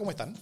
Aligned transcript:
¿Cómo 0.00 0.12
están? 0.12 0.34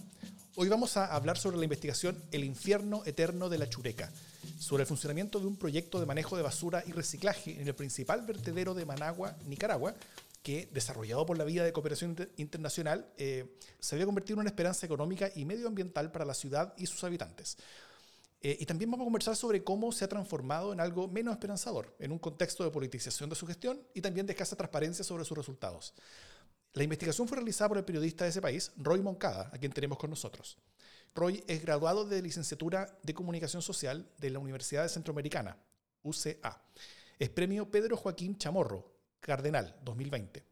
Hoy 0.55 0.69
vamos 0.69 0.95
a 0.95 1.13
hablar 1.13 1.37
sobre 1.37 1.57
la 1.57 1.65
investigación 1.65 2.17
El 2.31 2.45
infierno 2.45 3.03
eterno 3.05 3.49
de 3.49 3.57
la 3.57 3.67
Chureca, 3.67 4.09
sobre 4.57 4.83
el 4.83 4.87
funcionamiento 4.87 5.37
de 5.41 5.47
un 5.47 5.57
proyecto 5.57 5.99
de 5.99 6.05
manejo 6.05 6.37
de 6.37 6.43
basura 6.43 6.81
y 6.87 6.93
reciclaje 6.93 7.59
en 7.59 7.67
el 7.67 7.75
principal 7.75 8.21
vertedero 8.21 8.73
de 8.73 8.85
Managua, 8.85 9.35
Nicaragua, 9.47 9.95
que, 10.43 10.69
desarrollado 10.71 11.25
por 11.25 11.37
la 11.37 11.43
Vía 11.43 11.65
de 11.65 11.73
Cooperación 11.73 12.15
Internacional, 12.37 13.11
eh, 13.17 13.53
se 13.81 13.95
había 13.95 14.05
convertido 14.05 14.35
en 14.35 14.39
una 14.43 14.49
esperanza 14.49 14.85
económica 14.85 15.29
y 15.35 15.43
medioambiental 15.43 16.09
para 16.09 16.23
la 16.23 16.35
ciudad 16.35 16.73
y 16.77 16.85
sus 16.85 17.03
habitantes. 17.03 17.57
Eh, 18.41 18.55
y 18.61 18.65
también 18.65 18.89
vamos 18.89 19.03
a 19.03 19.07
conversar 19.07 19.35
sobre 19.35 19.65
cómo 19.65 19.91
se 19.91 20.05
ha 20.05 20.07
transformado 20.07 20.71
en 20.71 20.79
algo 20.79 21.09
menos 21.09 21.33
esperanzador, 21.33 21.93
en 21.99 22.13
un 22.13 22.19
contexto 22.19 22.63
de 22.63 22.71
politización 22.71 23.29
de 23.29 23.35
su 23.35 23.45
gestión 23.45 23.81
y 23.93 23.99
también 23.99 24.25
de 24.25 24.31
escasa 24.31 24.55
transparencia 24.55 25.03
sobre 25.03 25.25
sus 25.25 25.37
resultados. 25.37 25.93
La 26.73 26.83
investigación 26.83 27.27
fue 27.27 27.37
realizada 27.37 27.69
por 27.69 27.77
el 27.77 27.85
periodista 27.85 28.23
de 28.23 28.29
ese 28.29 28.41
país, 28.41 28.71
Roy 28.77 29.01
Moncada, 29.01 29.49
a 29.51 29.57
quien 29.57 29.71
tenemos 29.71 29.97
con 29.97 30.09
nosotros. 30.09 30.57
Roy 31.15 31.43
es 31.47 31.61
graduado 31.61 32.05
de 32.05 32.21
licenciatura 32.21 32.97
de 33.01 33.13
Comunicación 33.13 33.61
Social 33.61 34.07
de 34.19 34.29
la 34.29 34.39
Universidad 34.39 34.87
Centroamericana, 34.87 35.57
UCA. 36.03 36.61
Es 37.17 37.29
premio 37.29 37.69
Pedro 37.69 37.97
Joaquín 37.97 38.37
Chamorro, 38.37 38.93
Cardenal, 39.19 39.75
2020. 39.83 40.45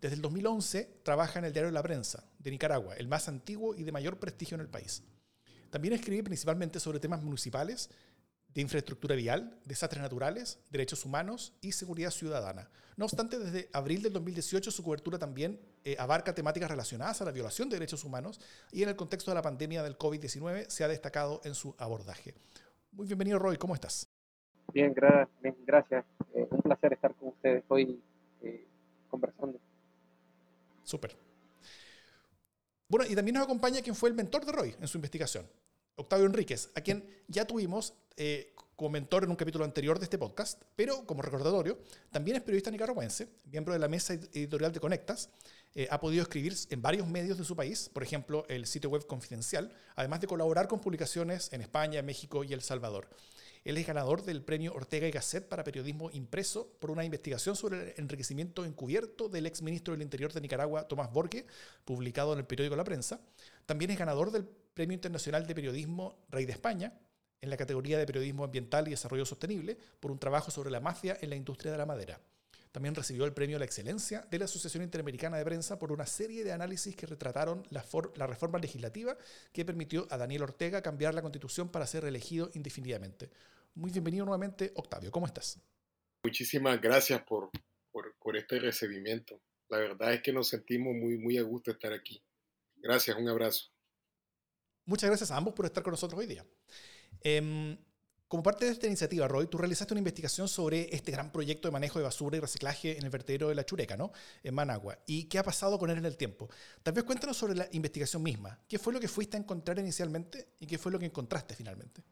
Desde 0.00 0.16
el 0.16 0.22
2011 0.22 1.00
trabaja 1.04 1.38
en 1.38 1.44
el 1.44 1.52
diario 1.52 1.70
La 1.70 1.82
Prensa, 1.82 2.24
de 2.38 2.50
Nicaragua, 2.50 2.94
el 2.96 3.06
más 3.06 3.28
antiguo 3.28 3.74
y 3.74 3.84
de 3.84 3.92
mayor 3.92 4.18
prestigio 4.18 4.56
en 4.56 4.62
el 4.62 4.68
país. 4.68 5.02
También 5.70 5.94
escribe 5.94 6.24
principalmente 6.24 6.80
sobre 6.80 6.98
temas 6.98 7.22
municipales, 7.22 7.90
de 8.54 8.60
infraestructura 8.60 9.14
vial, 9.14 9.58
desastres 9.64 10.02
naturales, 10.02 10.58
derechos 10.70 11.04
humanos 11.04 11.54
y 11.60 11.72
seguridad 11.72 12.10
ciudadana. 12.10 12.68
No 12.96 13.04
obstante, 13.06 13.38
desde 13.38 13.68
abril 13.72 14.02
del 14.02 14.12
2018 14.12 14.70
su 14.70 14.82
cobertura 14.82 15.18
también 15.18 15.58
eh, 15.84 15.96
abarca 15.98 16.34
temáticas 16.34 16.70
relacionadas 16.70 17.22
a 17.22 17.24
la 17.24 17.30
violación 17.30 17.68
de 17.68 17.76
derechos 17.76 18.04
humanos 18.04 18.40
y 18.72 18.82
en 18.82 18.88
el 18.88 18.96
contexto 18.96 19.30
de 19.30 19.36
la 19.36 19.42
pandemia 19.42 19.82
del 19.82 19.96
COVID-19 19.96 20.68
se 20.68 20.84
ha 20.84 20.88
destacado 20.88 21.40
en 21.44 21.54
su 21.54 21.74
abordaje. 21.78 22.34
Muy 22.92 23.06
bienvenido 23.06 23.38
Roy, 23.38 23.56
¿cómo 23.56 23.74
estás? 23.74 24.08
Bien, 24.74 24.94
gracias. 24.94 26.04
Eh, 26.34 26.46
un 26.50 26.60
placer 26.60 26.92
estar 26.92 27.14
con 27.14 27.28
ustedes 27.28 27.64
hoy 27.68 28.02
eh, 28.42 28.66
conversando. 29.08 29.58
Súper. 30.82 31.16
Bueno, 32.88 33.06
y 33.08 33.14
también 33.14 33.36
nos 33.36 33.44
acompaña 33.44 33.80
quien 33.82 33.94
fue 33.94 34.10
el 34.10 34.16
mentor 34.16 34.44
de 34.44 34.52
Roy 34.52 34.74
en 34.80 34.88
su 34.88 34.98
investigación, 34.98 35.46
Octavio 36.00 36.26
Enríquez, 36.26 36.70
a 36.74 36.80
quien 36.80 37.04
ya 37.28 37.44
tuvimos 37.44 37.94
eh, 38.16 38.54
como 38.74 38.90
mentor 38.90 39.24
en 39.24 39.30
un 39.30 39.36
capítulo 39.36 39.64
anterior 39.66 39.98
de 39.98 40.04
este 40.04 40.16
podcast, 40.16 40.62
pero 40.74 41.04
como 41.04 41.20
recordatorio, 41.20 41.78
también 42.10 42.38
es 42.38 42.42
periodista 42.42 42.70
nicaragüense, 42.70 43.28
miembro 43.44 43.74
de 43.74 43.78
la 43.78 43.88
mesa 43.88 44.14
editorial 44.14 44.72
de 44.72 44.80
Conectas, 44.80 45.28
eh, 45.74 45.86
ha 45.90 46.00
podido 46.00 46.22
escribir 46.22 46.54
en 46.70 46.80
varios 46.80 47.06
medios 47.06 47.36
de 47.36 47.44
su 47.44 47.54
país, 47.54 47.90
por 47.92 48.02
ejemplo, 48.02 48.46
el 48.48 48.66
sitio 48.66 48.88
web 48.88 49.06
Confidencial, 49.06 49.70
además 49.94 50.20
de 50.20 50.26
colaborar 50.26 50.66
con 50.66 50.80
publicaciones 50.80 51.52
en 51.52 51.60
España, 51.60 52.00
México 52.00 52.42
y 52.42 52.54
El 52.54 52.62
Salvador. 52.62 53.08
Él 53.64 53.76
es 53.76 53.86
ganador 53.86 54.22
del 54.22 54.42
premio 54.42 54.72
Ortega 54.72 55.06
y 55.06 55.10
Gasset 55.10 55.46
para 55.46 55.64
periodismo 55.64 56.10
impreso 56.12 56.72
por 56.80 56.90
una 56.90 57.04
investigación 57.04 57.56
sobre 57.56 57.92
el 57.92 57.94
enriquecimiento 57.98 58.64
encubierto 58.64 59.28
del 59.28 59.46
exministro 59.46 59.92
del 59.92 60.02
Interior 60.02 60.32
de 60.32 60.40
Nicaragua, 60.40 60.88
Tomás 60.88 61.12
Borge, 61.12 61.44
publicado 61.84 62.32
en 62.32 62.38
el 62.38 62.46
periódico 62.46 62.76
La 62.76 62.84
Prensa. 62.84 63.20
También 63.70 63.92
es 63.92 63.98
ganador 64.00 64.32
del 64.32 64.48
Premio 64.74 64.96
Internacional 64.96 65.46
de 65.46 65.54
Periodismo 65.54 66.26
Rey 66.28 66.44
de 66.44 66.50
España 66.50 66.92
en 67.40 67.50
la 67.50 67.56
categoría 67.56 67.98
de 67.98 68.04
Periodismo 68.04 68.42
Ambiental 68.42 68.88
y 68.88 68.90
Desarrollo 68.90 69.24
Sostenible 69.24 69.78
por 70.00 70.10
un 70.10 70.18
trabajo 70.18 70.50
sobre 70.50 70.72
la 70.72 70.80
mafia 70.80 71.16
en 71.20 71.30
la 71.30 71.36
industria 71.36 71.70
de 71.70 71.78
la 71.78 71.86
madera. 71.86 72.20
También 72.72 72.96
recibió 72.96 73.24
el 73.26 73.32
premio 73.32 73.54
a 73.54 73.60
la 73.60 73.64
excelencia 73.66 74.26
de 74.28 74.40
la 74.40 74.46
Asociación 74.46 74.82
Interamericana 74.82 75.38
de 75.38 75.44
Prensa 75.44 75.78
por 75.78 75.92
una 75.92 76.04
serie 76.04 76.42
de 76.42 76.50
análisis 76.50 76.96
que 76.96 77.06
retrataron 77.06 77.62
la, 77.70 77.84
la, 78.16 78.26
reforma 78.26 78.58
legislativa 78.58 79.16
que 79.52 79.64
permitió 79.64 80.08
a 80.10 80.16
Daniel 80.16 80.42
Ortega 80.42 80.82
cambiar 80.82 81.14
la 81.14 81.22
constitución 81.22 81.68
para 81.68 81.86
ser 81.86 82.02
reelegido 82.02 82.50
indefinidamente. 82.54 83.30
Muy 83.76 83.92
bienvenido 83.92 84.24
nuevamente, 84.24 84.72
Octavio. 84.74 85.12
¿Cómo 85.12 85.26
estás? 85.26 85.60
Muchísimas 86.24 86.80
gracias 86.80 87.22
por, 87.22 87.50
por, 87.92 88.16
por 88.16 88.36
este 88.36 88.58
recibimiento. 88.58 89.40
La 89.68 89.78
verdad 89.78 90.12
es 90.12 90.22
que 90.22 90.32
nos 90.32 90.48
sentimos 90.48 90.92
muy, 90.96 91.18
muy 91.18 91.38
a 91.38 91.42
gusto 91.42 91.70
estar 91.70 91.92
aquí. 91.92 92.20
Gracias, 92.82 93.16
un 93.16 93.28
abrazo. 93.28 93.70
Muchas 94.84 95.08
gracias 95.08 95.30
a 95.30 95.36
ambos 95.36 95.54
por 95.54 95.66
estar 95.66 95.82
con 95.82 95.92
nosotros 95.92 96.18
hoy 96.18 96.26
día. 96.26 96.44
Eh, 97.22 97.78
como 98.30 98.42
parte 98.44 98.64
de 98.64 98.70
esta 98.70 98.86
iniciativa, 98.86 99.26
Roy, 99.26 99.48
tú 99.48 99.58
realizaste 99.58 99.92
una 99.92 99.98
investigación 99.98 100.46
sobre 100.46 100.94
este 100.94 101.10
gran 101.10 101.32
proyecto 101.32 101.66
de 101.66 101.72
manejo 101.72 101.98
de 101.98 102.04
basura 102.04 102.36
y 102.36 102.40
reciclaje 102.40 102.96
en 102.96 103.02
el 103.02 103.10
vertedero 103.10 103.48
de 103.48 103.56
La 103.56 103.64
Chureca, 103.64 103.96
¿no? 103.96 104.12
En 104.44 104.54
Managua. 104.54 104.96
¿Y 105.04 105.24
qué 105.24 105.40
ha 105.40 105.42
pasado 105.42 105.80
con 105.80 105.90
él 105.90 105.98
en 105.98 106.04
el 106.04 106.16
tiempo? 106.16 106.48
Tal 106.84 106.94
vez 106.94 107.02
cuéntanos 107.02 107.36
sobre 107.36 107.56
la 107.56 107.66
investigación 107.72 108.22
misma. 108.22 108.56
¿Qué 108.68 108.78
fue 108.78 108.92
lo 108.92 109.00
que 109.00 109.08
fuiste 109.08 109.36
a 109.36 109.40
encontrar 109.40 109.80
inicialmente 109.80 110.50
y 110.60 110.68
qué 110.68 110.78
fue 110.78 110.92
lo 110.92 111.00
que 111.00 111.06
encontraste 111.06 111.56
finalmente? 111.56 112.04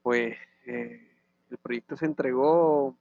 Pues 0.00 0.36
eh, 0.66 1.10
el 1.50 1.58
proyecto 1.58 1.96
se 1.96 2.06
entregó 2.06 2.96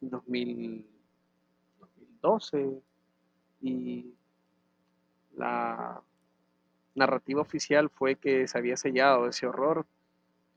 en 0.00 0.10
2012 0.10 2.82
y 3.62 4.14
la 5.36 6.02
narrativa 6.94 7.40
oficial 7.40 7.90
fue 7.90 8.16
que 8.16 8.46
se 8.46 8.58
había 8.58 8.76
sellado 8.76 9.28
ese 9.28 9.46
horror 9.46 9.86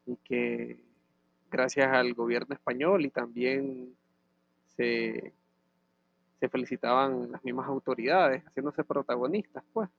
y 0.06 0.16
que 0.18 0.80
gracias 1.50 1.92
al 1.92 2.14
gobierno 2.14 2.54
español 2.54 3.06
y 3.06 3.10
también 3.10 3.96
se, 4.76 5.34
felicitaban 6.52 7.32
las 7.32 7.44
mismas 7.44 7.68
autoridades 7.68 8.44
haciéndose 8.46 8.84
protagonistas, 8.84 9.64
pues. 9.74 9.90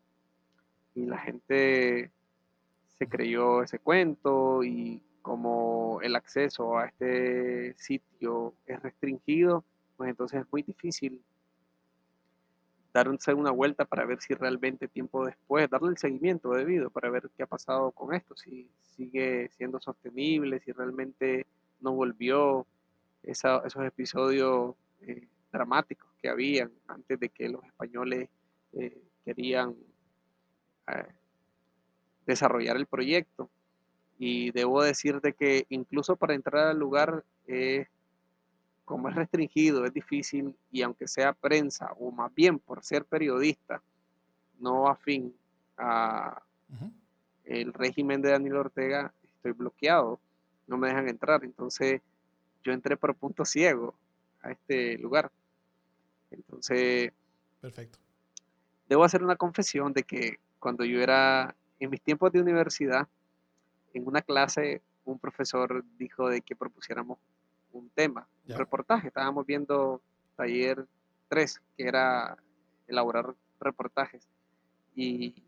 Y 0.95 1.05
la 1.07 1.19
gente 1.19 2.11
se 2.99 3.07
creyó 3.09 3.63
ese 3.63 3.79
cuento 3.79 4.63
y 4.65 5.03
como 5.23 6.01
el 6.03 6.17
acceso 6.17 6.79
a 6.79 6.87
este 6.87 7.75
sitio 7.75 8.55
es 8.67 8.81
restringido, 8.83 9.65
pues 9.97 10.11
entonces 10.11 10.41
es 10.41 10.47
muy 10.53 10.63
difícil 10.63 11.23
darse 13.05 13.35
una 13.35 13.51
vuelta 13.51 13.85
para 13.85 14.05
ver 14.05 14.21
si 14.21 14.35
realmente 14.35 14.89
tiempo 14.89 15.25
después, 15.25 15.69
darle 15.71 15.91
el 15.91 15.99
seguimiento 15.99 16.51
debido 16.51 16.91
para 16.91 17.11
ver 17.11 17.31
qué 17.37 17.43
ha 17.43 17.47
pasado 17.47 17.91
con 17.93 18.15
esto, 18.15 18.37
si 18.37 18.69
sigue 18.83 19.49
siendo 19.57 19.81
sostenible, 19.81 20.61
si 20.61 20.73
realmente 20.73 21.47
no 21.81 21.93
volvió 21.93 22.67
esos 23.23 23.85
episodios 23.85 24.75
eh, 25.03 25.29
dramáticos 25.53 26.09
que 26.21 26.29
habían 26.29 26.71
antes 26.87 27.19
de 27.21 27.29
que 27.29 27.49
los 27.49 27.65
españoles 27.65 28.29
eh, 28.73 29.03
querían 29.25 29.75
eh, 30.89 31.15
desarrollar 32.27 32.77
el 32.77 32.87
proyecto. 32.87 33.51
Y 34.19 34.51
debo 34.51 34.83
decirte 34.83 35.33
que 35.33 35.67
incluso 35.69 36.17
para 36.17 36.35
entrar 36.35 36.67
al 36.69 36.79
lugar 36.79 37.25
como 38.89 39.11
es 39.11 39.15
restringido, 39.15 39.85
es 39.85 39.93
difícil 39.93 40.57
y 40.73 40.81
aunque 40.81 41.07
sea 41.07 41.35
prensa 41.35 41.93
o 41.99 42.11
más 42.11 42.35
bien 42.35 42.59
por 42.59 42.83
ser 42.83 43.05
periodista, 43.05 43.83
no 44.59 44.89
afín 44.89 45.37
a 45.77 46.43
el 47.45 47.75
régimen 47.75 48.23
de 48.23 48.31
Daniel 48.31 48.57
Ortega, 48.57 49.13
estoy 49.23 49.53
bloqueado, 49.53 50.19
no 50.67 50.79
me 50.79 50.89
dejan 50.89 51.07
entrar. 51.07 51.45
Entonces 51.45 52.01
yo 52.65 52.73
entré 52.73 52.97
por 52.97 53.15
punto 53.15 53.45
ciego 53.45 53.95
a 54.41 54.53
este 54.53 54.97
lugar. 54.97 55.31
Entonces, 56.31 57.13
perfecto. 57.61 57.99
Debo 58.89 59.05
hacer 59.05 59.23
una 59.23 59.37
confesión 59.37 59.93
de 59.93 60.03
que 60.03 60.39
cuando 60.59 60.87
yo 60.87 61.03
era 61.03 61.55
en 61.79 61.91
mis 61.91 62.01
tiempos 62.01 62.33
de 62.33 62.41
universidad, 62.41 63.07
en 63.93 64.07
una 64.07 64.23
clase 64.23 64.81
un 65.05 65.19
profesor 65.19 65.85
dijo 65.99 66.31
de 66.31 66.41
que 66.41 66.57
propusiéramos 66.57 67.19
un 67.73 67.91
tema, 67.91 68.27
un 68.49 68.57
reportaje. 68.57 69.09
Estábamos 69.09 69.47
viendo 69.47 70.01
taller 70.37 70.87
3, 71.29 71.61
que 71.77 71.87
era 71.87 72.37
elaborar 72.87 73.35
reportajes. 73.61 74.27
Y, 74.95 75.45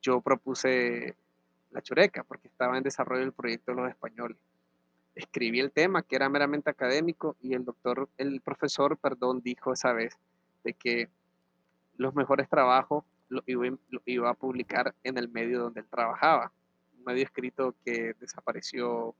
yo 0.00 0.20
propuse 0.20 1.16
la 1.70 1.80
chureca, 1.80 2.24
porque 2.24 2.48
estaba 2.48 2.76
en 2.76 2.82
desarrollo 2.82 3.22
el 3.22 3.32
proyecto 3.32 3.70
de 3.72 3.80
los 3.80 3.88
españoles. 3.88 4.36
Escribí 5.14 5.60
el 5.60 5.70
tema, 5.70 6.02
que 6.02 6.16
era 6.16 6.28
meramente 6.28 6.70
académico, 6.70 7.36
y 7.40 7.54
el 7.54 7.64
doctor, 7.64 8.08
el 8.16 8.40
profesor, 8.40 8.96
perdón, 8.98 9.42
dijo 9.42 9.72
esa 9.72 9.92
vez 9.92 10.18
de 10.64 10.74
que 10.74 11.08
los 11.96 12.14
mejores 12.14 12.48
trabajos 12.48 13.04
los 13.28 13.44
iba, 13.46 14.30
a 14.30 14.34
publicar 14.34 14.94
en 15.04 15.18
el 15.18 15.28
medio 15.28 15.60
donde 15.60 15.80
él 15.80 15.86
trabajaba, 15.88 16.52
un 16.98 17.04
medio 17.04 17.24
escrito 17.24 17.74
que 17.84 18.14
desapareció 18.20 19.14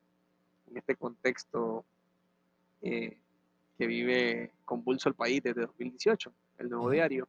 en 0.72 0.78
este 0.78 0.96
contexto 0.96 1.84
eh, 2.80 3.19
que 3.78 3.86
vive 3.86 4.52
convulso 4.64 5.08
el 5.08 5.14
país 5.14 5.42
desde 5.42 5.60
2018, 5.62 6.32
el 6.58 6.70
nuevo 6.70 6.90
diario. 6.90 7.28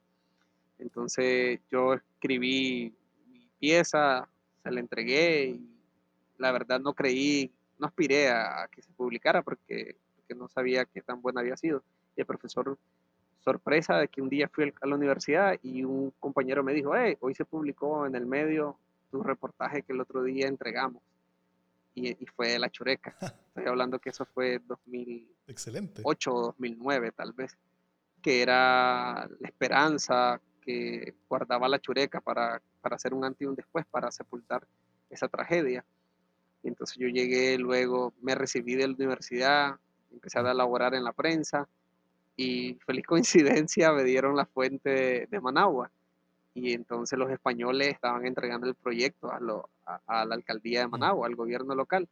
Entonces 0.79 1.59
yo 1.69 1.93
escribí 1.93 2.95
mi 3.27 3.49
pieza, 3.59 4.27
se 4.63 4.71
la 4.71 4.79
entregué 4.79 5.45
y 5.45 5.69
la 6.37 6.51
verdad 6.51 6.79
no 6.79 6.93
creí, 6.93 7.51
no 7.79 7.87
aspiré 7.87 8.29
a, 8.29 8.67
que 8.71 8.81
se 8.81 8.91
publicara 8.93 9.41
porque, 9.41 9.97
porque, 10.15 10.35
no 10.35 10.47
sabía 10.47 10.85
qué 10.85 11.01
tan 11.01 11.21
buena 11.21 11.41
había 11.41 11.57
sido. 11.57 11.83
Y 12.15 12.21
el 12.21 12.25
profesor, 12.25 12.77
sorpresa 13.39 13.97
de 13.97 14.07
que 14.07 14.21
un 14.21 14.29
día 14.29 14.47
fui 14.47 14.73
a 14.81 14.87
la 14.87 14.95
universidad 14.95 15.59
y 15.61 15.83
un 15.83 16.11
compañero 16.19 16.63
me 16.63 16.73
dijo, 16.73 16.95
hey, 16.95 17.17
hoy 17.19 17.35
se 17.35 17.43
publicó 17.43 18.05
en 18.05 18.15
el 18.15 18.25
medio 18.25 18.77
tu 19.11 19.21
reportaje 19.21 19.81
que 19.83 19.91
el 19.91 20.01
otro 20.01 20.23
día 20.23 20.47
entregamos. 20.47 21.03
Y, 21.95 22.09
y 22.09 22.25
fue 22.27 22.57
La 22.59 22.69
Chureca. 22.69 23.15
Estoy 23.47 23.65
hablando 23.65 23.99
que 23.99 24.09
eso 24.09 24.25
fue 24.25 24.59
2008 24.59 26.33
o 26.33 26.41
2009 26.41 27.11
tal 27.11 27.33
vez, 27.33 27.57
que 28.21 28.41
era 28.41 29.27
la 29.39 29.47
esperanza 29.47 30.41
que 30.61 31.13
guardaba 31.27 31.67
La 31.67 31.79
Chureca 31.79 32.21
para, 32.21 32.61
para 32.81 32.95
hacer 32.95 33.13
un 33.13 33.25
antes 33.25 33.41
y 33.41 33.45
un 33.45 33.55
después, 33.55 33.85
para 33.85 34.11
sepultar 34.11 34.65
esa 35.09 35.27
tragedia. 35.27 35.85
Y 36.63 36.69
entonces 36.69 36.97
yo 36.97 37.07
llegué 37.07 37.57
luego, 37.57 38.13
me 38.21 38.35
recibí 38.35 38.75
de 38.75 38.87
la 38.87 38.93
universidad, 38.93 39.75
empecé 40.11 40.39
a 40.39 40.53
laborar 40.53 40.95
en 40.95 41.03
la 41.03 41.11
prensa 41.11 41.67
y 42.35 42.75
feliz 42.85 43.05
coincidencia 43.07 43.91
me 43.91 44.03
dieron 44.03 44.35
la 44.35 44.45
fuente 44.45 45.27
de, 45.29 45.41
Managua. 45.41 45.91
Y 46.53 46.73
entonces 46.73 47.17
los 47.17 47.31
españoles 47.31 47.89
estaban 47.89 48.25
entregando 48.25 48.67
el 48.67 48.75
proyecto 48.75 49.31
a, 49.31 49.39
a, 50.05 50.25
la 50.25 50.35
alcaldía 50.35 50.81
de 50.81 50.87
Managua, 50.87 51.27
al 51.27 51.35
gobierno 51.35 51.73
local, 51.75 52.07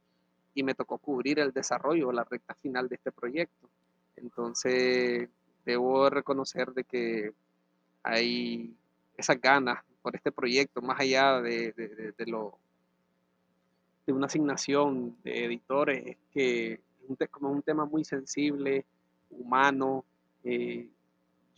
y 0.53 0.63
me 0.63 0.73
tocó 0.73 0.97
cubrir 0.97 1.39
el 1.39 1.51
desarrollo, 1.51 2.11
la 2.11 2.23
recta 2.23 2.55
final 2.55 2.89
de 2.89 2.95
este 2.95 3.11
proyecto. 3.11 3.69
Entonces, 4.15 5.29
debo 5.65 6.09
reconocer 6.09 6.73
de 6.73 6.83
que 6.83 7.33
hay 8.03 8.75
esas 9.15 9.39
ganas 9.39 9.83
por 10.01 10.15
este 10.15 10.31
proyecto, 10.31 10.81
más 10.81 10.99
allá 10.99 11.39
de, 11.41 11.71
de, 11.73 12.13
de 12.17 12.25
lo 12.25 12.57
de 14.05 14.13
una 14.13 14.25
asignación 14.25 15.15
de 15.23 15.45
editores 15.45 16.05
es 16.05 16.17
que 16.31 16.81
es 17.19 17.29
como 17.29 17.51
un 17.51 17.61
tema 17.61 17.85
muy 17.85 18.03
sensible, 18.03 18.85
humano. 19.29 20.05
Eh, 20.43 20.87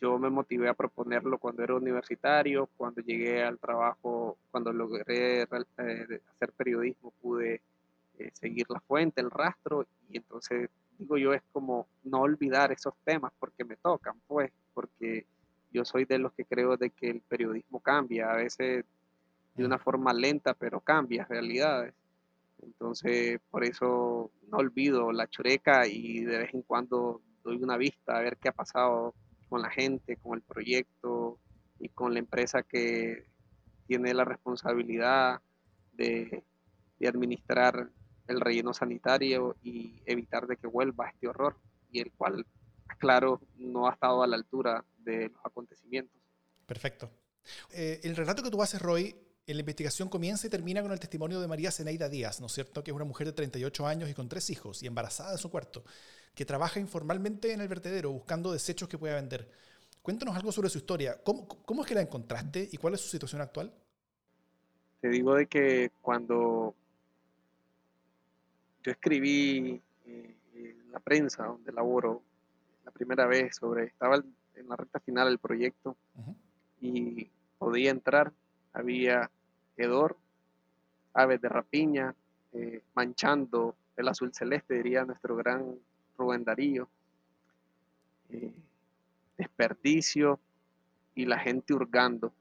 yo 0.03 0.19
me 0.19 0.29
motivé 0.29 0.67
a 0.67 0.73
proponerlo 0.73 1.37
cuando 1.37 1.63
era 1.63 1.75
universitario, 1.75 2.67
cuando 2.75 2.99
llegué 2.99 3.41
al 3.41 3.57
trabajo, 3.57 4.37
cuando 4.51 4.73
logré 4.73 5.43
eh, 5.43 5.47
hacer 5.47 6.51
periodismo, 6.57 7.13
pude 7.21 7.61
eh, 8.19 8.29
seguir 8.33 8.65
la 8.69 8.81
fuente, 8.81 9.21
el 9.21 9.31
rastro, 9.31 9.85
y 10.09 10.17
entonces 10.17 10.69
digo 10.99 11.17
yo 11.17 11.33
es 11.33 11.41
como 11.53 11.87
no 12.03 12.19
olvidar 12.19 12.73
esos 12.73 12.93
temas 13.05 13.31
porque 13.39 13.63
me 13.63 13.77
tocan, 13.77 14.19
pues, 14.27 14.51
porque 14.73 15.25
yo 15.71 15.85
soy 15.85 16.03
de 16.03 16.17
los 16.17 16.33
que 16.33 16.43
creo 16.43 16.75
de 16.75 16.89
que 16.89 17.09
el 17.09 17.21
periodismo 17.21 17.79
cambia, 17.79 18.29
a 18.29 18.35
veces 18.35 18.83
de 19.55 19.65
una 19.65 19.79
forma 19.79 20.11
lenta, 20.11 20.53
pero 20.53 20.81
cambia 20.81 21.23
realidades. 21.23 21.93
Entonces, 22.61 23.39
por 23.49 23.63
eso 23.63 24.31
no 24.49 24.57
olvido 24.57 25.13
la 25.13 25.27
chureca 25.27 25.87
y 25.87 26.25
de 26.25 26.39
vez 26.39 26.53
en 26.53 26.61
cuando 26.63 27.21
doy 27.41 27.55
una 27.63 27.77
vista 27.77 28.17
a 28.17 28.21
ver 28.21 28.35
qué 28.37 28.49
ha 28.49 28.53
pasado 28.53 29.13
con 29.53 29.61
la 29.61 29.69
gente, 29.69 30.17
con 30.17 30.33
el 30.33 30.41
proyecto 30.41 31.37
y 31.77 31.89
con 31.89 32.11
la 32.13 32.17
empresa 32.17 32.63
que 32.63 33.27
tiene 33.85 34.11
la 34.15 34.25
responsabilidad 34.25 35.41
de, 35.91 36.43
administrar 37.07 37.91
el 38.27 38.41
relleno 38.41 38.73
sanitario 38.73 39.55
y 39.61 40.01
evitar 40.07 40.47
de 40.47 40.57
que 40.57 40.65
vuelva 40.65 41.09
este 41.09 41.27
horror 41.27 41.59
y 41.91 41.99
el 41.99 42.11
cual, 42.13 42.47
claro, 42.97 43.41
no 43.57 43.87
ha 43.87 43.93
estado 43.93 44.23
a 44.23 44.27
la 44.27 44.37
altura 44.37 44.83
de 44.97 45.29
los 45.29 45.45
acontecimientos. 45.45 46.19
Perfecto. 46.65 47.11
Eh, 47.69 47.99
el 48.03 48.15
relato 48.15 48.41
que 48.41 48.49
tú 48.49 48.59
haces, 48.59 48.81
Roy, 48.81 49.15
la 49.47 49.59
investigación 49.59 50.07
comienza 50.07 50.47
y 50.47 50.49
termina 50.49 50.81
con 50.81 50.91
el 50.91 50.99
testimonio 50.99 51.41
de 51.41 51.47
María 51.47 51.71
Zeneida 51.71 52.07
Díaz, 52.07 52.39
¿no 52.39 52.47
es 52.47 52.53
cierto? 52.53 52.83
Que 52.83 52.91
es 52.91 52.95
una 52.95 53.05
mujer 53.05 53.27
de 53.27 53.33
38 53.33 53.85
años 53.85 54.09
y 54.09 54.13
con 54.13 54.29
tres 54.29 54.49
hijos 54.49 54.81
y 54.83 54.87
embarazada 54.87 55.33
de 55.33 55.37
su 55.37 55.51
cuarto, 55.51 55.83
que 56.33 56.45
trabaja 56.45 56.79
informalmente 56.79 57.51
en 57.51 57.59
el 57.59 57.67
vertedero 57.67 58.11
buscando 58.11 58.53
desechos 58.53 58.87
que 58.87 58.97
pueda 58.97 59.15
vender. 59.15 59.49
Cuéntanos 60.01 60.35
algo 60.35 60.51
sobre 60.51 60.69
su 60.69 60.77
historia. 60.77 61.21
¿Cómo, 61.23 61.47
cómo 61.47 61.81
es 61.81 61.87
que 61.87 61.95
la 61.95 62.01
encontraste 62.01 62.69
y 62.71 62.77
cuál 62.77 62.93
es 62.93 63.01
su 63.01 63.09
situación 63.09 63.41
actual? 63.41 63.73
Te 65.01 65.09
digo 65.09 65.35
de 65.35 65.47
que 65.47 65.91
cuando 66.01 66.73
yo 68.83 68.91
escribí 68.91 69.81
eh, 70.05 70.35
en 70.55 70.91
la 70.91 70.99
prensa 70.99 71.45
donde 71.45 71.71
laboro 71.73 72.21
la 72.85 72.91
primera 72.91 73.25
vez 73.25 73.57
sobre, 73.57 73.85
estaba 73.85 74.23
en 74.55 74.69
la 74.69 74.75
recta 74.75 74.99
final 74.99 75.27
del 75.27 75.39
proyecto 75.39 75.97
y 76.79 77.29
podía 77.57 77.91
entrar 77.91 78.33
había 78.73 79.29
hedor, 79.77 80.17
aves 81.13 81.41
de 81.41 81.49
rapiña, 81.49 82.15
eh, 82.53 82.81
manchando 82.95 83.75
el 83.95 84.07
azul 84.07 84.33
celeste, 84.33 84.75
diría 84.75 85.05
nuestro 85.05 85.35
gran 85.35 85.75
Rubén 86.17 86.43
Darío, 86.43 86.89
eh, 88.29 88.53
desperdicio 89.37 90.39
y 91.15 91.25
la 91.25 91.39
gente 91.39 91.73
hurgando, 91.73 92.33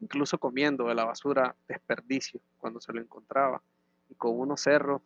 incluso 0.00 0.38
comiendo 0.38 0.84
de 0.84 0.94
la 0.94 1.04
basura 1.04 1.54
desperdicio 1.68 2.40
cuando 2.58 2.80
se 2.80 2.92
lo 2.92 3.00
encontraba, 3.00 3.60
y 4.08 4.14
con 4.14 4.38
unos 4.38 4.62
cerros 4.62 5.02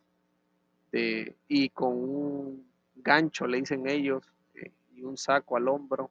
y 1.47 1.69
con 1.69 1.91
un 1.91 2.65
gancho, 2.95 3.45
le 3.47 3.57
dicen 3.57 3.87
ellos, 3.87 4.23
eh, 4.53 4.71
y 4.95 5.03
un 5.03 5.17
saco 5.17 5.57
al 5.57 5.67
hombro, 5.67 6.09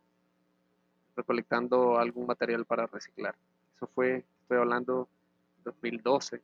recolectando 1.17 1.99
algún 1.99 2.27
material 2.27 2.67
para 2.67 2.87
reciclar. 2.87 3.35
Eso 3.77 3.89
fue, 3.95 4.25
estoy 4.43 4.59
hablando 4.59 5.09
2012. 5.65 6.43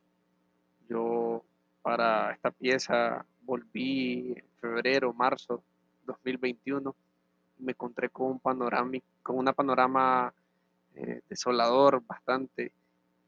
Yo 0.89 1.43
para 1.81 2.31
esta 2.33 2.51
pieza 2.51 3.25
volví 3.43 4.33
en 4.35 4.45
febrero, 4.59 5.13
marzo 5.13 5.63
2021 6.05 6.95
y 7.57 7.63
me 7.63 7.71
encontré 7.71 8.09
con 8.09 8.31
un 8.31 8.39
panorama, 8.39 8.97
con 9.23 9.37
una 9.37 9.53
panorama 9.53 10.33
eh, 10.95 11.21
desolador 11.29 12.03
bastante. 12.05 12.73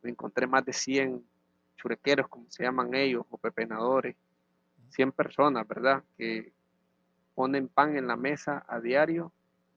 Me 0.02 0.10
encontré 0.10 0.48
más 0.48 0.66
de 0.66 0.74
100 0.74 1.26
churequeros, 1.78 2.28
como 2.28 2.50
se 2.50 2.64
llaman 2.64 2.94
ellos, 2.94 3.26
o 3.30 3.38
pepenadores, 3.38 4.16
100 4.90 5.12
personas, 5.14 5.68
¿verdad? 5.68 6.04
Que 6.18 6.54
ponen 7.36 7.68
pan 7.68 7.96
en 7.96 8.08
la 8.08 8.16
mesa 8.16 8.66
a 8.68 8.80
diario 8.80 9.32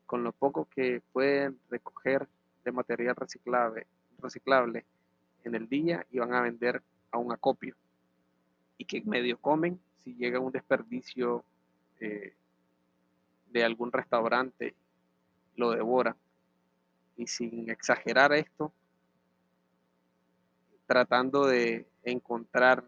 con 0.05 0.23
lo 0.23 0.33
poco 0.33 0.69
que 0.69 1.03
pueden 1.13 1.59
recoger 1.71 2.29
de 2.65 2.73
material 2.73 3.17
reciclable 3.17 3.87
reciclable 4.21 4.85
en 5.45 5.55
el 5.55 5.69
día 5.69 6.07
y 6.11 6.19
van 6.19 6.35
a 6.35 6.41
vender 6.41 6.83
a 7.11 7.19
un 7.19 7.33
acopio. 7.33 7.77
Y 8.79 8.85
que 8.85 9.01
medio 9.03 9.39
comen 9.41 9.81
si 9.99 10.15
llega 10.15 10.41
un 10.41 10.53
desperdicio 10.53 11.45
eh, 12.01 12.35
de 13.51 13.65
algún 13.65 13.93
restaurante, 13.93 14.75
lo 15.55 15.71
devoran. 15.71 16.17
Y 17.17 17.27
sin 17.27 17.71
exagerar 17.71 18.33
esto, 18.33 18.73
tratando 20.87 21.47
de 21.47 21.89
encontrar 22.05 22.85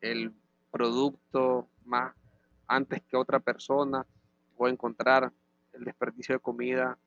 el 0.00 0.32
producto 0.70 1.68
más 1.84 2.14
antes 2.66 3.02
que 3.02 3.16
otra 3.16 3.38
persona 3.38 4.06
o 4.56 4.66
encontrar 4.66 5.32
el 5.72 5.84
desperdicio 5.84 6.34
de 6.34 6.40
comida 6.40 6.98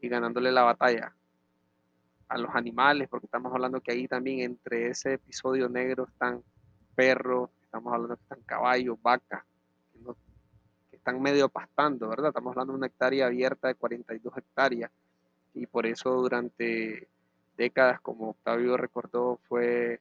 y 0.00 0.08
ganándole 0.08 0.52
la 0.52 0.62
batalla 0.62 1.14
a 2.32 2.38
los 2.38 2.54
animales, 2.54 3.08
porque 3.08 3.26
estamos 3.26 3.52
hablando 3.52 3.80
que 3.80 3.92
ahí 3.92 4.08
también 4.08 4.40
entre 4.40 4.88
ese 4.88 5.14
episodio 5.14 5.68
negro 5.68 6.04
están 6.04 6.42
perros, 6.94 7.50
estamos 7.62 7.92
hablando 7.92 8.16
que 8.16 8.22
están 8.22 8.40
caballos, 8.46 8.96
vacas, 9.02 9.44
que, 10.90 10.96
están 10.96 11.20
medio 11.20 11.50
pastando, 11.50 12.08
¿verdad? 12.08 12.28
Estamos 12.28 12.52
hablando 12.52 12.72
de 12.72 12.78
una 12.78 12.86
hectárea 12.86 13.26
abierta 13.26 13.68
de 13.68 13.74
42 13.74 14.38
hectáreas 14.38 14.90
y 15.52 15.66
por 15.66 15.84
eso 15.84 16.10
durante 16.10 17.08
décadas, 17.56 18.00
como 18.00 18.30
Octavio 18.30 18.78
recordó, 18.78 19.38
fue 19.48 20.00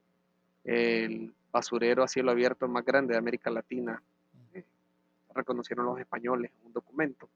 el 0.63 1.33
basurero 1.51 2.03
a 2.03 2.07
cielo 2.07 2.31
abierto 2.31 2.65
más 2.69 2.85
grande 2.85 3.13
de 3.13 3.17
América 3.17 3.49
Latina. 3.49 4.01
Eh, 4.53 4.63
reconocieron 5.35 5.85
los 5.85 5.99
españoles 5.99 6.51
un 6.63 6.71
documento. 6.71 7.27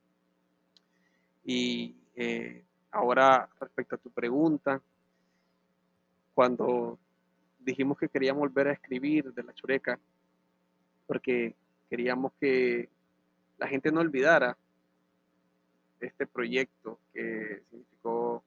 Y 1.43 1.95
eh, 2.15 2.64
Ahora, 2.95 3.49
respecto 3.59 3.95
a 3.95 3.97
tu 3.97 4.09
pregunta, 4.09 4.81
cuando 6.33 6.97
dijimos 7.59 7.97
que 7.97 8.07
queríamos 8.07 8.39
volver 8.39 8.69
a 8.69 8.71
escribir 8.71 9.33
de 9.33 9.43
la 9.43 9.53
chureca, 9.53 9.99
porque 11.05 11.57
queríamos 11.89 12.31
que 12.39 12.87
la 13.57 13.67
gente 13.67 13.91
no 13.91 13.99
olvidara 13.99 14.57
este 15.99 16.25
proyecto 16.25 16.97
que 17.13 17.63
significó 17.69 18.41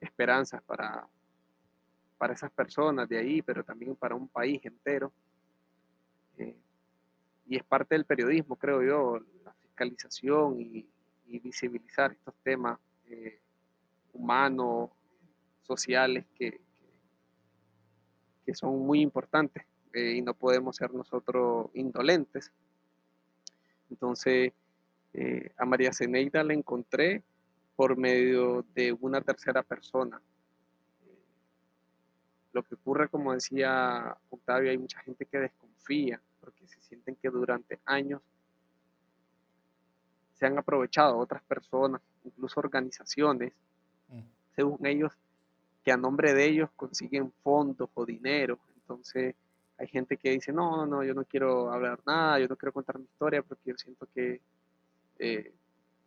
esperanzas 0.00 0.60
para, 0.64 1.06
para 2.16 2.34
esas 2.34 2.50
personas 2.50 3.08
de 3.08 3.18
ahí, 3.18 3.42
pero 3.42 3.62
también 3.62 3.94
para 3.94 4.16
un 4.16 4.26
país 4.26 4.60
entero. 4.64 5.12
Eh, 6.36 6.56
y 7.46 7.58
es 7.58 7.62
parte 7.62 7.94
del 7.94 8.06
periodismo, 8.06 8.56
creo 8.56 8.82
yo, 8.82 9.20
la 9.44 9.52
fiscalización 9.52 10.60
y, 10.60 10.84
visibilizar 11.30 12.10
estos 12.10 12.34
temas 12.42 12.80
eh, 13.10 13.40
humanos, 14.12 14.90
sociales, 15.62 16.24
que, 16.36 16.60
que, 18.44 18.54
son 18.54 18.78
muy 18.80 19.00
importantes 19.00 19.64
eh, 19.92 20.14
y 20.16 20.22
no 20.22 20.34
podemos 20.34 20.76
ser 20.76 20.92
nosotros 20.92 21.70
indolentes. 21.74 22.52
Entonces, 23.90 24.52
a 25.56 25.64
María 25.64 25.92
Ceneida 25.92 26.44
la 26.44 26.52
encontré 26.54 27.24
por 27.74 27.96
medio 27.96 28.64
de 28.74 28.92
una 28.92 29.20
tercera 29.20 29.62
persona. 29.62 30.20
Lo 32.52 32.62
que 32.62 32.74
ocurre, 32.74 33.08
como 33.08 33.32
decía 33.32 34.16
Octavio, 34.30 34.70
hay 34.70 34.78
mucha 34.78 35.00
gente 35.00 35.24
que 35.26 35.38
desconfía 35.38 36.20
porque 36.40 36.66
se 36.66 36.80
sienten 36.80 37.16
que 37.16 37.30
durante 37.30 37.78
años 37.84 38.20
se 40.38 40.46
han 40.46 40.58
aprovechado 40.58 41.18
otras 41.18 41.42
personas, 41.42 42.00
incluso 42.24 42.60
organizaciones, 42.60 43.52
mm. 44.08 44.20
según 44.54 44.86
ellos, 44.86 45.12
que 45.84 45.92
a 45.92 45.96
nombre 45.96 46.34
de 46.34 46.44
ellos 46.44 46.70
consiguen 46.76 47.32
fondos 47.42 47.88
o 47.94 48.04
dinero. 48.04 48.58
Entonces, 48.76 49.34
hay 49.78 49.86
gente 49.88 50.16
que 50.16 50.30
dice, 50.30 50.52
no, 50.52 50.86
no, 50.86 51.04
yo 51.04 51.14
no 51.14 51.24
quiero 51.24 51.72
hablar 51.72 52.00
nada, 52.06 52.38
yo 52.38 52.48
no 52.48 52.56
quiero 52.56 52.72
contar 52.72 52.98
mi 52.98 53.04
historia 53.04 53.42
porque 53.42 53.70
yo 53.70 53.76
siento 53.76 54.06
que 54.14 54.40
eh, 55.18 55.52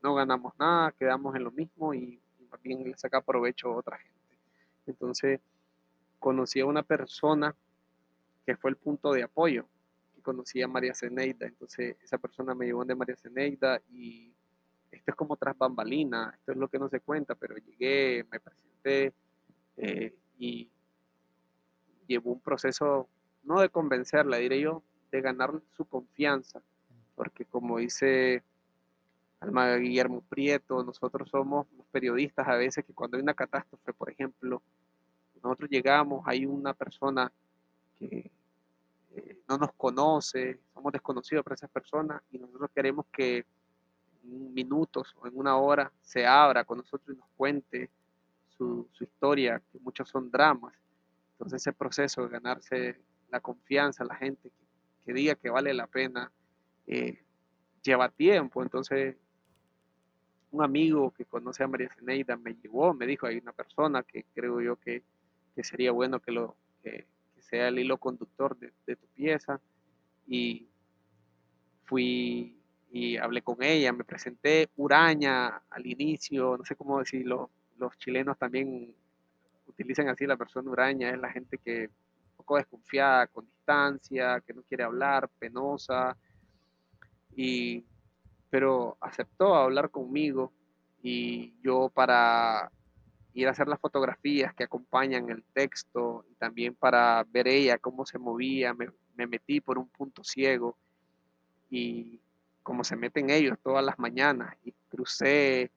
no 0.03 0.15
ganamos 0.15 0.53
nada, 0.59 0.91
quedamos 0.91 1.35
en 1.35 1.43
lo 1.43 1.51
mismo 1.51 1.93
y, 1.93 2.19
también 2.49 2.49
más 2.51 2.61
bien 2.61 2.91
le 2.91 2.97
saca 2.97 3.21
provecho 3.21 3.69
a 3.69 3.77
otra 3.77 3.97
gente. 3.97 4.37
Entonces, 4.87 5.39
conocí 6.19 6.59
a 6.59 6.65
una 6.65 6.83
persona 6.83 7.55
que 8.45 8.57
fue 8.57 8.71
el 8.71 8.75
punto 8.75 9.13
de 9.13 9.23
apoyo, 9.23 9.65
conocí 10.21 10.61
a 10.61 10.67
María 10.67 10.93
Ceneida. 10.93 11.45
Entonces, 11.47 11.97
esa 12.03 12.17
persona 12.17 12.55
me 12.55 12.65
llevó 12.65 12.85
de 12.85 12.95
María 12.95 13.15
Ceneida 13.15 13.81
y 13.89 14.33
esto 14.91 15.11
es 15.11 15.15
como 15.15 15.37
tras 15.37 15.57
bambalina, 15.57 16.33
esto 16.37 16.51
es 16.51 16.57
lo 16.57 16.67
que 16.67 16.79
no 16.79 16.89
se 16.89 16.99
cuenta, 16.99 17.35
pero 17.35 17.55
llegué, 17.57 18.25
me 18.29 18.39
presenté 18.39 19.13
eh, 19.77 20.13
y 20.37 20.69
llevó 22.07 22.33
un 22.33 22.41
proceso, 22.41 23.07
no 23.43 23.61
de 23.61 23.69
convencerla, 23.69 24.37
diré 24.37 24.59
yo, 24.59 24.83
de 25.11 25.21
ganar 25.21 25.51
su 25.75 25.85
confianza, 25.85 26.61
porque 27.15 27.45
como 27.45 27.77
dice 27.77 28.43
Alma 29.39 29.75
Guillermo 29.77 30.21
Prieto, 30.21 30.83
nosotros 30.83 31.29
somos 31.29 31.67
los 31.77 31.85
periodistas 31.87 32.47
a 32.47 32.55
veces 32.55 32.85
que 32.85 32.93
cuando 32.93 33.17
hay 33.17 33.23
una 33.23 33.33
catástrofe, 33.33 33.93
por 33.93 34.09
ejemplo, 34.09 34.61
nosotros 35.41 35.69
llegamos, 35.69 36.23
hay 36.27 36.45
una 36.45 36.73
persona 36.73 37.31
no 39.51 39.57
nos 39.57 39.73
conoce, 39.73 40.61
somos 40.73 40.93
desconocidos 40.93 41.43
para 41.43 41.55
esas 41.55 41.69
personas 41.69 42.21
y 42.31 42.39
nosotros 42.39 42.69
queremos 42.73 43.05
que 43.11 43.45
en 44.23 44.53
minutos 44.53 45.13
o 45.19 45.27
en 45.27 45.37
una 45.37 45.57
hora 45.57 45.91
se 46.01 46.25
abra 46.25 46.63
con 46.63 46.77
nosotros 46.77 47.13
y 47.13 47.19
nos 47.19 47.27
cuente 47.35 47.89
su, 48.57 48.87
historia, 49.01 49.61
que 49.71 49.79
muchos 49.79 50.07
son 50.07 50.31
dramas. 50.31 50.73
Entonces 51.33 51.61
ese 51.61 51.73
proceso 51.73 52.23
de 52.23 52.29
ganarse 52.29 53.01
la 53.29 53.41
confianza, 53.41 54.05
la 54.05 54.15
gente 54.15 54.51
que, 55.03 55.13
diga 55.13 55.35
que 55.35 55.49
vale 55.49 55.73
la 55.73 55.87
pena, 55.87 56.31
eh, 56.87 57.21
lleva 57.83 58.07
tiempo. 58.07 58.63
Entonces 58.63 59.17
un 60.51 60.63
amigo 60.63 61.11
que 61.11 61.25
conoce 61.25 61.63
a 61.63 61.67
María 61.67 61.89
Zeneida 61.93 62.37
me 62.37 62.53
llevó, 62.53 62.93
me 62.93 63.05
dijo, 63.05 63.27
hay 63.27 63.39
una 63.39 63.51
persona 63.51 64.03
que 64.03 64.23
creo 64.33 64.61
yo 64.61 64.77
que, 64.77 65.03
sería 65.61 65.91
bueno 65.91 66.21
que, 66.21 66.31
lo, 66.31 66.55
que, 66.81 67.05
sea 67.51 67.67
el 67.67 67.77
hilo 67.79 67.97
conductor 67.97 68.57
de, 68.57 68.95
tu 68.95 69.07
pieza. 69.13 69.59
Y 70.25 70.67
fui 71.83 72.57
y 72.89 73.17
hablé 73.17 73.41
con 73.41 73.61
ella, 73.61 73.93
me 73.93 74.03
presenté 74.03 74.69
Uraña 74.75 75.61
al 75.69 75.85
inicio, 75.85 76.57
no 76.57 76.65
sé 76.65 76.75
cómo 76.75 76.99
decirlo, 76.99 77.49
los 77.77 77.97
chilenos 77.97 78.37
también 78.37 78.93
utilizan 79.65 80.09
así 80.09 80.25
la 80.25 80.35
persona 80.35 80.69
Uraña, 80.69 81.09
es 81.09 81.19
la 81.19 81.31
gente 81.31 81.57
que 81.57 81.85
un 81.85 82.37
poco 82.37 82.57
desconfiada, 82.57 83.27
con 83.27 83.45
distancia, 83.45 84.41
que 84.41 84.53
no 84.53 84.63
quiere 84.63 84.83
hablar, 84.83 85.29
penosa. 85.39 86.17
Y 87.35 87.85
pero 88.49 88.97
aceptó 88.99 89.55
hablar 89.55 89.89
conmigo 89.89 90.51
y 91.01 91.53
yo 91.61 91.89
para 91.89 92.69
ir 93.33 93.47
a 93.47 93.51
hacer 93.51 93.67
las 93.67 93.79
fotografías 93.79 94.53
que 94.53 94.63
acompañan 94.63 95.29
el 95.29 95.43
texto 95.53 96.25
y 96.29 96.35
también 96.35 96.75
para 96.75 97.25
ver 97.29 97.47
ella 97.47 97.77
cómo 97.77 98.05
se 98.05 98.19
movía, 98.19 98.73
me, 98.73 98.87
metí 99.27 99.61
por 99.61 99.77
un 99.77 99.87
punto 99.87 100.23
ciego 100.23 100.75
y 101.69 102.19
como 102.63 102.83
se 102.83 102.95
meten 102.95 103.29
ellos 103.29 103.57
todas 103.63 103.83
las 103.85 103.99
mañanas 103.99 104.55
y 104.63 104.73
crucé 104.89 105.71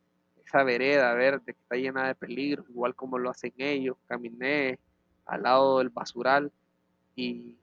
esa 0.45 0.63
vereda 0.65 1.13
verde 1.15 1.55
que 1.55 1.61
está 1.61 1.77
llena 1.77 2.07
de 2.07 2.15
peligro, 2.15 2.65
igual 2.69 2.95
como 2.95 3.19
lo 3.19 3.31
hacen 3.31 3.53
ellos, 3.59 3.97
caminé 4.07 4.79
al 5.27 5.43
lado 5.43 5.79
del 5.79 5.91
basural 5.91 6.53
y 7.15 7.57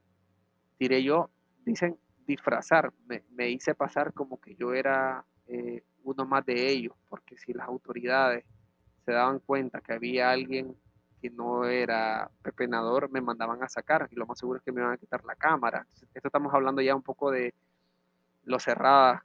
diré 0.79 1.03
yo, 1.03 1.29
dicen 1.65 1.97
disfrazar, 2.25 2.93
me, 3.07 3.49
hice 3.49 3.75
pasar 3.75 4.13
como 4.13 4.39
que 4.39 4.55
yo 4.55 4.73
era 4.73 5.25
eh, 5.47 5.83
uno 6.03 6.25
más 6.25 6.45
de 6.45 6.69
ellos, 6.69 6.95
porque 7.09 7.37
si 7.37 7.53
las 7.53 7.67
autoridades 7.67 8.45
se 9.05 9.11
daban 9.11 9.39
cuenta 9.39 9.81
que 9.81 9.93
había 9.93 10.31
alguien 10.31 10.75
que 11.21 11.29
no 11.29 11.65
era 11.65 12.29
pepenador, 12.41 13.11
me 13.11 13.21
mandaban 13.21 13.61
a 13.63 13.69
sacar 13.69 14.07
y 14.11 14.15
lo 14.15 14.25
más 14.25 14.39
seguro 14.39 14.57
es 14.57 14.63
que 14.63 14.71
me 14.71 14.81
iban 14.81 14.93
a 14.93 14.97
quitar 14.97 15.23
la 15.23 15.35
cámara. 15.35 15.85
esto 16.13 16.27
estamos 16.27 16.53
hablando 16.53 16.81
ya 16.81 16.95
un 16.95 17.03
poco 17.03 17.29
de 17.29 17.53
lo 18.45 18.59
cerrada 18.59 19.23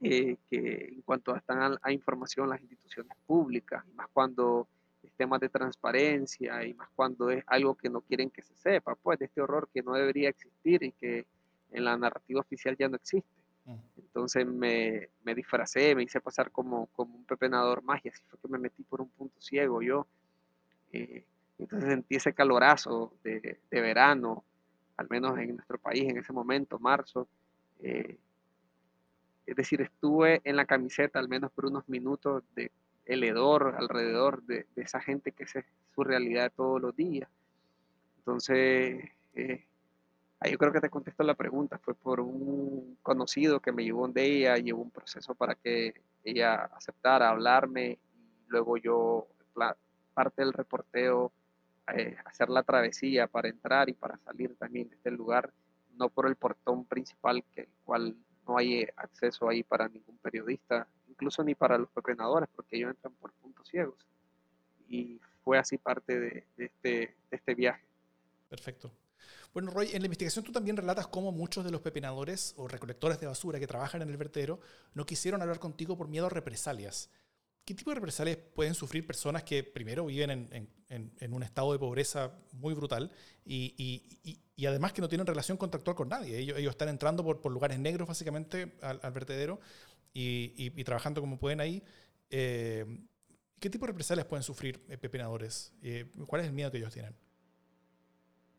eh, 0.00 0.36
que 0.50 0.88
en 0.92 1.02
cuanto 1.02 1.32
a, 1.32 1.38
están 1.38 1.78
a, 1.80 1.92
información 1.92 2.50
las 2.50 2.60
instituciones 2.60 3.16
públicas, 3.26 3.84
y 3.88 3.94
más 3.94 4.08
cuando 4.12 4.68
es 5.02 5.12
temas 5.14 5.40
de 5.40 5.48
transparencia 5.48 6.64
y 6.64 6.74
más 6.74 6.88
cuando 6.94 7.30
es 7.30 7.42
algo 7.46 7.74
que 7.74 7.88
no 7.88 8.00
quieren 8.00 8.30
que 8.30 8.42
se 8.42 8.54
sepa, 8.56 8.94
pues 8.96 9.18
de 9.18 9.26
este 9.26 9.40
horror 9.40 9.68
que 9.72 9.82
no 9.82 9.94
debería 9.94 10.28
existir 10.28 10.82
y 10.82 10.92
que 10.92 11.26
en 11.70 11.84
la 11.84 11.96
narrativa 11.96 12.40
oficial 12.40 12.76
ya 12.76 12.88
no 12.88 12.96
existe. 12.96 13.30
Entonces 13.96 14.46
me, 14.46 15.08
me, 15.24 15.34
disfracé, 15.34 15.94
me 15.94 16.04
hice 16.04 16.20
pasar 16.20 16.50
como, 16.50 16.86
como 16.88 17.16
un 17.16 17.24
pepenador 17.24 17.82
más 17.82 18.04
y 18.04 18.08
así 18.08 18.22
fue 18.28 18.38
que 18.38 18.48
me 18.48 18.58
metí 18.58 18.82
por 18.84 19.00
un 19.00 19.08
punto 19.08 19.40
ciego 19.40 19.82
yo. 19.82 20.06
Eh, 20.92 21.24
entonces 21.58 21.88
sentí 21.88 22.16
ese 22.16 22.32
calorazo 22.32 23.12
de, 23.24 23.58
de, 23.70 23.80
verano, 23.80 24.44
al 24.96 25.08
menos 25.08 25.38
en 25.38 25.56
nuestro 25.56 25.78
país 25.78 26.04
en 26.08 26.18
ese 26.18 26.32
momento, 26.32 26.78
marzo. 26.78 27.28
Eh, 27.80 28.18
es 29.46 29.56
decir, 29.56 29.80
estuve 29.80 30.40
en 30.44 30.56
la 30.56 30.64
camiseta 30.64 31.18
al 31.18 31.28
menos 31.28 31.50
por 31.52 31.66
unos 31.66 31.88
minutos 31.88 32.42
de 32.54 32.70
el 33.06 33.22
hedor 33.22 33.76
alrededor 33.78 34.42
de, 34.42 34.66
de 34.74 34.82
esa 34.82 35.00
gente 35.00 35.32
que 35.32 35.44
es 35.44 35.54
su 35.94 36.04
realidad 36.04 36.52
todos 36.54 36.80
los 36.80 36.94
días. 36.94 37.30
Entonces, 38.18 39.08
eh, 39.34 39.64
yo 40.44 40.58
creo 40.58 40.72
que 40.72 40.80
te 40.80 40.90
contesto 40.90 41.22
la 41.22 41.34
pregunta. 41.34 41.78
Fue 41.78 41.94
por 41.94 42.20
un 42.20 42.98
conocido 43.02 43.60
que 43.60 43.72
me 43.72 43.84
llevó 43.84 44.06
de 44.08 44.24
ella, 44.24 44.56
llevó 44.56 44.82
un 44.82 44.90
proceso 44.90 45.34
para 45.34 45.54
que 45.54 45.94
ella 46.24 46.64
aceptara 46.76 47.30
hablarme 47.30 47.98
y 48.14 48.48
luego 48.48 48.76
yo, 48.76 49.28
parte 50.14 50.42
del 50.42 50.52
reporteo, 50.52 51.32
eh, 51.94 52.16
hacer 52.24 52.48
la 52.48 52.62
travesía 52.62 53.26
para 53.26 53.48
entrar 53.48 53.88
y 53.88 53.92
para 53.92 54.18
salir 54.18 54.56
también 54.56 54.88
de 54.88 54.96
este 54.96 55.10
lugar, 55.10 55.52
no 55.96 56.08
por 56.08 56.26
el 56.26 56.36
portón 56.36 56.84
principal, 56.84 57.44
que 57.54 57.62
el 57.62 57.68
cual 57.84 58.16
no 58.46 58.58
hay 58.58 58.86
acceso 58.96 59.48
ahí 59.48 59.62
para 59.62 59.88
ningún 59.88 60.18
periodista, 60.18 60.86
incluso 61.08 61.42
ni 61.42 61.54
para 61.54 61.78
los 61.78 61.88
pepenadores, 61.90 62.48
porque 62.54 62.76
ellos 62.76 62.90
entran 62.90 63.14
por 63.14 63.32
puntos 63.34 63.68
ciegos. 63.68 64.06
Y 64.88 65.20
fue 65.42 65.58
así 65.58 65.78
parte 65.78 66.18
de, 66.18 66.46
este, 66.56 66.90
de 67.30 67.36
este 67.36 67.54
viaje. 67.54 67.84
Perfecto. 68.48 68.92
Bueno, 69.52 69.70
Roy, 69.70 69.90
en 69.92 70.02
la 70.02 70.06
investigación 70.06 70.44
tú 70.44 70.52
también 70.52 70.76
relatas 70.76 71.06
cómo 71.06 71.32
muchos 71.32 71.64
de 71.64 71.70
los 71.70 71.80
pepinadores 71.80 72.54
o 72.56 72.68
recolectores 72.68 73.18
de 73.20 73.26
basura 73.26 73.58
que 73.58 73.66
trabajan 73.66 74.02
en 74.02 74.10
el 74.10 74.16
vertedero 74.16 74.60
no 74.94 75.06
quisieron 75.06 75.40
hablar 75.42 75.58
contigo 75.58 75.96
por 75.96 76.08
miedo 76.08 76.26
a 76.26 76.30
represalias. 76.30 77.10
¿Qué 77.66 77.74
tipo 77.74 77.90
de 77.90 77.96
represalias 77.96 78.38
pueden 78.54 78.74
sufrir 78.74 79.04
personas 79.04 79.42
que 79.42 79.64
primero 79.64 80.06
viven 80.06 80.70
en, 80.88 81.32
un 81.34 81.42
estado 81.42 81.72
de 81.72 81.80
pobreza 81.80 82.32
muy 82.52 82.74
brutal 82.74 83.10
y, 83.44 84.04
además 84.64 84.92
que 84.92 85.00
no 85.00 85.08
tienen 85.08 85.26
relación 85.26 85.58
contractual 85.58 85.96
con 85.96 86.08
nadie? 86.08 86.38
Ellos, 86.38 86.70
están 86.70 86.88
entrando 86.88 87.24
por, 87.24 87.50
lugares 87.50 87.80
negros 87.80 88.06
básicamente 88.06 88.76
al, 88.82 89.00
vertedero 89.10 89.58
y, 90.12 90.70
trabajando 90.84 91.20
como 91.20 91.40
pueden 91.40 91.60
ahí. 91.60 91.82
Eh, 92.30 92.84
¿Qué 93.58 93.68
tipo 93.68 93.84
de 93.84 93.92
represalias 93.92 94.28
pueden 94.28 94.44
sufrir 94.44 94.80
eh, 94.88 94.96
pepinadores? 94.96 95.72
Eh, 95.82 96.12
¿Cuál 96.28 96.42
es 96.42 96.46
el 96.46 96.52
miedo 96.52 96.70
que 96.70 96.78
ellos 96.78 96.92
tienen? 96.92 97.16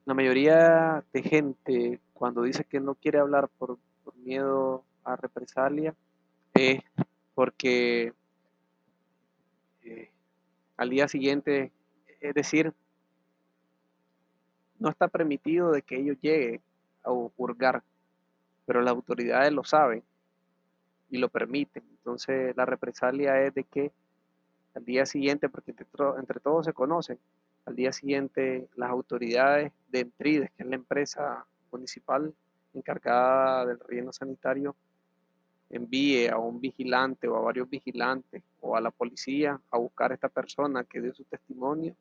La 0.08 0.14
mayoría 0.14 1.04
de 1.12 1.22
gente 1.22 2.00
cuando 2.14 2.44
dice 2.44 2.64
que 2.64 2.80
no 2.80 2.96
quiere 2.96 3.20
hablar 3.20 3.50
por, 3.58 3.78
miedo 4.16 4.86
a 5.04 5.18
represalia 5.18 5.94
es 6.54 6.80
porque 7.36 8.14
eh, 9.84 10.10
al 10.78 10.90
día 10.92 11.10
siguiente, 11.10 11.74
es 12.22 12.34
decir, 12.34 12.74
no 14.80 14.90
está 14.90 15.10
permitido 15.10 15.74
de 15.74 15.82
que 15.82 16.00
ellos 16.00 16.16
lleguen 16.22 16.62
a 17.04 17.12
hurgar, 17.12 17.84
pero 18.66 18.82
las 18.82 18.94
autoridades 18.94 19.52
lo 19.52 19.66
saben 19.66 20.04
y 21.10 21.18
lo 21.18 21.28
permiten. 21.28 21.84
Entonces 21.98 22.56
la 22.56 22.66
represalia 22.66 23.42
es 23.42 23.54
de 23.54 23.66
que 23.66 23.92
al 24.74 24.86
día 24.86 25.06
siguiente, 25.06 25.50
porque 25.50 25.76
entre, 26.18 26.40
todos 26.40 26.66
se 26.66 26.72
conocen, 26.72 27.20
al 27.68 27.76
día 27.76 27.92
siguiente 27.92 28.70
las 28.76 28.90
autoridades 28.90 29.74
de 29.90 30.00
Entrides, 30.00 30.52
que 30.52 30.64
es 30.64 30.70
la 30.70 30.76
empresa 30.76 31.46
municipal 31.70 32.34
encargada 32.74 33.66
del 33.66 33.80
relleno 33.82 34.14
sanitario, 34.14 34.74
envíe 35.70 36.30
a 36.30 36.38
un 36.38 36.62
vigilante 36.62 37.28
o 37.28 37.36
a 37.36 37.42
varios 37.42 37.70
vigilantes 37.70 38.42
o 38.62 38.78
a 38.78 38.82
la 38.82 38.90
policía 38.90 39.60
a 39.70 39.78
buscar 39.78 40.12
a 40.12 40.16
esta 40.16 40.30
persona 40.30 40.86
que 40.86 41.02
dio 41.02 41.14
su 41.14 41.26
testimonio 41.26 41.94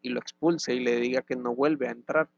y 0.00 0.08
lo 0.08 0.18
expulse 0.18 0.74
y 0.74 0.80
le 0.80 0.96
diga 0.96 1.20
que 1.20 1.36
no 1.36 1.54
vuelve 1.54 1.86
a 1.86 1.90
entrar, 1.90 2.30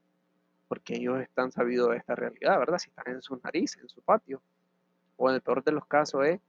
porque 0.67 0.97
ellos 0.97 1.21
están 1.21 1.53
sabidos 1.53 1.91
de 1.91 1.99
esta 1.99 2.17
realidad, 2.17 2.59
¿verdad? 2.59 2.79
Si 2.79 2.89
están 2.91 3.15
en 3.15 3.23
su 3.23 3.37
nariz, 3.37 3.79
en 3.81 3.89
su 3.89 4.03
patio. 4.03 4.43
O 5.17 5.29
en 5.29 5.37
el 5.37 5.43
peor 5.43 5.63
de 5.63 5.71
los 5.71 5.87
casos 5.87 6.27
es 6.27 6.41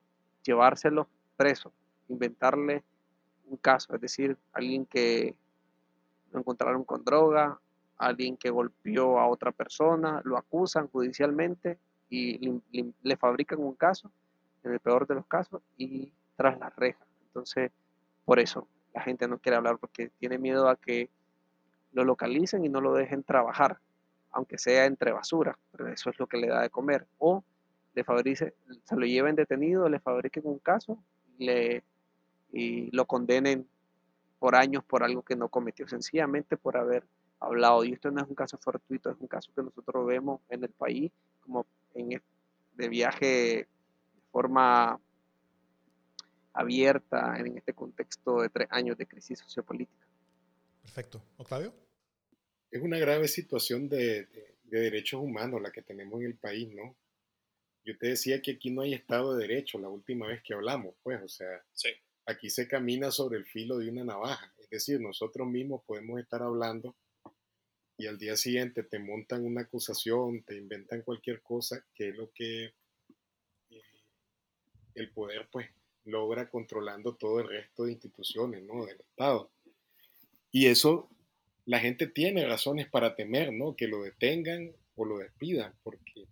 llevárselo 0.41 1.07
preso, 1.37 1.71
inventarle 2.07 2.83
un 3.45 3.57
caso, 3.57 3.93
es 3.93 4.01
decir, 4.01 4.35
alguien 4.53 4.87
que 4.87 5.35
lo 6.33 6.39
encontraron 6.39 6.83
con 6.83 7.03
droga, 7.05 7.59
alguien 7.97 8.35
que 8.37 8.49
golpeó 8.49 9.19
a 9.19 9.27
otra 9.27 9.51
persona, 9.51 10.21
lo 10.25 10.37
acusan 10.37 10.87
judicialmente 10.87 11.77
y 12.09 12.61
le, 13.01 13.17
fabrican 13.17 13.59
un 13.59 13.75
caso, 13.75 14.11
en 14.63 14.73
el 14.73 14.79
peor 14.79 15.07
de 15.07 15.15
los 15.15 15.25
casos, 15.25 15.61
y 15.77 16.11
tras 16.35 16.59
las 16.59 16.75
rejas. 16.75 17.07
Entonces, 17.27 17.71
por 18.25 18.39
eso 18.39 18.67
la 18.93 19.01
gente 19.01 19.27
no 19.27 19.39
quiere 19.39 19.55
hablar 19.55 19.77
porque 19.77 20.09
tiene 20.19 20.37
miedo 20.37 20.69
a 20.69 20.75
que 20.75 21.09
lo 21.91 22.03
localicen 22.03 22.65
y 22.65 22.69
no 22.69 22.81
lo 22.81 22.93
dejen 22.93 23.23
trabajar, 23.23 23.79
aunque 24.31 24.57
sea 24.57 24.85
entre 24.85 25.11
basura, 25.11 25.57
pero 25.71 25.87
eso 25.87 26.09
es 26.09 26.19
lo 26.19 26.27
que 26.27 26.37
le 26.37 26.47
da 26.47 26.61
de 26.61 26.69
comer. 26.69 27.07
O 27.17 27.43
le 27.95 28.03
fabrice, 28.03 28.53
se 28.83 28.95
lo 28.95 29.05
lleven 29.05 29.35
detenido, 29.35 29.89
le 29.89 29.99
fabriquen 29.99 30.43
un 30.45 30.59
caso 30.59 30.97
le, 31.37 31.83
y 32.51 32.95
lo 32.95 33.05
condenen 33.05 33.67
por 34.43 34.57
años 34.57 34.83
por 34.83 35.05
algo 35.05 35.23
que 35.23 35.37
no 35.37 35.47
cometió, 35.47 35.87
sencillamente 35.87 36.57
por 36.57 36.75
haber 36.75 37.05
hablado. 37.39 37.85
Y 37.85 37.93
esto 37.93 38.11
no 38.11 38.21
es 38.21 38.27
un 38.27 38.35
caso 38.35 38.57
fortuito, 38.57 39.09
es 39.09 39.15
un 39.17 39.27
caso 39.27 39.53
que 39.55 39.63
nosotros 39.63 40.05
vemos 40.05 40.41
en 40.49 40.65
el 40.65 40.69
país 40.69 41.13
como 41.39 41.65
en, 41.93 42.21
de 42.73 42.89
viaje 42.89 43.25
de 43.25 43.67
forma 44.33 44.99
abierta 46.51 47.37
en 47.37 47.57
este 47.57 47.73
contexto 47.73 48.41
de 48.41 48.49
tres 48.49 48.67
años 48.69 48.97
de 48.97 49.07
crisis 49.07 49.39
sociopolítica. 49.39 50.05
Perfecto. 50.81 51.23
Octavio. 51.37 51.73
Es 52.69 52.81
una 52.81 52.97
grave 52.97 53.29
situación 53.29 53.87
de, 53.87 54.27
derechos 54.65 55.21
humanos 55.21 55.61
la 55.61 55.71
que 55.71 55.83
tenemos 55.83 56.19
en 56.19 56.25
el 56.25 56.35
país, 56.35 56.67
¿no? 56.75 56.97
Yo 57.85 57.97
te 57.97 58.07
decía 58.07 58.41
que 58.41 58.51
aquí 58.51 58.71
no 58.71 58.81
hay 58.81 58.93
Estado 58.93 59.37
de 59.37 59.47
Derecho 59.47 59.79
la 59.79 59.87
última 59.87 60.27
vez 60.27 60.43
que 60.43 60.53
hablamos, 60.53 60.95
pues, 61.01 61.23
o 61.23 61.29
sea, 61.29 61.63
aquí 62.25 62.49
se 62.49 62.67
camina 62.67 63.11
sobre 63.11 63.37
el 63.37 63.45
filo 63.45 63.77
de 63.77 63.89
una 63.89 64.03
navaja. 64.03 64.53
Es 64.59 64.69
decir, 64.69 64.99
nosotros 64.99 65.47
mismos 65.47 65.83
podemos 65.85 66.19
estar 66.19 66.41
hablando 66.41 66.95
y 67.97 68.07
al 68.07 68.17
día 68.17 68.35
siguiente 68.35 68.83
te 68.83 68.99
montan 68.99 69.45
una 69.45 69.61
acusación, 69.61 70.43
te 70.43 70.55
inventan 70.55 71.03
cualquier 71.03 71.41
cosa, 71.41 71.85
que 71.93 72.09
es 72.09 72.15
lo 72.15 72.31
que 72.31 72.73
eh, 73.69 73.81
el 74.95 75.11
poder, 75.11 75.47
pues, 75.51 75.69
logra 76.05 76.49
controlando 76.49 77.15
todo 77.15 77.39
el 77.39 77.47
resto 77.47 77.85
de 77.85 77.93
instituciones, 77.93 78.63
¿no? 78.63 78.85
Del 78.85 78.99
Estado. 78.99 79.51
Y 80.51 80.67
eso, 80.67 81.09
la 81.65 81.79
gente 81.79 82.07
tiene 82.07 82.45
razones 82.45 82.89
para 82.89 83.15
temer, 83.15 83.53
¿no? 83.53 83.75
Que 83.75 83.87
lo 83.87 84.03
detengan 84.03 84.73
o 84.95 85.05
lo 85.05 85.19
despidan, 85.19 85.73
porque 85.83 86.27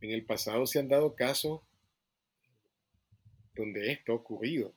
en 0.00 0.10
el 0.10 0.24
pasado 0.24 0.66
se 0.66 0.78
han 0.78 0.88
dado 0.88 1.14
casos 1.14 1.60
donde 3.54 3.92
esto 3.92 4.12
ha 4.12 4.16
ocurrido. 4.16 4.74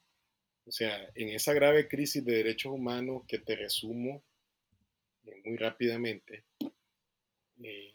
O 0.66 0.72
sea, 0.72 1.10
en 1.16 1.30
esa 1.30 1.54
grave 1.54 1.88
crisis 1.88 2.24
de 2.24 2.38
derechos 2.38 2.72
humanos 2.72 3.24
que 3.28 3.40
te 3.40 3.56
resumo 3.56 4.24
eh, 5.26 5.42
muy 5.46 5.58
rápidamente, 5.58 6.46
eh, 7.64 7.94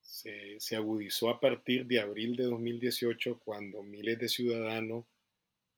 se, 0.00 0.58
se, 0.60 0.76
agudizó 0.76 1.28
a 1.28 1.40
partir 1.40 1.86
de 1.86 2.00
abril 2.00 2.36
de 2.36 2.44
2018 2.44 3.40
cuando 3.44 3.82
miles 3.82 4.18
de 4.18 4.28
ciudadanos 4.28 5.06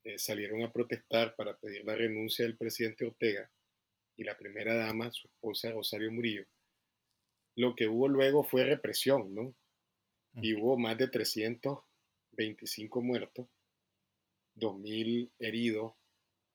eh, 0.06 0.20
salieron 0.20 0.62
a 0.62 0.72
protestar 0.72 1.34
para 1.34 1.56
pedir 1.56 1.84
la 1.84 1.96
renuncia 1.96 2.44
del 2.44 2.56
presidente 2.56 3.04
Ortega 3.04 3.50
y 4.16 4.22
la 4.22 4.36
primera 4.36 4.72
dama, 4.76 5.10
su 5.10 5.26
esposa 5.26 5.72
Rosario 5.72 6.12
Murillo. 6.12 6.46
Lo 7.56 7.74
que 7.74 7.88
hubo 7.88 8.06
luego 8.06 8.44
fue 8.44 8.62
represión, 8.62 9.34
¿no? 9.34 9.52
Y 10.34 10.54
hubo 10.54 10.78
más 10.78 10.96
de 10.96 11.08
325 11.08 13.02
muertos, 13.02 13.48
2.000 14.56 15.30
heridos, 15.38 15.94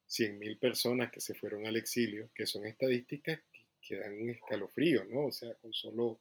100.000 0.10 0.60
personas 0.60 1.12
que 1.12 1.22
se 1.22 1.34
fueron 1.34 1.66
al 1.66 1.78
exilio, 1.78 2.30
que 2.34 2.46
son 2.46 2.66
estadísticas 2.66 3.40
que, 3.82 3.98
dan 3.98 4.14
un 4.22 4.30
escalofrío, 4.30 5.06
¿no? 5.06 5.28
O 5.28 5.32
sea, 5.32 5.54
con 5.56 5.74
solo, 5.74 6.20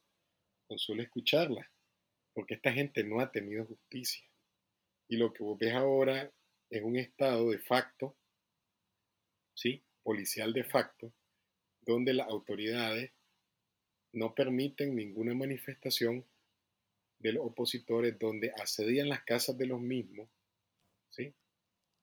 con 0.66 0.78
solo 0.78 1.02
escucharlas, 1.02 1.66
porque 2.32 2.54
esta 2.54 2.72
gente 2.72 3.04
no 3.04 3.20
ha 3.20 3.30
tenido 3.30 3.64
justicia. 3.64 4.24
Y 5.08 5.16
lo 5.16 5.32
que 5.32 5.42
vos 5.42 5.58
ves 5.58 5.74
ahora 5.74 6.32
es 6.70 6.82
un 6.82 6.96
estado 6.96 7.50
de 7.50 7.58
facto, 7.58 8.16
¿sí? 9.54 9.82
policial 10.02 10.52
de 10.52 10.64
facto, 10.64 11.12
donde 11.82 12.14
las 12.14 12.28
autoridades 12.28 13.12
no 14.12 14.34
permiten 14.34 14.94
ninguna 14.94 15.34
manifestación 15.34 16.24
de 17.18 17.32
los 17.32 17.44
opositores, 17.44 18.18
donde 18.18 18.50
accedían 18.50 19.08
las 19.08 19.22
casas 19.24 19.56
de 19.58 19.66
los 19.66 19.80
mismos, 19.80 20.28
¿sí? 21.10 21.34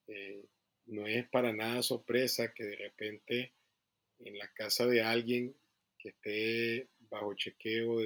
Eh, 0.08 0.46
no 0.88 1.06
es 1.06 1.28
para 1.30 1.52
nada 1.52 1.84
sorpresa 1.84 2.54
que 2.54 2.64
de 2.64 2.76
repente 2.78 3.54
en 4.20 4.38
la 4.38 4.48
casa 4.54 4.86
de 4.86 5.02
alguien 5.02 5.56
que 6.00 6.10
esté 6.10 6.88
bajo 7.10 7.34
chequeo, 7.34 8.02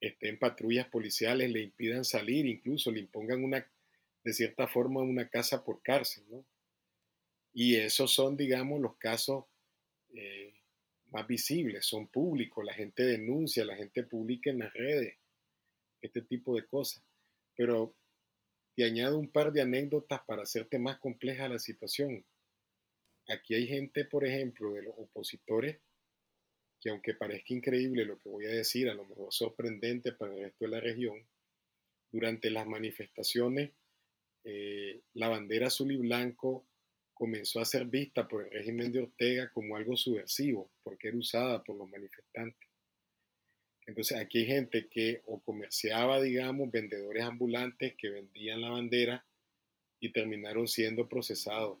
esté 0.00 0.28
en 0.28 0.38
patrullas 0.38 0.88
policiales, 0.88 1.50
le 1.50 1.62
impidan 1.62 2.04
salir, 2.04 2.46
incluso 2.46 2.90
le 2.90 3.00
impongan 3.00 3.42
una 3.42 3.66
de 4.24 4.32
cierta 4.32 4.66
forma 4.66 5.02
una 5.02 5.28
casa 5.28 5.64
por 5.64 5.82
cárcel. 5.82 6.24
Y 7.52 7.76
esos 7.76 8.12
son, 8.12 8.36
digamos, 8.36 8.80
los 8.80 8.96
casos 8.96 9.44
eh, 10.14 10.52
más 11.10 11.26
visibles, 11.28 11.86
son 11.86 12.08
públicos, 12.08 12.64
la 12.64 12.74
gente 12.74 13.04
denuncia, 13.04 13.64
la 13.64 13.76
gente 13.76 14.02
publica 14.02 14.50
en 14.50 14.58
las 14.58 14.72
redes, 14.74 15.16
este 16.02 16.22
tipo 16.22 16.56
de 16.56 16.66
cosas. 16.66 17.04
Pero 17.54 17.94
te 18.76 18.84
añado 18.84 19.18
un 19.18 19.32
par 19.32 19.52
de 19.52 19.62
anécdotas 19.62 20.20
para 20.26 20.42
hacerte 20.42 20.78
más 20.78 20.98
compleja 20.98 21.48
la 21.48 21.58
situación. 21.58 22.24
Aquí 23.26 23.54
hay 23.54 23.66
gente, 23.66 24.04
por 24.04 24.24
ejemplo, 24.24 24.72
de 24.74 24.82
los 24.82 24.94
opositores, 24.98 25.80
que 26.80 26.90
aunque 26.90 27.14
parezca 27.14 27.54
increíble 27.54 28.04
lo 28.04 28.18
que 28.18 28.28
voy 28.28 28.44
a 28.44 28.50
decir, 28.50 28.88
a 28.88 28.94
lo 28.94 29.06
mejor 29.06 29.32
sorprendente 29.32 30.12
para 30.12 30.34
el 30.34 30.42
resto 30.42 30.66
de 30.66 30.70
la 30.70 30.80
región, 30.80 31.26
durante 32.12 32.50
las 32.50 32.66
manifestaciones 32.66 33.72
eh, 34.48 35.02
la 35.14 35.28
bandera 35.28 35.66
azul 35.66 35.90
y 35.90 35.96
blanco 35.96 36.68
comenzó 37.12 37.58
a 37.58 37.64
ser 37.64 37.86
vista 37.86 38.28
por 38.28 38.44
el 38.44 38.50
régimen 38.52 38.92
de 38.92 39.00
Ortega 39.00 39.50
como 39.52 39.74
algo 39.74 39.96
subversivo, 39.96 40.70
porque 40.84 41.08
era 41.08 41.16
usada 41.16 41.64
por 41.64 41.76
los 41.76 41.90
manifestantes. 41.90 42.68
Entonces 43.86 44.18
aquí 44.18 44.38
hay 44.38 44.46
gente 44.46 44.88
que 44.88 45.22
o 45.26 45.40
comerciaba, 45.40 46.20
digamos, 46.20 46.70
vendedores 46.70 47.22
ambulantes 47.22 47.94
que 47.96 48.10
vendían 48.10 48.60
la 48.60 48.70
bandera 48.70 49.24
y 50.00 50.12
terminaron 50.12 50.66
siendo 50.66 51.08
procesados. 51.08 51.78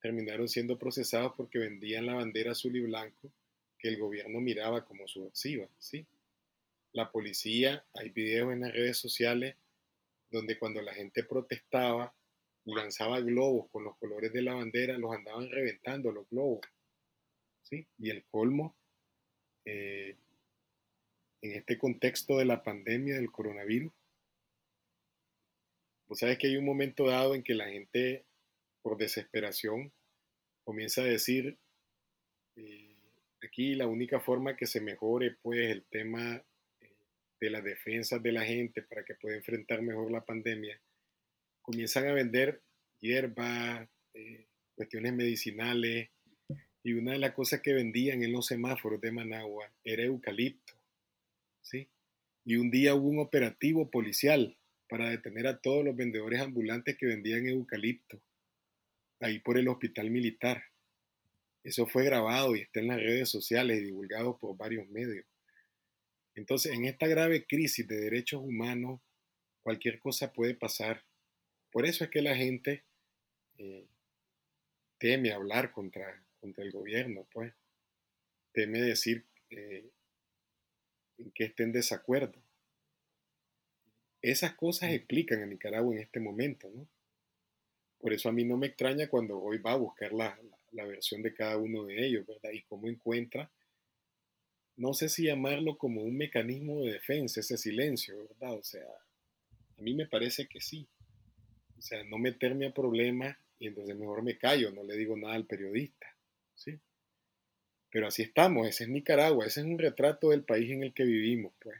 Terminaron 0.00 0.48
siendo 0.48 0.78
procesados 0.78 1.32
porque 1.36 1.58
vendían 1.58 2.06
la 2.06 2.14
bandera 2.14 2.52
azul 2.52 2.76
y 2.76 2.80
blanco 2.80 3.32
que 3.78 3.88
el 3.88 3.98
gobierno 3.98 4.40
miraba 4.40 4.84
como 4.84 5.08
subversiva, 5.08 5.68
¿sí? 5.78 6.06
La 6.92 7.10
policía, 7.10 7.84
hay 7.94 8.10
videos 8.10 8.52
en 8.52 8.60
las 8.60 8.72
redes 8.72 8.98
sociales 8.98 9.56
donde 10.30 10.58
cuando 10.58 10.80
la 10.82 10.94
gente 10.94 11.24
protestaba, 11.24 12.14
lanzaba 12.64 13.20
globos 13.20 13.68
con 13.70 13.84
los 13.84 13.96
colores 13.96 14.32
de 14.32 14.42
la 14.42 14.54
bandera, 14.54 14.96
los 14.98 15.12
andaban 15.14 15.50
reventando 15.50 16.12
los 16.12 16.28
globos. 16.28 16.60
¿sí? 17.62 17.86
Y 17.98 18.10
el 18.10 18.24
colmo, 18.24 18.76
eh, 19.64 20.16
en 21.42 21.52
este 21.52 21.76
contexto 21.76 22.38
de 22.38 22.44
la 22.44 22.62
pandemia 22.62 23.16
del 23.16 23.30
coronavirus, 23.30 23.92
vos 26.08 26.18
sabes 26.18 26.38
que 26.38 26.46
hay 26.46 26.56
un 26.56 26.64
momento 26.64 27.06
dado 27.06 27.34
en 27.34 27.42
que 27.42 27.54
la 27.54 27.68
gente, 27.68 28.24
por 28.82 28.96
desesperación, 28.96 29.92
comienza 30.64 31.02
a 31.02 31.06
decir, 31.06 31.58
eh, 32.56 32.96
aquí 33.42 33.74
la 33.74 33.86
única 33.86 34.20
forma 34.20 34.56
que 34.56 34.66
se 34.66 34.80
mejore 34.80 35.36
pues 35.42 35.70
el 35.70 35.84
tema 35.84 36.42
de 37.40 37.50
las 37.50 37.64
defensas 37.64 38.22
de 38.22 38.32
la 38.32 38.44
gente 38.44 38.82
para 38.82 39.04
que 39.04 39.16
pueda 39.16 39.36
enfrentar 39.36 39.82
mejor 39.82 40.12
la 40.12 40.24
pandemia 40.24 40.80
comienzan 41.60 42.06
a 42.06 42.12
vender 42.12 42.62
hierba, 43.00 43.88
eh, 44.14 44.46
cuestiones 44.74 45.12
medicinales, 45.12 46.10
y 46.84 46.92
una 46.94 47.12
de 47.12 47.18
las 47.18 47.32
cosas 47.32 47.60
que 47.60 47.72
vendían 47.72 48.22
en 48.22 48.32
los 48.32 48.46
semáforos 48.46 49.00
de 49.00 49.12
Managua 49.12 49.72
era 49.84 50.02
eucalipto. 50.02 50.81
¿Sí? 51.62 51.88
Y 52.44 52.56
un 52.56 52.70
día 52.70 52.94
hubo 52.94 53.08
un 53.08 53.20
operativo 53.20 53.90
policial 53.90 54.58
para 54.88 55.08
detener 55.08 55.46
a 55.46 55.60
todos 55.60 55.84
los 55.84 55.96
vendedores 55.96 56.40
ambulantes 56.40 56.96
que 56.98 57.06
vendían 57.06 57.46
eucalipto, 57.46 58.20
ahí 59.20 59.38
por 59.38 59.56
el 59.56 59.68
hospital 59.68 60.10
militar. 60.10 60.64
Eso 61.64 61.86
fue 61.86 62.04
grabado 62.04 62.56
y 62.56 62.60
está 62.60 62.80
en 62.80 62.88
las 62.88 62.98
redes 62.98 63.28
sociales 63.28 63.78
y 63.78 63.84
divulgado 63.84 64.36
por 64.38 64.56
varios 64.56 64.88
medios. 64.88 65.24
Entonces, 66.34 66.72
en 66.72 66.84
esta 66.84 67.06
grave 67.06 67.46
crisis 67.46 67.86
de 67.86 68.00
derechos 68.00 68.42
humanos, 68.42 69.00
cualquier 69.62 69.98
cosa 70.00 70.32
puede 70.32 70.54
pasar. 70.54 71.04
Por 71.70 71.86
eso 71.86 72.04
es 72.04 72.10
que 72.10 72.22
la 72.22 72.34
gente 72.34 72.84
eh, 73.58 73.86
teme 74.98 75.32
hablar 75.32 75.72
contra, 75.72 76.22
contra 76.40 76.64
el 76.64 76.72
gobierno, 76.72 77.26
pues. 77.32 77.54
Teme 78.52 78.80
decir 78.80 79.24
eh, 79.50 79.88
en 81.22 81.30
que 81.32 81.44
esté 81.44 81.62
en 81.62 81.72
desacuerdo. 81.72 82.40
Esas 84.20 84.54
cosas 84.54 84.90
mm. 84.90 84.94
explican 84.94 85.42
a 85.42 85.46
Nicaragua 85.46 85.94
en 85.94 86.02
este 86.02 86.20
momento, 86.20 86.70
¿no? 86.70 86.88
Por 87.98 88.12
eso 88.12 88.28
a 88.28 88.32
mí 88.32 88.44
no 88.44 88.56
me 88.56 88.66
extraña 88.66 89.08
cuando 89.08 89.40
hoy 89.40 89.58
va 89.58 89.72
a 89.72 89.76
buscar 89.76 90.12
la, 90.12 90.38
la 90.72 90.84
versión 90.84 91.22
de 91.22 91.34
cada 91.34 91.56
uno 91.56 91.84
de 91.84 92.04
ellos, 92.04 92.26
¿verdad? 92.26 92.50
Y 92.52 92.62
cómo 92.62 92.88
encuentra, 92.88 93.50
no 94.76 94.94
sé 94.94 95.08
si 95.08 95.24
llamarlo 95.24 95.76
como 95.78 96.02
un 96.02 96.16
mecanismo 96.16 96.80
de 96.80 96.92
defensa, 96.92 97.40
ese 97.40 97.56
silencio, 97.56 98.26
¿verdad? 98.28 98.54
O 98.54 98.62
sea, 98.64 98.86
a 99.78 99.82
mí 99.82 99.94
me 99.94 100.06
parece 100.06 100.48
que 100.48 100.60
sí. 100.60 100.88
O 101.78 101.82
sea, 101.82 102.02
no 102.04 102.18
meterme 102.18 102.66
a 102.66 102.74
problemas 102.74 103.36
y 103.58 103.68
entonces 103.68 103.96
mejor 103.96 104.22
me 104.22 104.38
callo, 104.38 104.70
no 104.72 104.82
le 104.82 104.96
digo 104.96 105.16
nada 105.16 105.34
al 105.34 105.46
periodista, 105.46 106.16
¿sí? 106.54 106.78
Pero 107.92 108.06
así 108.06 108.22
estamos, 108.22 108.66
ese 108.66 108.84
es 108.84 108.88
Nicaragua, 108.88 109.46
ese 109.46 109.60
es 109.60 109.66
un 109.66 109.78
retrato 109.78 110.30
del 110.30 110.44
país 110.44 110.70
en 110.70 110.82
el 110.82 110.94
que 110.94 111.04
vivimos, 111.04 111.52
pues. 111.60 111.78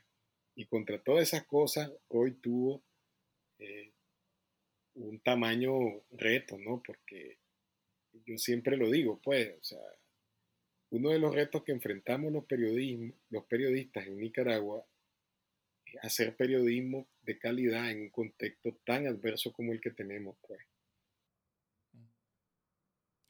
Y 0.55 0.66
contra 0.66 1.03
todas 1.03 1.22
esas 1.22 1.44
cosas, 1.46 1.90
hoy 2.09 2.33
tuvo 2.33 2.83
eh, 3.59 3.90
un 4.94 5.18
tamaño 5.20 5.72
reto, 6.11 6.59
¿no? 6.59 6.83
Porque 6.87 7.38
yo 8.27 8.37
siempre 8.37 8.77
lo 8.77 8.90
digo, 8.90 9.22
pues, 9.25 9.55
o 9.59 9.64
sea, 9.64 9.81
uno 10.90 11.09
de 11.09 11.18
los 11.18 11.35
retos 11.35 11.64
que 11.64 11.72
enfrentamos 11.72 12.31
los, 12.31 12.44
los 13.31 13.44
periodistas 13.46 14.07
en 14.07 14.18
Nicaragua 14.18 14.87
es 15.87 16.05
hacer 16.05 16.37
periodismo 16.37 17.07
de 17.22 17.38
calidad 17.38 17.90
en 17.90 18.03
un 18.03 18.11
contexto 18.11 18.77
tan 18.85 19.07
adverso 19.07 19.51
como 19.51 19.72
el 19.72 19.81
que 19.81 19.92
tenemos, 19.92 20.37
pues. 20.46 20.61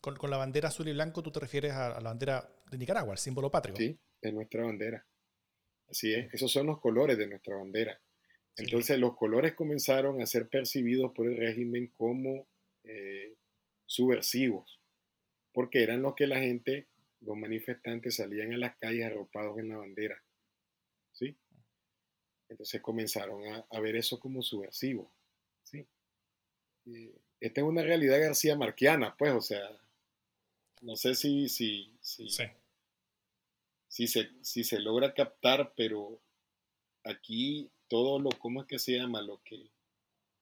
Con, 0.03 0.17
con 0.17 0.31
la 0.31 0.37
bandera 0.37 0.69
azul 0.69 0.89
y 0.89 0.93
blanco, 0.93 1.23
tú 1.23 1.31
te 1.31 1.41
refieres 1.41 1.73
a, 1.73 2.01
la 2.01 2.11
bandera 2.11 2.53
de 2.71 2.77
Nicaragua, 2.77 3.13
el 3.13 3.19
símbolo 3.19 3.51
patrio. 3.51 3.77
Sí, 3.77 3.99
de 4.21 4.33
nuestra 4.33 4.65
bandera. 4.65 5.07
Así 5.89 6.13
es, 6.13 6.35
esos 6.35 6.51
son 6.51 6.67
los 6.67 6.81
colores 6.81 7.17
de 7.17 7.29
nuestra 7.29 7.57
bandera. 7.57 8.01
Entonces 8.57 8.99
los 8.99 9.17
colores 9.17 9.55
comenzaron 9.55 10.21
a 10.21 10.27
ser 10.27 10.49
percibidos 10.49 11.13
por 11.15 11.27
el 11.27 11.37
régimen 11.37 11.87
como 11.97 12.49
eh, 12.85 13.37
subversivos, 13.87 14.81
porque 15.53 15.83
eran 15.83 16.03
los 16.03 16.15
que 16.15 16.27
la 16.27 16.41
gente, 16.41 16.89
los 17.21 17.37
manifestantes 17.37 18.17
salían 18.17 18.53
a 18.53 18.59
las 18.59 18.77
calles 18.79 19.07
arropados 19.07 19.59
en 19.59 19.69
la 19.69 19.79
bandera. 19.79 20.23
¿Sí? 21.13 21.37
Entonces 22.49 22.83
comenzaron 22.83 23.43
a, 23.71 23.81
ver 23.81 23.97
eso 23.97 24.19
como 24.19 24.43
subversivo. 24.43 25.15
¿sí? 25.63 25.87
esta 27.41 27.61
es 27.61 27.67
una 27.67 27.83
realidad 27.83 28.21
garcía 28.21 28.57
marquiana, 28.57 29.15
pues, 29.17 29.33
o 29.33 29.41
sea, 29.41 29.63
no 30.83 30.97
sé 30.97 31.15
si, 31.15 31.49
si, 31.49 31.97
si, 32.01 32.29
si, 33.89 34.07
se, 34.07 34.31
si 34.43 34.65
se 34.65 34.81
logra 34.81 35.15
captar, 35.15 35.73
pero 35.77 36.21
aquí 37.05 37.71
todo 37.89 38.19
lo, 38.19 38.31
¿cómo 38.31 38.63
es 38.63 38.67
que 38.67 38.79
se 38.79 38.99
llama? 38.99 39.23
Lo 39.23 39.41
que 39.45 39.71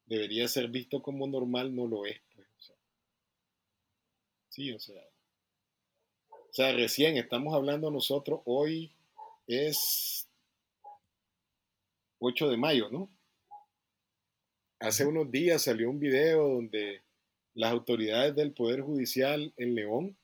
debería 0.06 0.48
ser 0.48 0.68
visto 0.68 1.02
como 1.02 1.26
normal 1.26 1.74
no 1.74 1.86
lo 1.86 2.06
es. 2.06 2.20
Pues, 2.34 2.48
Sí, 4.48 4.72
o 4.72 4.80
sea. 4.80 5.02
O 6.30 6.52
sea, 6.52 6.72
recién 6.72 7.16
estamos 7.16 7.54
hablando 7.54 7.92
nosotros, 7.92 8.40
hoy 8.44 8.90
es 9.46 10.28
8 12.18 12.48
de 12.48 12.56
mayo, 12.56 12.88
¿no? 12.90 13.08
Hace 14.80 15.06
unos 15.06 15.30
días 15.30 15.62
salió 15.62 15.88
un 15.88 16.00
video 16.00 16.48
donde 16.48 17.02
las 17.54 17.70
autoridades 17.70 18.34
del 18.34 18.52
Poder 18.52 18.80
Judicial 18.80 19.52
en 19.56 19.74
León 19.76 20.16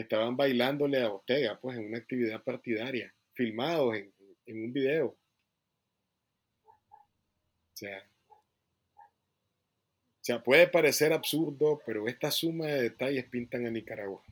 estaban 0.00 0.36
bailándole 0.36 1.02
a 1.02 1.12
Ortega, 1.12 1.58
pues 1.60 1.78
en 1.78 1.86
una 1.86 1.98
actividad 1.98 2.42
partidaria, 2.42 3.14
filmados 3.34 3.96
en, 3.96 4.12
en 4.46 4.64
un 4.64 4.72
video. 4.72 5.16
O 6.66 7.78
sea, 7.78 7.98
o 7.98 10.24
sea, 10.26 10.42
puede 10.42 10.66
parecer 10.66 11.12
absurdo, 11.12 11.80
pero 11.86 12.08
esta 12.08 12.32
suma 12.32 12.66
de 12.66 12.82
detalles 12.82 13.28
pintan 13.28 13.64
a 13.64 13.70
Nicaragua. 13.70 14.24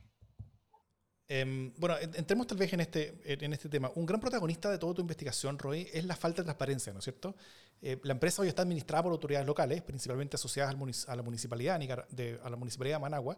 Em, 1.27 1.73
bueno, 1.77 1.95
entremos 1.99 2.45
tal 2.45 2.57
vez 2.57 2.71
en 2.73 2.81
este, 2.81 3.15
en 3.23 3.53
este 3.53 3.69
tema. 3.69 3.91
Un 3.95 4.05
gran 4.05 4.19
protagonista 4.19 4.69
de 4.69 4.77
toda 4.77 4.93
tu 4.93 5.01
investigación, 5.01 5.57
Roy, 5.57 5.87
es 5.93 6.05
la 6.05 6.15
falta 6.15 6.41
de 6.41 6.45
transparencia, 6.45 6.91
¿no 6.91 6.99
es 6.99 7.05
cierto? 7.05 7.35
Eh, 7.81 7.97
la 8.03 8.11
empresa 8.11 8.41
hoy 8.41 8.49
está 8.49 8.61
administrada 8.61 9.03
por 9.03 9.13
autoridades 9.13 9.47
locales, 9.47 9.81
principalmente 9.81 10.35
asociadas 10.35 10.75
a 11.07 11.15
la 11.15 11.23
municipalidad, 11.23 11.79
de, 12.09 12.39
a 12.43 12.49
la 12.49 12.55
municipalidad 12.57 12.97
de 12.97 13.01
Managua, 13.01 13.37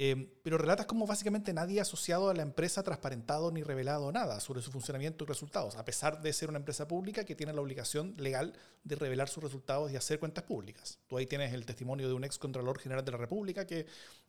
Em, 0.00 0.28
pero 0.44 0.58
relatas 0.58 0.86
cómo 0.86 1.08
básicamente 1.08 1.52
nadie 1.52 1.80
asociado 1.80 2.30
a 2.30 2.34
la 2.34 2.42
empresa 2.42 2.82
ha 2.82 2.84
transparentado 2.84 3.50
ni 3.50 3.64
revelado 3.64 4.12
nada 4.12 4.38
sobre 4.38 4.62
su 4.62 4.70
funcionamiento 4.70 5.24
y 5.24 5.26
resultados, 5.26 5.74
a 5.74 5.84
pesar 5.84 6.22
de 6.22 6.32
ser 6.32 6.48
una 6.48 6.58
empresa 6.58 6.86
pública 6.86 7.24
que 7.24 7.34
tiene 7.34 7.52
la 7.52 7.60
obligación 7.60 8.14
legal 8.16 8.54
de 8.84 8.94
revelar 8.94 9.28
sus 9.28 9.42
resultados 9.42 9.90
y 9.90 9.96
hacer 9.96 10.20
cuentas 10.20 10.44
públicas. 10.44 11.00
Tú 11.08 11.18
ahí 11.18 11.26
tienes 11.26 11.52
el 11.52 11.66
testimonio 11.66 12.06
de 12.06 12.14
un 12.14 12.22
ex 12.22 12.38
Contralor 12.38 12.78
General 12.78 13.04
de 13.04 13.10
la 13.10 13.18
República 13.18 13.66
que, 13.66 13.86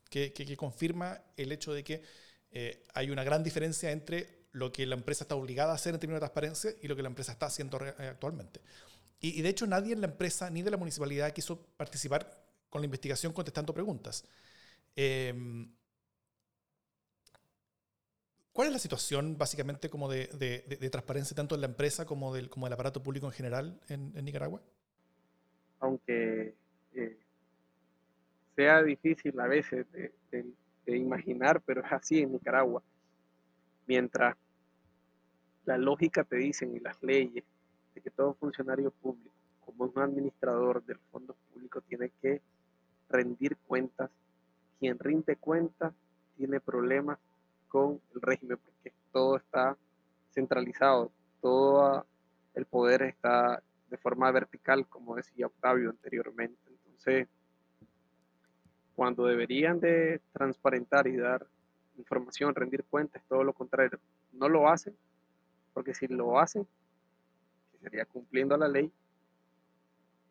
que, 0.09 0.57
confirma 0.57 1.21
el 1.37 1.51
hecho 1.51 1.71
de 1.71 1.83
que 1.83 2.01
eh, 2.49 2.83
hay 2.95 3.11
una 3.11 3.23
gran 3.23 3.43
diferencia 3.43 3.91
entre 3.91 4.47
lo 4.53 4.71
que 4.71 4.87
la 4.87 4.95
empresa 4.95 5.25
está 5.25 5.35
obligada 5.35 5.73
a 5.73 5.75
hacer 5.75 5.93
en 5.93 5.99
términos 5.99 6.17
de 6.17 6.21
transparencia 6.21 6.73
y 6.81 6.87
lo 6.87 6.95
que 6.95 7.03
la 7.03 7.09
empresa 7.09 7.31
está 7.31 7.45
haciendo 7.45 7.77
eh, 7.85 8.07
actualmente. 8.07 8.59
Y, 9.21 9.37
y 9.37 9.43
de 9.43 9.49
hecho 9.49 9.67
nadie 9.67 9.93
en 9.93 10.01
la 10.01 10.07
empresa 10.07 10.49
ni 10.49 10.63
de 10.63 10.71
la 10.71 10.77
municipalidad 10.77 11.31
quiso 11.31 11.61
participar 11.77 12.43
con 12.71 12.81
la 12.81 12.85
investigación 12.85 13.33
contestando 13.33 13.71
preguntas. 13.71 14.25
Em, 15.01 15.71
¿Cuál 18.51 18.67
es 18.67 18.73
la 18.73 18.79
situación 18.79 19.37
básicamente 19.37 19.89
como 19.89 20.09
de, 20.09 20.27
transparencia 20.91 21.33
tanto 21.33 21.55
en 21.55 21.61
la 21.61 21.67
empresa 21.67 22.05
como 22.05 22.33
del, 22.33 22.49
aparato 22.69 23.01
público 23.01 23.25
en 23.27 23.31
general 23.31 23.79
en, 23.87 24.11
Nicaragua? 24.25 24.61
Aunque 25.79 26.53
eh, 26.93 27.17
sea 28.57 28.83
difícil 28.83 29.39
a 29.39 29.47
veces 29.47 29.85
de, 29.93 30.97
imaginar, 30.97 31.61
pero 31.61 31.81
es 31.81 31.91
así 31.93 32.19
en 32.19 32.33
Nicaragua. 32.33 32.83
Mientras 33.87 34.35
la 35.63 35.77
lógica 35.77 36.25
te 36.25 36.35
dicen 36.35 36.75
y 36.75 36.81
las 36.81 37.01
leyes 37.01 37.45
de 37.95 38.01
que 38.01 38.09
todo 38.09 38.33
funcionario 38.33 38.91
público, 38.91 39.31
como 39.61 39.85
un 39.85 40.01
administrador 40.01 40.83
del 40.83 40.99
fondo 41.09 41.37
público, 41.53 41.79
tiene 41.79 42.11
que 42.21 42.41
rendir 43.07 43.55
cuentas 43.65 44.09
quien 44.79 44.97
rinde 44.97 45.35
cuenta 45.35 45.93
tiene 46.37 46.59
problemas 46.59 47.19
con 47.67 48.01
el 48.15 48.21
régimen 48.21 48.57
porque 48.57 48.93
todo 49.11 49.37
está 49.37 49.77
centralizado, 50.31 51.11
todo 51.41 52.05
el 52.55 52.65
poder 52.65 53.03
está 53.03 53.61
de 53.89 53.97
forma 53.97 54.31
vertical, 54.31 54.87
como 54.87 55.15
decía 55.15 55.47
Octavio 55.47 55.89
anteriormente. 55.89 56.57
Entonces, 56.67 57.27
cuando 58.95 59.25
deberían 59.25 59.79
de 59.79 60.21
transparentar 60.33 61.07
y 61.07 61.17
dar 61.17 61.45
información, 61.97 62.55
rendir 62.55 62.83
cuentas, 62.85 63.23
todo 63.27 63.43
lo 63.43 63.53
contrario, 63.53 63.99
no 64.33 64.47
lo 64.47 64.69
hacen, 64.69 64.95
porque 65.73 65.93
si 65.93 66.07
lo 66.07 66.39
hacen, 66.39 66.67
que 67.71 67.77
sería 67.79 68.05
cumpliendo 68.05 68.57
la 68.57 68.67
ley, 68.67 68.91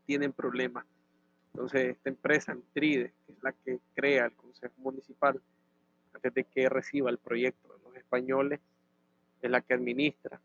tienen 0.06 0.32
problemas 0.32 0.86
entonces, 1.58 1.96
esta 1.96 2.08
empresa, 2.08 2.54
Mitride, 2.54 3.12
que 3.26 3.32
es 3.32 3.42
la 3.42 3.50
que 3.52 3.80
crea 3.92 4.26
el 4.26 4.32
Consejo 4.36 4.74
Municipal, 4.76 5.42
antes 6.14 6.32
de 6.32 6.44
que 6.44 6.68
reciba 6.68 7.10
el 7.10 7.18
proyecto 7.18 7.66
de 7.72 7.82
los 7.82 7.96
españoles, 7.96 8.60
es 9.42 9.50
la 9.50 9.60
que 9.60 9.74
administra 9.74 10.40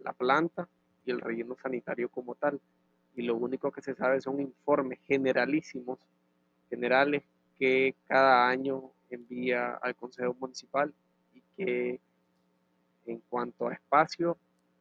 la 0.00 0.12
planta 0.12 0.68
y 1.06 1.10
el 1.10 1.22
relleno 1.22 1.56
sanitario 1.56 2.10
como 2.10 2.34
tal. 2.34 2.60
Y 3.16 3.22
lo 3.22 3.34
único 3.34 3.72
que 3.72 3.80
se 3.80 3.94
sabe 3.94 4.20
son 4.20 4.42
informes 4.42 4.98
generalísimos, 5.06 5.98
generales, 6.68 7.22
que 7.58 7.94
cada 8.06 8.46
año 8.46 8.90
envía 9.08 9.76
al 9.76 9.96
Consejo 9.96 10.36
Municipal 10.38 10.92
y 11.32 11.40
que 11.56 12.00
en 13.06 13.20
cuanto 13.30 13.68
a 13.68 13.72
espacio, 13.72 14.36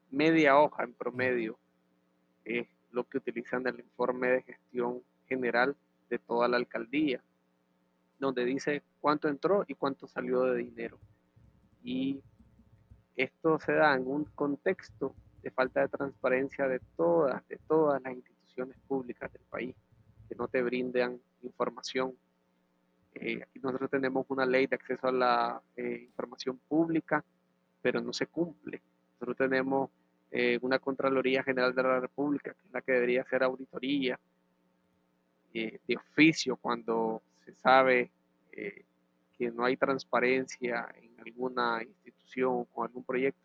media 0.09 0.59
hoja 0.59 0.83
en 0.83 0.93
promedio 0.93 1.57
es 2.43 2.67
lo 2.91 3.05
que 3.05 3.19
utilizan 3.19 3.65
el 3.67 3.79
informe 3.79 4.31
de 4.31 4.41
gestión 4.41 5.01
general 5.31 5.77
de 6.09 6.19
toda 6.19 6.49
la 6.49 6.57
alcaldía, 6.57 7.23
donde 8.19 8.43
dice 8.43 8.83
cuánto 8.99 9.29
entró 9.29 9.63
y 9.65 9.75
cuánto 9.75 10.05
salió 10.05 10.43
de 10.43 10.57
dinero. 10.57 10.99
Y 11.83 12.21
esto 13.15 13.57
se 13.59 13.73
da 13.73 13.95
en 13.95 14.05
un 14.07 14.25
contexto 14.25 15.15
de 15.41 15.49
falta 15.51 15.79
de 15.79 15.87
transparencia 15.87 16.67
de 16.67 16.81
todas, 16.97 17.47
de 17.47 17.57
todas 17.65 18.01
las 18.01 18.13
instituciones 18.13 18.77
públicas 18.89 19.31
del 19.31 19.43
país, 19.43 19.73
que 20.27 20.35
no 20.35 20.49
te 20.49 20.61
brindan 20.61 21.17
información. 21.43 22.13
Eh, 23.13 23.41
aquí 23.41 23.59
nosotros 23.61 23.89
tenemos 23.89 24.25
una 24.27 24.45
ley 24.45 24.67
de 24.67 24.75
acceso 24.75 25.07
a 25.07 25.13
la 25.13 25.61
eh, 25.77 26.07
información 26.09 26.59
pública, 26.67 27.23
pero 27.81 28.01
no 28.01 28.11
se 28.11 28.27
cumple. 28.27 28.81
Nosotros 29.13 29.37
tenemos 29.37 29.89
eh, 30.29 30.59
una 30.61 30.77
Contraloría 30.79 31.41
General 31.41 31.73
de 31.73 31.83
la 31.83 31.99
República, 32.01 32.53
que 32.53 32.67
es 32.67 32.73
la 32.73 32.81
que 32.81 32.91
debería 32.91 33.21
hacer 33.21 33.43
auditoría 33.43 34.19
de 35.53 35.95
oficio 35.97 36.55
cuando 36.55 37.21
se 37.45 37.53
sabe 37.53 38.11
que 38.51 39.51
no 39.51 39.65
hay 39.65 39.75
transparencia 39.75 40.87
en 41.01 41.19
alguna 41.19 41.81
institución 41.83 42.67
o 42.73 42.83
algún 42.83 43.03
proyecto 43.03 43.41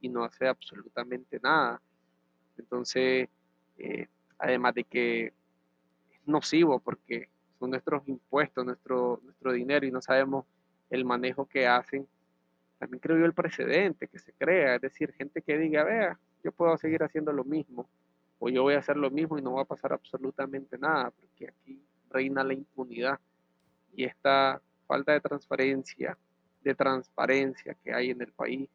y 0.00 0.08
no 0.08 0.24
hace 0.24 0.46
absolutamente 0.46 1.40
nada. 1.42 1.82
Entonces, 2.56 3.28
eh, 3.78 4.06
además 4.38 4.74
de 4.74 4.84
que 4.84 5.26
es 5.26 6.26
nocivo 6.26 6.78
porque 6.78 7.28
son 7.58 7.70
nuestros 7.70 8.06
impuestos, 8.06 8.64
nuestro, 8.64 9.20
nuestro 9.24 9.52
dinero 9.52 9.86
y 9.86 9.90
no 9.90 10.00
sabemos 10.00 10.46
el 10.88 11.04
manejo 11.04 11.46
que 11.46 11.66
hacen, 11.66 12.06
también 12.78 13.00
creo 13.00 13.18
yo 13.18 13.26
el 13.26 13.34
precedente 13.34 14.08
que 14.08 14.18
se 14.18 14.32
crea, 14.32 14.76
es 14.76 14.80
decir, 14.80 15.12
gente 15.12 15.42
que 15.42 15.58
diga, 15.58 15.84
vea, 15.84 16.18
yo 16.42 16.52
puedo 16.52 16.76
seguir 16.78 17.02
haciendo 17.02 17.32
lo 17.32 17.44
mismo, 17.44 17.88
o 18.40 18.48
yo 18.48 18.62
voy 18.62 18.74
a 18.74 18.78
hacer 18.78 18.96
lo 18.96 19.10
mismo 19.10 19.38
y 19.38 19.42
no 19.42 19.52
va 19.52 19.62
a 19.62 19.66
pasar 19.66 19.92
absolutamente 19.92 20.78
nada, 20.78 21.10
porque 21.10 21.48
aquí 21.48 21.78
reina 22.08 22.42
la 22.42 22.54
impunidad 22.54 23.20
y 23.94 24.04
esta 24.04 24.60
falta 24.86 25.12
de 25.12 25.20
transparencia, 25.20 26.16
de 26.62 26.74
transparencia 26.74 27.74
que 27.74 27.92
hay 27.92 28.10
en 28.10 28.22
el 28.22 28.32
país, 28.32 28.68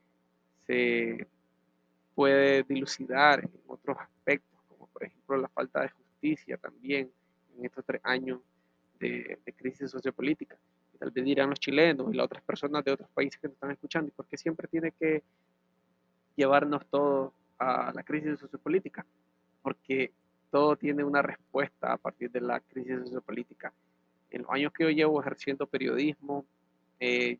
se 0.67 1.27
puede 2.13 2.63
dilucidar 2.63 3.43
en 3.43 3.51
otros 3.67 3.97
aspectos, 3.99 4.59
como 4.69 4.87
por 4.87 5.03
ejemplo 5.03 5.35
la 5.37 5.49
falta 5.49 5.81
de 5.81 5.89
justicia 5.89 6.57
también 6.57 7.11
en 7.57 7.65
estos 7.65 7.83
tres 7.85 8.01
años 8.03 8.39
de, 8.99 9.39
crisis 9.57 9.89
sociopolítica. 9.89 10.57
Y 10.93 10.97
tal 10.99 11.09
vez 11.09 11.25
dirán 11.25 11.49
los 11.49 11.59
chilenos 11.59 12.13
y 12.13 12.15
las 12.15 12.25
otras 12.25 12.43
personas 12.43 12.85
de 12.85 12.91
otros 12.91 13.09
países 13.09 13.39
que 13.39 13.47
nos 13.47 13.55
están 13.55 13.71
escuchando, 13.71 14.09
¿y 14.09 14.11
por 14.11 14.27
qué 14.27 14.37
siempre 14.37 14.67
tiene 14.67 14.91
que 14.91 15.23
llevarnos 16.35 16.85
todo 16.85 17.33
a 17.57 17.91
la 17.93 18.03
crisis 18.03 18.39
sociopolítica? 18.39 19.05
Porque 19.65 20.13
todo 20.51 20.75
tiene 20.75 21.03
una 21.03 21.23
respuesta 21.23 21.91
a 21.91 21.97
partir 21.97 22.29
de 22.29 22.39
la 22.39 22.59
crisis 22.59 22.99
sociopolítica. 22.99 23.73
En 24.29 24.43
los 24.43 24.51
años 24.51 24.71
que 24.71 24.83
yo 24.83 24.91
llevo 24.91 25.19
ejerciendo 25.19 25.65
periodismo, 25.65 26.45
eh, 26.99 27.39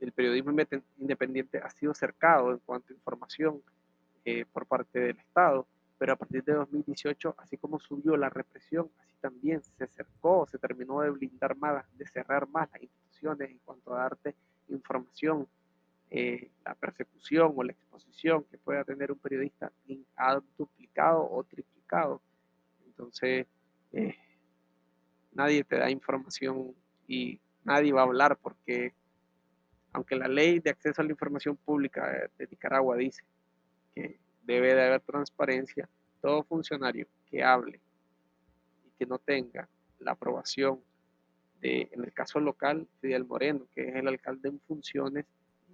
el 0.00 0.12
periodismo 0.12 0.50
independiente 0.98 1.58
ha 1.58 1.68
sido 1.68 1.92
cercado 1.92 2.52
en 2.52 2.58
cuanto 2.60 2.90
a 2.90 2.96
información 2.96 3.60
eh, 4.24 4.46
por 4.50 4.64
parte 4.64 4.98
del 4.98 5.18
Estado, 5.18 5.66
pero 5.98 6.14
a 6.14 6.16
partir 6.16 6.42
de 6.42 6.54
2018, 6.54 7.34
así 7.36 7.58
como 7.58 7.78
subió 7.78 8.16
la 8.16 8.30
represión, 8.30 8.88
así 9.02 9.12
también 9.20 9.62
se 9.62 9.84
acercó, 9.84 10.46
se 10.50 10.58
terminó 10.58 11.02
de 11.02 11.10
blindar 11.10 11.54
más, 11.58 11.84
de 11.98 12.06
cerrar 12.06 12.48
más 12.48 12.70
las 12.72 12.82
instituciones 12.82 13.50
en 13.50 13.58
cuanto 13.58 13.94
a 13.94 13.98
darte 13.98 14.34
información, 14.68 15.46
eh, 16.10 16.50
la 16.64 16.74
persecución 16.74 17.52
o 17.56 17.62
la 17.64 17.72
exposición 17.72 18.44
que 18.44 18.58
pueda 18.58 18.84
tener 18.84 19.10
un 19.10 19.18
periodista 19.18 19.72
ha 20.16 20.40
duplicado 20.56 21.28
o 21.30 21.42
triplicado. 21.44 22.22
Entonces, 22.86 23.46
eh, 23.92 24.16
nadie 25.32 25.64
te 25.64 25.76
da 25.76 25.90
información 25.90 26.74
y 27.08 27.40
nadie 27.64 27.92
va 27.92 28.02
a 28.02 28.04
hablar 28.04 28.38
porque 28.38 28.94
aunque 29.92 30.14
la 30.14 30.28
ley 30.28 30.60
de 30.60 30.70
acceso 30.70 31.00
a 31.00 31.04
la 31.04 31.10
información 31.10 31.56
pública 31.56 32.30
de 32.36 32.46
Nicaragua 32.46 32.96
dice 32.96 33.22
que 33.94 34.18
debe 34.42 34.74
de 34.74 34.84
haber 34.84 35.00
transparencia, 35.00 35.88
todo 36.20 36.44
funcionario 36.44 37.06
que 37.30 37.42
hable 37.42 37.80
y 38.84 38.90
que 38.98 39.06
no 39.06 39.18
tenga 39.18 39.68
la 39.98 40.12
aprobación 40.12 40.80
de, 41.60 41.88
en 41.92 42.04
el 42.04 42.12
caso 42.12 42.38
local, 42.40 42.86
Fidel 43.00 43.24
Moreno, 43.24 43.66
que 43.74 43.88
es 43.88 43.96
el 43.96 44.06
alcalde 44.06 44.50
en 44.50 44.60
funciones 44.60 45.24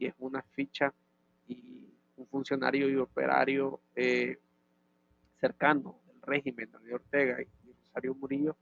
y 0.03 0.07
es 0.07 0.15
una 0.19 0.43
ficha 0.43 0.93
y 1.47 1.89
un 2.17 2.27
funcionario 2.27 2.91
y 2.91 2.97
operario 2.97 3.81
eh, 3.95 4.37
cercano 5.39 6.01
del 6.09 6.21
régimen 6.23 6.73
de 6.83 6.95
Ortega 6.95 7.41
y 7.41 7.73
Rosario 7.85 8.13
Murillo, 8.17 8.57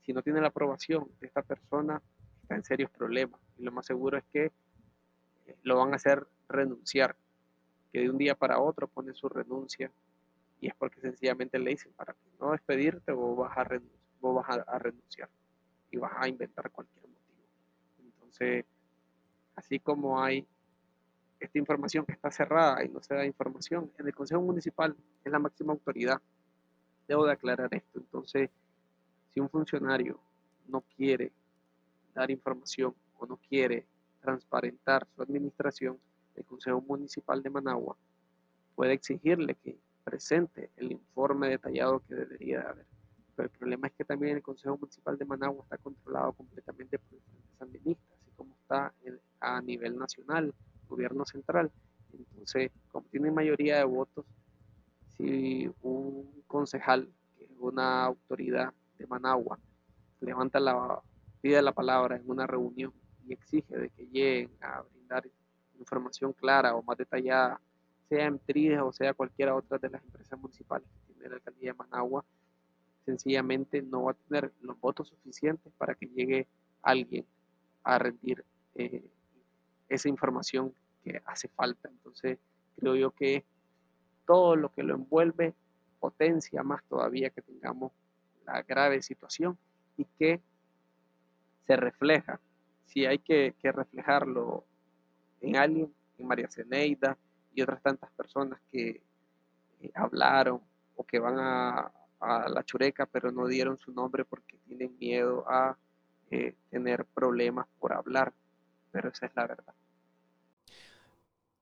si 0.00 0.14
no 0.14 0.22
tiene 0.22 0.40
la 0.40 0.48
aprobación 0.48 1.06
de 1.20 1.26
esta 1.26 1.42
persona, 1.42 2.00
está 2.40 2.54
en 2.54 2.64
serios 2.64 2.90
problemas. 2.90 3.38
Y 3.58 3.64
lo 3.64 3.72
más 3.72 3.84
seguro 3.84 4.16
es 4.16 4.24
que 4.32 4.52
lo 5.64 5.76
van 5.76 5.92
a 5.92 5.96
hacer 5.96 6.26
renunciar, 6.48 7.14
que 7.92 8.00
de 8.00 8.08
un 8.08 8.16
día 8.16 8.34
para 8.34 8.58
otro 8.58 8.88
pone 8.88 9.12
su 9.12 9.28
renuncia 9.28 9.92
y 10.62 10.68
es 10.68 10.74
porque 10.76 11.02
sencillamente 11.02 11.58
le 11.58 11.70
dicen 11.72 11.92
para 11.92 12.16
no 12.40 12.52
despedirte 12.52 13.12
vos 13.12 13.36
vas 13.36 13.58
a, 13.58 13.64
renunciar, 13.64 14.00
vas 14.22 14.48
a, 14.66 14.78
renunciar 14.78 15.28
y 15.90 15.98
vas 15.98 16.12
a 16.16 16.26
inventar 16.26 16.70
cualquier 16.70 17.06
motivo. 17.06 17.44
Entonces, 17.98 18.64
así 19.56 19.78
como 19.78 20.22
hay 20.22 20.46
esta 21.40 21.58
información 21.58 22.04
que 22.04 22.12
está 22.12 22.30
cerrada 22.30 22.84
y 22.84 22.88
no 22.88 23.02
se 23.02 23.14
da 23.14 23.26
información, 23.26 23.90
en 23.98 24.06
el 24.06 24.14
Consejo 24.14 24.40
Municipal 24.40 24.96
es 25.24 25.32
la 25.32 25.38
máxima 25.38 25.72
autoridad. 25.72 26.20
Debo 27.06 27.26
de 27.26 27.32
aclarar 27.32 27.72
esto. 27.72 27.98
Entonces, 27.98 28.50
si 29.32 29.40
un 29.40 29.48
funcionario 29.50 30.20
no 30.66 30.82
quiere 30.96 31.32
dar 32.14 32.30
información 32.30 32.94
o 33.18 33.26
no 33.26 33.36
quiere 33.36 33.86
transparentar 34.20 35.06
su 35.14 35.22
administración, 35.22 35.98
el 36.34 36.44
Consejo 36.44 36.80
Municipal 36.80 37.42
de 37.42 37.50
Managua 37.50 37.96
puede 38.74 38.92
exigirle 38.92 39.54
que 39.56 39.78
presente 40.04 40.70
el 40.76 40.92
informe 40.92 41.48
detallado 41.48 42.00
que 42.00 42.14
debería 42.14 42.60
de 42.60 42.66
haber. 42.66 42.86
Pero 43.34 43.48
el 43.48 43.58
problema 43.58 43.86
es 43.88 43.92
que 43.94 44.04
también 44.04 44.36
el 44.36 44.42
Consejo 44.42 44.78
Municipal 44.78 45.18
de 45.18 45.24
Managua 45.24 45.64
está 45.64 45.78
controlado 45.78 46.32
completamente 46.32 46.98
por 46.98 47.14
el 47.14 47.22
Frente 47.22 47.56
Sandinista, 47.58 48.14
así 48.14 48.30
como 48.36 48.54
está 48.54 48.94
a 49.40 49.60
nivel 49.60 49.98
nacional, 49.98 50.54
gobierno 50.88 51.24
central. 51.24 51.70
Entonces, 52.12 52.70
como 52.90 53.06
tiene 53.08 53.30
mayoría 53.30 53.78
de 53.78 53.84
votos, 53.84 54.24
si 55.16 55.70
un 55.82 56.42
concejal, 56.46 57.10
que 57.36 57.44
es 57.44 57.50
una 57.58 58.04
autoridad 58.04 58.72
de 58.98 59.06
Managua, 59.06 59.58
levanta 60.20 60.60
la, 60.60 61.00
pide 61.40 61.60
la 61.62 61.72
palabra 61.72 62.16
en 62.16 62.28
una 62.30 62.46
reunión 62.46 62.92
y 63.26 63.32
exige 63.32 63.76
de 63.76 63.90
que 63.90 64.06
lleguen 64.06 64.50
a 64.60 64.82
brindar 64.82 65.28
información 65.78 66.32
clara 66.32 66.74
o 66.74 66.82
más 66.82 66.96
detallada, 66.96 67.60
sea 68.08 68.26
en 68.26 68.38
TRIDES 68.38 68.80
o 68.80 68.92
sea 68.92 69.14
cualquiera 69.14 69.54
otra 69.54 69.78
de 69.78 69.90
las 69.90 70.02
empresas 70.02 70.38
municipales 70.38 70.88
que 71.06 71.12
tiene 71.12 71.28
la 71.28 71.34
alcaldía 71.36 71.72
de 71.72 71.78
Managua, 71.78 72.24
sencillamente 73.04 73.82
no 73.82 74.04
va 74.04 74.12
a 74.12 74.14
tener 74.14 74.52
los 74.60 74.78
votos 74.80 75.08
suficientes 75.08 75.72
para 75.78 75.94
que 75.94 76.06
llegue 76.06 76.46
alguien 76.82 77.26
a 77.82 77.98
rendir 77.98 78.44
eh, 78.74 79.08
esa 79.88 80.08
información 80.08 80.74
que 81.04 81.22
hace 81.24 81.48
falta. 81.48 81.88
Entonces, 81.88 82.38
creo 82.76 82.96
yo 82.96 83.10
que 83.12 83.44
todo 84.26 84.56
lo 84.56 84.72
que 84.72 84.82
lo 84.82 84.94
envuelve 84.94 85.54
potencia 86.00 86.62
más 86.62 86.84
todavía 86.84 87.30
que 87.30 87.42
tengamos 87.42 87.92
la 88.44 88.62
grave 88.62 89.02
situación 89.02 89.58
y 89.96 90.04
que 90.04 90.40
se 91.66 91.76
refleja 91.76 92.40
si 92.84 93.04
hay 93.04 93.18
que, 93.18 93.54
reflejarlo 93.62 94.64
en 95.40 95.56
alguien, 95.56 95.92
en 96.18 96.26
María 96.26 96.48
Ceneida 96.48 97.18
y 97.52 97.62
otras 97.62 97.82
tantas 97.82 98.10
personas 98.12 98.60
que 98.70 99.02
eh, 99.80 99.90
hablaron 99.94 100.60
o 100.94 101.04
que 101.04 101.18
van 101.18 101.38
a, 101.38 101.92
la 102.18 102.64
chureca 102.64 103.04
pero 103.04 103.30
no 103.30 103.46
dieron 103.46 103.76
su 103.76 103.92
nombre 103.92 104.24
porque 104.24 104.56
tienen 104.66 104.96
miedo 104.98 105.44
a 105.46 105.76
eh, 106.30 106.56
tener 106.70 107.04
problemas 107.04 107.66
por 107.78 107.92
hablar, 107.92 108.32
pero 108.96 109.10
esa 109.10 109.26
es 109.26 109.32
la 109.36 109.46
verdad. 109.46 109.74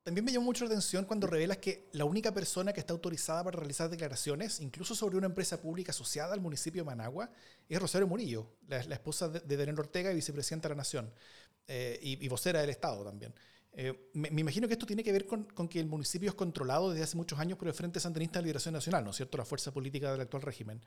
También 0.05 0.25
me 0.25 0.31
llamó 0.31 0.44
mucho 0.44 0.64
la 0.64 0.70
atención 0.70 1.05
cuando 1.05 1.27
revelas 1.27 1.59
que 1.59 1.88
la 1.92 2.05
única 2.05 2.33
persona 2.33 2.73
que 2.73 2.79
está 2.79 2.92
autorizada 2.92 3.42
para 3.42 3.59
realizar 3.59 3.90
declaraciones, 3.90 4.61
incluso 4.61 4.94
sobre 4.94 5.16
una 5.16 5.27
empresa 5.27 5.61
pública 5.61 5.90
asociada 5.90 6.33
al 6.33 6.40
municipio 6.40 6.83
de 6.83 6.87
Managua, 6.87 7.29
es 7.68 7.81
Rosario 7.81 8.07
Murillo, 8.07 8.47
la, 8.68 8.79
esposa 8.79 9.29
de, 9.29 9.57
Daniel 9.57 9.81
Ortega 9.81 10.12
y 10.12 10.14
vicepresidenta 10.14 10.68
de 10.68 10.75
la 10.75 10.79
Nación, 10.79 11.12
eh, 11.66 11.99
y, 12.01 12.29
vocera 12.29 12.61
del 12.61 12.70
Estado 12.70 13.03
también. 13.03 13.35
Eh, 13.73 14.11
me, 14.12 14.29
imagino 14.29 14.68
que 14.68 14.75
esto 14.75 14.87
tiene 14.87 15.03
que 15.03 15.11
ver 15.11 15.27
con, 15.27 15.47
que 15.68 15.81
el 15.81 15.87
municipio 15.87 16.29
es 16.29 16.37
controlado 16.37 16.90
desde 16.90 17.03
hace 17.03 17.16
muchos 17.16 17.40
años 17.40 17.59
por 17.59 17.66
el 17.66 17.75
Frente 17.75 17.99
Sandinista 17.99 18.38
de 18.38 18.44
Liberación 18.44 18.75
Nacional, 18.75 19.03
¿no 19.03 19.11
es 19.11 19.16
cierto? 19.16 19.37
La 19.37 19.44
fuerza 19.44 19.73
política 19.73 20.12
del 20.12 20.20
actual 20.20 20.42
régimen. 20.42 20.81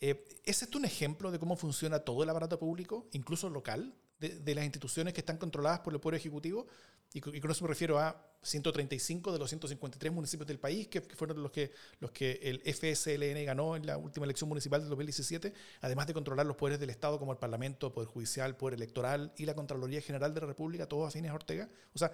Eh, 0.00 0.24
¿Es 0.42 0.62
esto 0.62 0.78
un 0.78 0.84
ejemplo 0.84 1.30
de 1.30 1.38
cómo 1.38 1.54
funciona 1.54 2.00
todo 2.00 2.24
el 2.24 2.30
aparato 2.30 2.58
público, 2.58 3.06
incluso 3.12 3.48
local, 3.48 3.94
de, 4.18 4.54
las 4.54 4.64
instituciones 4.64 5.12
que 5.12 5.20
están 5.20 5.38
controladas 5.38 5.80
por 5.80 5.92
el 5.92 6.00
Poder 6.00 6.18
Ejecutivo? 6.18 6.66
Y, 7.12 7.20
con 7.20 7.50
eso 7.50 7.64
me 7.64 7.68
refiero 7.68 7.98
a 7.98 8.20
135 8.42 9.32
de 9.32 9.38
los 9.38 9.48
153 9.48 10.12
municipios 10.12 10.48
del 10.48 10.58
país, 10.58 10.88
que, 10.88 11.00
fueron 11.00 11.42
los 11.42 11.52
que, 11.52 11.70
los 12.00 12.10
que 12.10 12.40
el 12.42 12.60
FSLN 12.74 13.44
ganó 13.44 13.76
en 13.76 13.86
la 13.86 13.96
última 13.96 14.24
elección 14.24 14.48
municipal 14.48 14.80
del 14.80 14.90
2017, 14.90 15.52
además 15.82 16.08
de 16.08 16.14
controlar 16.14 16.44
los 16.44 16.56
poderes 16.56 16.80
del 16.80 16.90
Estado 16.90 17.20
como 17.20 17.30
el 17.30 17.38
Parlamento, 17.38 17.92
Poder 17.92 18.08
Judicial, 18.08 18.56
Poder 18.56 18.74
Electoral 18.74 19.32
y 19.36 19.46
la 19.46 19.54
Contraloría 19.54 20.00
General 20.00 20.34
de 20.34 20.40
la 20.40 20.46
República, 20.48 20.88
todos 20.88 21.08
afines 21.08 21.30
a 21.30 21.34
Ortega. 21.34 21.68
O 21.94 21.98
sea, 21.98 22.12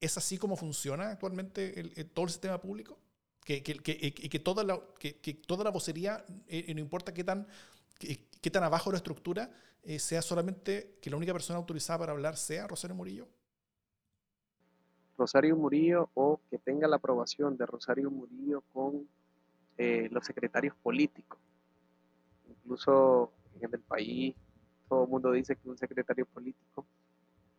¿es 0.00 0.16
así 0.16 0.38
como 0.38 0.56
funciona 0.56 1.10
actualmente 1.10 1.80
el, 1.80 2.10
todo 2.10 2.26
el 2.26 2.30
sistema 2.30 2.60
público? 2.60 2.98
Que, 3.44 3.62
que, 3.62 3.78
que, 3.80 4.38
toda, 4.38 4.62
la, 4.62 4.78
que, 5.00 5.12
toda 5.46 5.64
la 5.64 5.70
vocería, 5.70 6.22
eh, 6.48 6.72
no 6.74 6.80
importa 6.80 7.14
qué 7.14 7.24
tan, 7.24 7.48
qué, 7.98 8.50
tan 8.50 8.62
abajo 8.62 8.90
la 8.90 8.98
estructura, 8.98 9.50
eh, 9.82 9.98
sea 9.98 10.22
solamente 10.22 10.98
que 11.02 11.10
la 11.10 11.16
única 11.16 11.32
persona 11.32 11.58
autorizada 11.58 11.98
para 12.00 12.12
hablar 12.12 12.36
sea 12.36 12.66
Rosario 12.66 12.96
Murillo. 12.96 13.28
Rosario 15.16 15.56
Murillo 15.56 16.10
o 16.14 16.40
que 16.48 16.58
tenga 16.58 16.86
la 16.86 16.96
aprobación 16.96 17.56
de 17.56 17.66
Rosario 17.66 18.10
Murillo 18.10 18.62
con 18.72 19.08
eh, 19.76 20.08
los 20.10 20.24
secretarios 20.24 20.76
políticos. 20.76 21.38
Incluso 22.48 23.32
en 23.60 23.70
el 23.72 23.80
país 23.80 24.36
todo 24.88 25.04
el 25.04 25.10
mundo 25.10 25.32
dice 25.32 25.56
que 25.56 25.68
un 25.68 25.76
secretario 25.76 26.24
político 26.26 26.86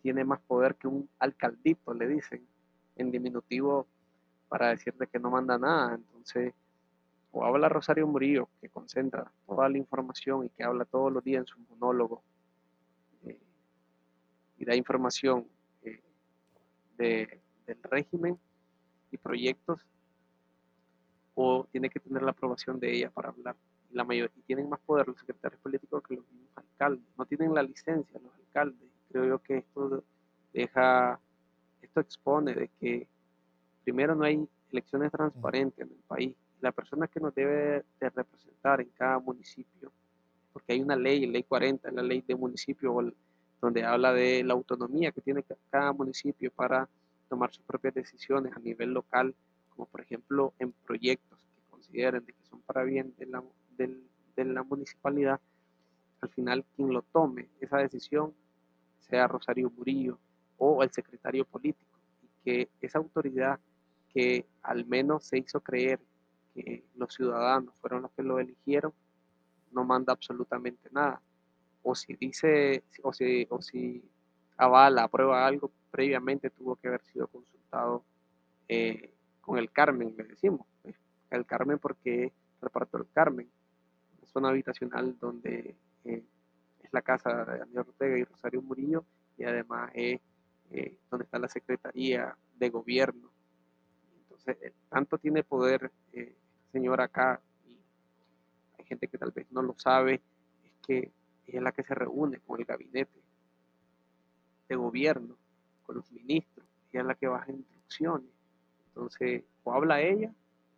tiene 0.01 0.23
más 0.23 0.39
poder 0.39 0.75
que 0.75 0.87
un 0.87 1.09
alcaldito, 1.19 1.93
le 1.93 2.07
dicen, 2.07 2.47
en 2.95 3.11
diminutivo 3.11 3.87
para 4.47 4.69
decirle 4.69 5.07
que 5.07 5.19
no 5.19 5.29
manda 5.29 5.57
nada. 5.57 5.95
Entonces, 5.95 6.53
o 7.31 7.45
habla 7.45 7.69
Rosario 7.69 8.07
Murillo, 8.07 8.49
que 8.59 8.69
concentra 8.69 9.31
toda 9.45 9.69
la 9.69 9.77
información 9.77 10.45
y 10.45 10.49
que 10.49 10.63
habla 10.63 10.85
todos 10.85 11.11
los 11.11 11.23
días 11.23 11.41
en 11.41 11.47
su 11.47 11.59
monólogo 11.69 12.23
eh, 13.23 13.39
y 14.57 14.65
da 14.65 14.75
información 14.75 15.47
eh, 15.83 16.01
de, 16.97 17.41
del 17.67 17.83
régimen 17.83 18.39
y 19.11 19.17
proyectos 19.17 19.85
o 21.35 21.67
tiene 21.71 21.89
que 21.89 21.99
tener 21.99 22.21
la 22.23 22.31
aprobación 22.31 22.79
de 22.79 22.93
ella 22.93 23.09
para 23.09 23.29
hablar. 23.29 23.55
La 23.91 24.03
mayoría 24.03 24.31
y 24.35 24.41
tienen 24.41 24.69
más 24.69 24.79
poder 24.81 25.07
los 25.07 25.17
secretarios 25.17 25.61
políticos 25.61 26.03
que 26.07 26.15
los 26.15 26.29
mismos 26.31 26.51
alcaldes. 26.55 27.05
No 27.17 27.25
tienen 27.25 27.53
la 27.53 27.63
licencia 27.63 28.19
los 28.19 28.33
alcaldes. 28.35 28.89
Creo 29.09 29.25
yo 29.25 29.39
que 29.39 29.59
esto 29.59 30.03
deja, 30.53 31.19
esto 31.81 31.99
expone 32.01 32.53
de 32.53 32.67
que 32.79 33.07
primero 33.83 34.15
no 34.15 34.25
hay 34.25 34.47
elecciones 34.71 35.11
transparentes 35.11 35.79
en 35.79 35.93
el 35.93 36.03
país. 36.07 36.35
La 36.61 36.71
persona 36.71 37.07
que 37.07 37.19
nos 37.19 37.33
debe 37.33 37.83
de 37.99 38.09
representar 38.09 38.81
en 38.81 38.89
cada 38.89 39.19
municipio, 39.19 39.91
porque 40.51 40.73
hay 40.73 40.81
una 40.81 40.95
ley, 40.95 41.25
ley 41.25 41.43
40, 41.43 41.91
la 41.91 42.01
ley 42.01 42.21
de 42.27 42.35
municipio, 42.35 43.13
donde 43.61 43.83
habla 43.83 44.13
de 44.13 44.43
la 44.43 44.53
autonomía 44.53 45.11
que 45.11 45.21
tiene 45.21 45.43
cada 45.69 45.93
municipio 45.93 46.51
para 46.51 46.89
tomar 47.29 47.53
sus 47.53 47.63
propias 47.63 47.93
decisiones 47.93 48.53
a 48.55 48.59
nivel 48.59 48.91
local, 48.91 49.33
como 49.69 49.85
por 49.87 50.01
ejemplo 50.01 50.53
en 50.59 50.71
proyectos 50.71 51.39
que 51.39 51.69
consideren 51.69 52.25
de 52.25 52.33
que 52.33 52.43
son 52.49 52.61
para 52.61 52.83
bien 52.83 53.13
de 53.17 53.25
la, 53.27 53.43
de 53.77 54.45
la 54.45 54.63
municipalidad, 54.63 55.39
al 56.21 56.29
final 56.29 56.65
quien 56.75 56.91
lo 56.91 57.01
tome 57.01 57.49
esa 57.61 57.77
decisión 57.77 58.33
sea 58.99 59.27
Rosario 59.27 59.71
Murillo 59.75 60.19
o 60.57 60.83
el 60.83 60.91
secretario 60.91 61.45
político, 61.45 61.97
y 62.21 62.27
que 62.43 62.69
esa 62.81 62.99
autoridad 62.99 63.59
que 64.13 64.45
al 64.61 64.85
menos 64.85 65.25
se 65.25 65.37
hizo 65.37 65.61
creer 65.61 65.99
que 66.63 66.83
los 66.95 67.13
ciudadanos 67.13 67.75
fueron 67.79 68.01
los 68.03 68.11
que 68.11 68.23
lo 68.23 68.39
eligieron, 68.39 68.93
no 69.71 69.83
manda 69.83 70.13
absolutamente 70.13 70.89
nada. 70.91 71.21
O 71.83 71.95
si 71.95 72.15
dice, 72.15 72.83
o 73.03 73.13
si, 73.13 73.47
o 73.49 73.61
si 73.61 74.03
avala, 74.57 75.03
aprueba 75.03 75.45
algo, 75.45 75.71
previamente 75.91 76.49
tuvo 76.49 76.75
que 76.75 76.89
haber 76.89 77.01
sido 77.03 77.27
consultado 77.27 78.03
eh, 78.67 79.13
con 79.41 79.57
el 79.57 79.71
Carmen, 79.71 80.13
le 80.17 80.23
decimos. 80.25 80.67
Pues, 80.81 80.95
el 81.31 81.45
Carmen 81.45 81.79
porque 81.79 82.33
reparto 82.61 82.97
del 82.97 83.07
Carmen, 83.13 83.49
una 84.17 84.27
zona 84.27 84.49
habitacional 84.49 85.17
donde 85.19 85.75
eh, 86.03 86.23
es 86.81 86.93
la 86.93 87.01
casa 87.01 87.45
de 87.45 87.59
Daniel 87.59 87.79
Ortega 87.79 88.17
y 88.17 88.23
Rosario 88.23 88.61
Murillo 88.61 89.05
y 89.37 89.43
además 89.43 89.91
es 89.93 90.19
eh, 90.71 90.97
donde 91.09 91.23
está 91.23 91.39
la 91.39 91.47
Secretaría 91.47 92.35
de 92.57 92.69
Gobierno. 92.69 93.31
Entonces, 94.21 94.73
tanto 94.89 95.17
tiene 95.17 95.43
poder 95.43 95.91
señora 96.71 97.05
acá 97.05 97.41
y 97.67 97.77
hay 98.77 98.85
gente 98.85 99.07
que 99.07 99.17
tal 99.17 99.31
vez 99.31 99.51
no 99.51 99.61
lo 99.61 99.77
sabe, 99.77 100.21
es 100.63 100.73
que 100.85 101.11
ella 101.47 101.59
es 101.59 101.61
la 101.61 101.71
que 101.71 101.83
se 101.83 101.95
reúne 101.95 102.39
con 102.39 102.59
el 102.59 102.65
gabinete 102.65 103.21
de 104.67 104.75
gobierno, 104.75 105.35
con 105.83 105.97
los 105.97 106.11
ministros, 106.11 106.67
ella 106.91 107.01
es 107.01 107.07
la 107.07 107.15
que 107.15 107.27
baja 107.27 107.51
instrucciones. 107.51 108.29
Entonces, 108.87 109.43
o 109.63 109.73
habla 109.73 110.01
ella, 110.01 110.31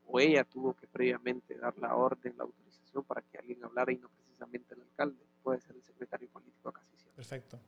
o 0.07 0.19
ella 0.19 0.43
tuvo 0.43 0.73
que 0.73 0.87
previamente 0.87 1.57
dar 1.57 1.77
la 1.77 1.95
orden, 1.95 2.35
la 2.37 2.43
autorización 2.43 3.03
para 3.03 3.21
que 3.21 3.37
alguien 3.37 3.63
hablara 3.63 3.91
y 3.91 3.97
no 3.97 4.09
precisamente 4.09 4.73
el 4.73 4.81
alcalde, 4.81 5.25
puede 5.43 5.59
ser 5.59 5.75
el 5.75 5.83
secretario 5.83 6.29
político 6.29 6.69
acá 6.69 6.81
Perfecto. 7.15 7.59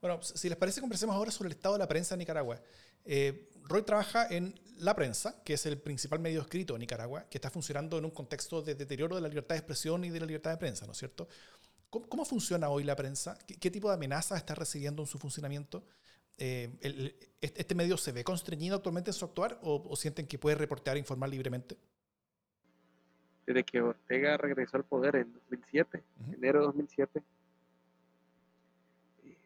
Bueno, 0.00 0.22
si 0.22 0.48
les 0.48 0.56
parece, 0.56 0.80
conversemos 0.80 1.14
ahora 1.14 1.30
sobre 1.30 1.48
el 1.48 1.52
estado 1.52 1.74
de 1.74 1.80
la 1.80 1.88
prensa 1.88 2.14
en 2.14 2.20
Nicaragua. 2.20 2.60
Eh, 3.04 3.50
Roy 3.64 3.82
trabaja 3.82 4.26
en 4.28 4.58
La 4.78 4.94
Prensa, 4.94 5.42
que 5.44 5.54
es 5.54 5.66
el 5.66 5.78
principal 5.78 6.20
medio 6.20 6.40
escrito 6.40 6.72
de 6.72 6.80
Nicaragua, 6.80 7.26
que 7.28 7.38
está 7.38 7.50
funcionando 7.50 7.98
en 7.98 8.04
un 8.06 8.10
contexto 8.10 8.62
de 8.62 8.74
deterioro 8.74 9.14
de 9.14 9.22
la 9.22 9.28
libertad 9.28 9.54
de 9.54 9.58
expresión 9.58 10.04
y 10.04 10.10
de 10.10 10.20
la 10.20 10.26
libertad 10.26 10.50
de 10.52 10.56
prensa, 10.56 10.86
¿no 10.86 10.92
es 10.92 10.98
cierto? 10.98 11.28
¿Cómo, 11.90 12.24
funciona 12.24 12.68
hoy 12.68 12.84
la 12.84 12.94
prensa? 12.94 13.36
¿Qué, 13.46 13.70
tipo 13.70 13.88
de 13.88 13.94
amenazas 13.94 14.38
está 14.38 14.54
recibiendo 14.54 15.02
en 15.02 15.08
su 15.08 15.18
funcionamiento? 15.18 15.84
Eh, 16.38 16.70
¿Este 17.40 17.74
medio 17.74 17.96
se 17.96 18.12
ve 18.12 18.22
constreñido 18.22 18.76
actualmente 18.76 19.10
en 19.10 19.14
su 19.14 19.24
actuar 19.24 19.58
o, 19.62 19.94
sienten 19.96 20.26
que 20.26 20.38
puede 20.38 20.54
reportear 20.54 20.96
e 20.96 21.00
informar 21.00 21.28
libremente? 21.28 21.76
Desde 23.44 23.64
que 23.64 23.80
Ortega 23.80 24.36
regresó 24.36 24.76
al 24.76 24.84
poder 24.84 25.16
en 25.16 25.32
2007, 25.32 26.04
enero 26.32 26.60
de 26.60 26.66
2007, 26.66 27.18
eh, 27.18 27.22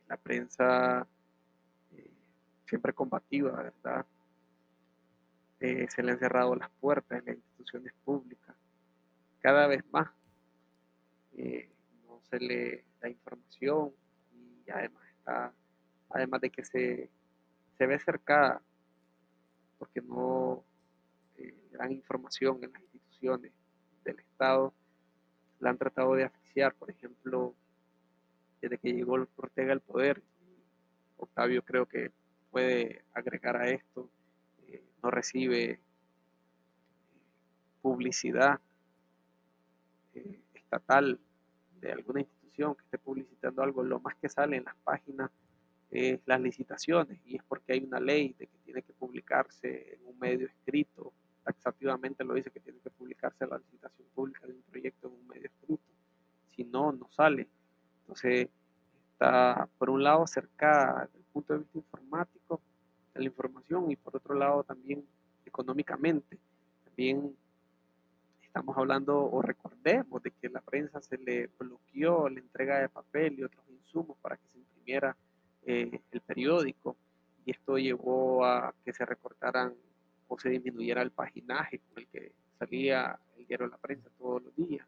la 0.08 0.16
prensa 0.16 1.06
eh, 1.92 2.10
siempre 2.66 2.92
combativa, 2.92 3.52
¿verdad? 3.52 4.06
se 5.60 6.02
le 6.02 6.12
han 6.12 6.18
cerrado 6.18 6.54
las 6.54 6.68
puertas 6.78 7.20
en 7.20 7.24
las 7.24 7.36
instituciones 7.36 7.94
públicas, 8.04 8.54
cada 9.40 9.66
vez 9.66 9.82
más 9.90 10.10
se 12.34 12.40
le 12.40 12.84
da 13.00 13.08
información 13.08 13.92
y 14.66 14.70
además 14.70 15.02
está, 15.18 15.52
además 16.10 16.40
de 16.40 16.50
que 16.50 16.64
se, 16.64 17.10
ve 17.78 17.98
cercada 17.98 18.62
porque 19.78 20.00
no 20.00 20.64
eh, 21.36 21.54
le 21.70 21.78
dan 21.78 21.92
información 21.92 22.62
en 22.62 22.72
las 22.72 22.82
instituciones 22.82 23.52
del 24.04 24.18
Estado, 24.18 24.74
la 25.60 25.70
han 25.70 25.78
tratado 25.78 26.14
de 26.14 26.24
asfixiar, 26.24 26.74
por 26.74 26.90
ejemplo, 26.90 27.54
desde 28.64 28.78
que 28.78 28.94
llegó 28.94 29.26
Ortega 29.36 29.72
al 29.74 29.80
poder, 29.80 30.22
Octavio 31.18 31.62
creo 31.62 31.84
que 31.86 32.12
puede 32.50 33.04
agregar 33.12 33.56
a 33.56 33.68
esto, 33.68 34.08
eh, 34.68 34.82
no 35.02 35.10
recibe 35.10 35.70
eh, 35.70 35.80
publicidad 37.82 38.58
estatal 40.54 41.20
de 41.78 41.92
alguna 41.92 42.20
institución 42.20 42.74
que 42.74 42.84
esté 42.84 42.98
publicitando 42.98 43.62
algo, 43.62 43.82
lo 43.82 44.00
más 44.00 44.14
que 44.16 44.30
sale 44.30 44.56
en 44.56 44.64
las 44.64 44.76
páginas 44.76 45.30
es 45.90 46.20
las 46.24 46.40
licitaciones 46.40 47.20
y 47.26 47.36
es 47.36 47.42
porque 47.42 47.74
hay 47.74 47.84
una 47.84 48.00
ley 48.00 48.34
de 48.38 48.46
que 48.46 48.58
tiene 48.64 48.82
que 48.82 48.94
publicarse 48.94 49.94
en 49.94 50.06
un 50.06 50.18
medio 50.18 50.46
escrito, 50.46 51.12
taxativamente 51.44 52.24
lo 52.24 52.32
dice 52.32 52.50
que 52.50 52.60
tiene 52.60 52.78
que 52.78 52.90
publicarse 52.90 53.46
la 53.46 53.58
licitación 53.58 54.08
pública 54.14 54.46
de 54.46 54.54
un 54.54 54.62
proyecto 54.62 55.08
en 55.08 55.14
un 55.14 55.26
medio 55.28 55.46
escrito, 55.48 55.84
si 56.56 56.64
no, 56.64 56.92
no 56.92 57.10
sale. 57.10 57.46
Entonces, 58.04 58.48
está 59.12 59.68
por 59.78 59.90
un 59.90 60.02
lado 60.02 60.26
cercada 60.26 61.06
desde 61.06 61.18
el 61.18 61.24
punto 61.32 61.52
de 61.54 61.58
vista 61.60 61.78
informático 61.78 62.60
de 63.14 63.20
la 63.20 63.26
información 63.26 63.90
y 63.90 63.96
por 63.96 64.16
otro 64.16 64.34
lado 64.34 64.62
también 64.64 65.04
económicamente. 65.46 66.38
También 66.84 67.34
estamos 68.42 68.76
hablando 68.76 69.30
o 69.30 69.42
recordemos 69.42 70.22
de 70.22 70.30
que 70.30 70.48
la 70.48 70.60
prensa 70.60 71.00
se 71.00 71.18
le 71.18 71.48
bloqueó 71.58 72.28
la 72.28 72.40
entrega 72.40 72.78
de 72.78 72.88
papel 72.88 73.38
y 73.38 73.44
otros 73.44 73.64
insumos 73.68 74.16
para 74.18 74.36
que 74.36 74.46
se 74.52 74.58
imprimiera 74.58 75.16
eh, 75.66 76.00
el 76.12 76.20
periódico 76.20 76.96
y 77.46 77.50
esto 77.52 77.78
llevó 77.78 78.44
a 78.44 78.74
que 78.84 78.92
se 78.92 79.04
recortaran 79.04 79.74
o 80.28 80.38
se 80.38 80.50
disminuyera 80.50 81.02
el 81.02 81.10
paginaje 81.10 81.80
con 81.80 82.02
el 82.02 82.08
que 82.08 82.32
salía 82.58 83.18
el 83.36 83.46
diario 83.46 83.66
La 83.66 83.76
Prensa 83.76 84.08
todos 84.18 84.42
los 84.42 84.56
días. 84.56 84.86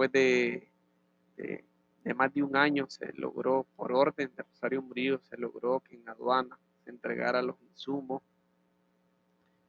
Después 0.00 0.12
de, 0.12 0.70
de 2.04 2.14
más 2.14 2.32
de 2.32 2.42
un 2.42 2.56
año 2.56 2.88
se 2.88 3.12
logró, 3.12 3.66
por 3.76 3.92
orden 3.92 4.30
de 4.34 4.42
Rosario 4.44 4.80
Murillo, 4.80 5.20
se 5.28 5.36
logró 5.36 5.80
que 5.80 5.96
en 5.96 6.08
aduana 6.08 6.58
se 6.82 6.88
entregara 6.88 7.42
los 7.42 7.60
insumos 7.60 8.22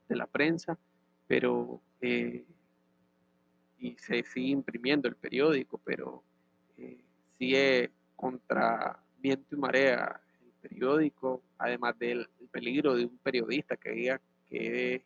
de 0.08 0.16
la 0.16 0.28
prensa, 0.28 0.78
pero 1.28 1.82
eh, 2.00 2.46
y 3.78 3.98
se 3.98 4.24
sigue 4.24 4.52
imprimiendo 4.52 5.10
el 5.10 5.18
periódico, 5.18 5.82
pero 5.84 6.24
eh, 6.78 7.04
sigue 7.38 7.92
contra 8.16 9.04
viento 9.18 9.54
y 9.54 9.60
marea 9.60 10.22
el 10.46 10.70
periódico, 10.70 11.42
además 11.58 12.00
del 12.00 12.30
peligro 12.52 12.96
de 12.96 13.04
un 13.04 13.18
periodista 13.18 13.76
que 13.76 13.92
diga 13.92 14.22
que 14.48 15.04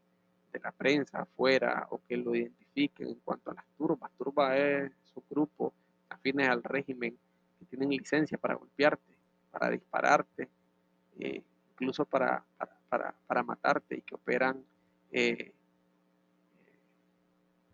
de 0.53 0.59
la 0.59 0.71
prensa 0.71 1.23
afuera 1.23 1.88
o 1.89 1.99
que 2.07 2.15
lo 2.15 2.36
identifiquen 2.36 3.07
en 3.07 3.15
cuanto 3.15 3.49
a 3.49 3.55
las 3.55 3.65
turbas. 3.76 4.11
Turba 4.17 4.55
es 4.57 4.91
su 5.16 5.24
grupo 5.30 5.74
afines 6.09 6.49
al 6.49 6.61
régimen 6.63 7.18
que 7.57 7.66
tienen 7.66 7.89
licencia 7.89 8.38
para 8.38 8.55
golpearte, 8.55 9.18
para 9.49 9.70
dispararte, 9.70 10.49
eh, 11.20 11.41
incluso 11.72 12.05
para, 12.05 12.43
para, 12.89 13.43
matarte 13.43 13.97
y 13.97 14.01
que 14.01 14.16
operan 14.16 14.63
eh, 15.11 15.53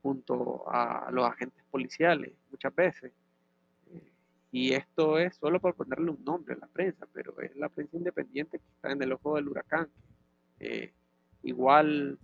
junto 0.02 0.64
a 0.72 1.10
los 1.12 1.26
agentes 1.26 1.64
policiales 1.70 2.34
muchas 2.52 2.74
veces. 2.74 3.12
Eh, 3.92 4.12
y 4.52 4.74
esto 4.74 5.18
es 5.18 5.36
solo 5.36 5.60
por 5.60 5.76
ponerle 5.76 6.12
un 6.12 6.24
nombre 6.24 6.54
a 6.54 6.58
la 6.58 6.68
prensa, 6.68 7.08
pero 7.12 7.40
es 7.42 7.56
la 7.56 7.70
prensa 7.70 7.98
independiente 7.98 8.60
que 8.60 8.66
está 8.76 8.92
en 8.92 9.02
el 9.02 9.14
ojo 9.14 9.36
del 9.36 9.50
huracán. 9.50 9.90
igual, 11.44 12.20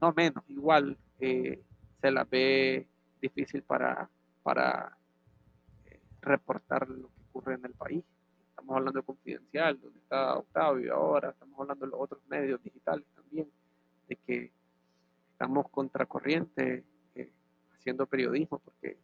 no 0.00 0.12
menos, 0.12 0.44
igual 0.48 0.98
se 1.18 2.10
la 2.10 2.24
ve 2.24 2.88
difícil 3.20 3.62
para 3.62 4.08
para 4.48 4.96
eh, 5.84 6.00
reportar 6.22 6.88
lo 6.88 7.08
que 7.08 7.20
ocurre 7.28 7.54
en 7.56 7.66
el 7.66 7.74
país. 7.74 8.02
Estamos 8.48 8.76
hablando 8.76 9.00
de 9.00 9.04
Confidencial, 9.04 9.78
donde 9.78 9.98
está 9.98 10.38
Octavio 10.38 10.94
ahora, 10.94 11.30
estamos 11.30 11.60
hablando 11.60 11.84
de 11.84 11.90
los 11.90 12.00
otros 12.00 12.22
medios 12.28 12.62
digitales 12.62 13.04
también, 13.14 13.50
de 14.08 14.16
que 14.16 14.50
estamos 15.32 15.68
contracorriente 15.70 16.82
eh, 17.14 17.30
haciendo 17.74 18.06
periodismo, 18.06 18.58
porque 18.58 18.96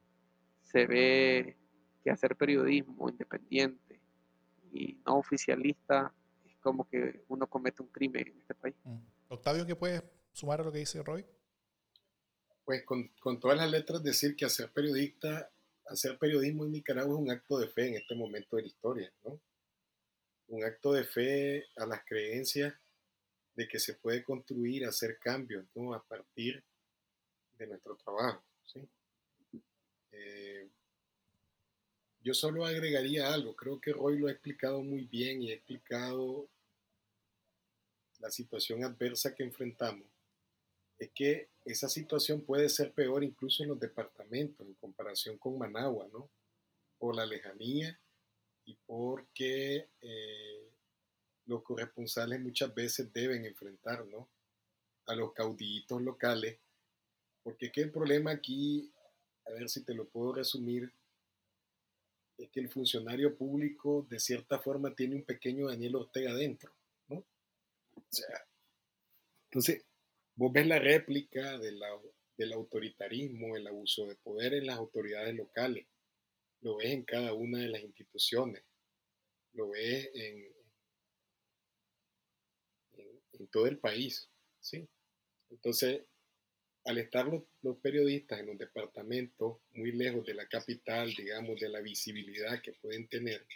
se 0.62 0.86
ve 0.86 1.58
que 2.02 2.10
hacer 2.10 2.34
periodismo 2.36 3.10
independiente 3.10 4.00
y 4.72 4.98
no 5.06 5.18
oficialista 5.18 6.10
es 6.46 6.56
como 6.56 6.88
que 6.88 7.22
uno 7.28 7.46
comete 7.46 7.82
un 7.82 7.88
crimen 7.88 8.28
en 8.28 8.38
este 8.38 8.54
país. 8.54 8.74
Mm. 8.84 8.96
Octavio, 9.28 9.66
¿qué 9.66 9.76
puedes 9.76 10.02
sumar 10.32 10.62
a 10.62 10.64
lo 10.64 10.72
que 10.72 10.78
dice 10.78 11.02
Roy? 11.02 11.24
Pues 12.64 12.84
con, 12.84 13.10
todas 13.40 13.58
las 13.58 13.70
letras 13.70 14.02
decir 14.02 14.36
que 14.36 14.46
hacer 14.46 14.70
periodista, 14.72 15.50
hacer 15.86 16.18
periodismo 16.18 16.64
en 16.64 16.72
Nicaragua 16.72 17.14
es 17.14 17.20
un 17.20 17.30
acto 17.30 17.58
de 17.58 17.68
fe 17.68 17.88
en 17.88 17.94
este 17.96 18.14
momento 18.14 18.56
de 18.56 18.62
la 18.62 18.68
historia, 18.68 19.12
¿no? 19.24 19.38
Un 20.48 20.64
acto 20.64 20.92
de 20.92 21.04
fe 21.04 21.66
a 21.76 21.86
las 21.86 22.04
creencias 22.04 22.74
de 23.54 23.68
que 23.68 23.78
se 23.78 23.94
puede 23.94 24.24
construir, 24.24 24.86
hacer 24.86 25.18
cambios, 25.18 25.64
¿no? 25.74 25.94
A 25.94 26.02
partir 26.02 26.62
de 27.58 27.66
nuestro 27.66 27.96
trabajo, 27.96 28.42
¿sí? 28.64 28.80
Eh, 30.12 30.68
yo 32.22 32.32
solo 32.32 32.64
agregaría 32.64 33.32
algo, 33.32 33.54
creo 33.54 33.80
que 33.80 33.92
Roy 33.92 34.18
lo 34.18 34.28
ha 34.28 34.32
explicado 34.32 34.82
muy 34.82 35.04
bien 35.04 35.42
y 35.42 35.50
ha 35.50 35.54
explicado 35.54 36.48
la 38.20 38.30
situación 38.30 38.84
adversa 38.84 39.34
que 39.34 39.42
enfrentamos 39.42 40.13
es 41.04 41.10
que 41.12 41.48
esa 41.64 41.88
situación 41.88 42.42
puede 42.42 42.68
ser 42.68 42.92
peor 42.92 43.24
incluso 43.24 43.62
en 43.62 43.70
los 43.70 43.80
departamentos 43.80 44.66
en 44.66 44.74
comparación 44.74 45.38
con 45.38 45.58
Managua, 45.58 46.08
¿no? 46.12 46.30
Por 46.98 47.14
la 47.16 47.26
lejanía 47.26 47.98
y 48.64 48.76
porque 48.86 49.88
eh, 50.00 50.72
los 51.46 51.62
corresponsales 51.62 52.40
muchas 52.40 52.74
veces 52.74 53.12
deben 53.12 53.44
enfrentar, 53.44 54.06
¿no? 54.06 54.28
A 55.06 55.14
los 55.14 55.32
caudillitos 55.32 56.00
locales, 56.00 56.58
porque 57.42 57.70
que 57.70 57.82
el 57.82 57.90
problema 57.90 58.30
aquí, 58.30 58.90
a 59.46 59.50
ver 59.50 59.68
si 59.68 59.84
te 59.84 59.94
lo 59.94 60.08
puedo 60.08 60.34
resumir, 60.34 60.90
es 62.38 62.50
que 62.50 62.60
el 62.60 62.70
funcionario 62.70 63.36
público 63.36 64.06
de 64.08 64.18
cierta 64.18 64.58
forma 64.58 64.94
tiene 64.94 65.16
un 65.16 65.24
pequeño 65.24 65.68
Daniel 65.68 65.96
Ortega 65.96 66.34
dentro, 66.34 66.72
¿no? 67.08 67.16
O 67.16 68.02
sea, 68.08 68.46
entonces 69.50 69.84
Vos 70.36 70.52
ves 70.52 70.66
la 70.66 70.78
réplica 70.78 71.58
del 71.58 72.52
autoritarismo, 72.52 73.56
el 73.56 73.66
abuso 73.66 74.06
de 74.06 74.16
poder 74.16 74.54
en 74.54 74.66
las 74.66 74.78
autoridades 74.78 75.34
locales, 75.34 75.86
lo 76.60 76.76
ves 76.76 76.90
en 76.90 77.04
cada 77.04 77.32
una 77.34 77.58
de 77.58 77.68
las 77.68 77.82
instituciones, 77.82 78.62
lo 79.52 79.70
ves 79.70 80.10
en, 80.14 80.52
en, 83.32 83.46
todo 83.48 83.66
el 83.66 83.78
país, 83.78 84.28
¿sí? 84.60 84.88
Entonces, 85.50 86.02
al 86.86 86.98
estar 86.98 87.26
los, 87.26 87.44
los, 87.62 87.76
periodistas 87.78 88.40
en 88.40 88.46
los 88.46 88.58
departamentos 88.58 89.58
muy 89.72 89.92
lejos 89.92 90.26
de 90.26 90.34
la 90.34 90.48
capital, 90.48 91.14
digamos, 91.14 91.60
de 91.60 91.68
la 91.68 91.80
visibilidad 91.80 92.60
que 92.60 92.72
pueden 92.72 93.06
tener, 93.08 93.46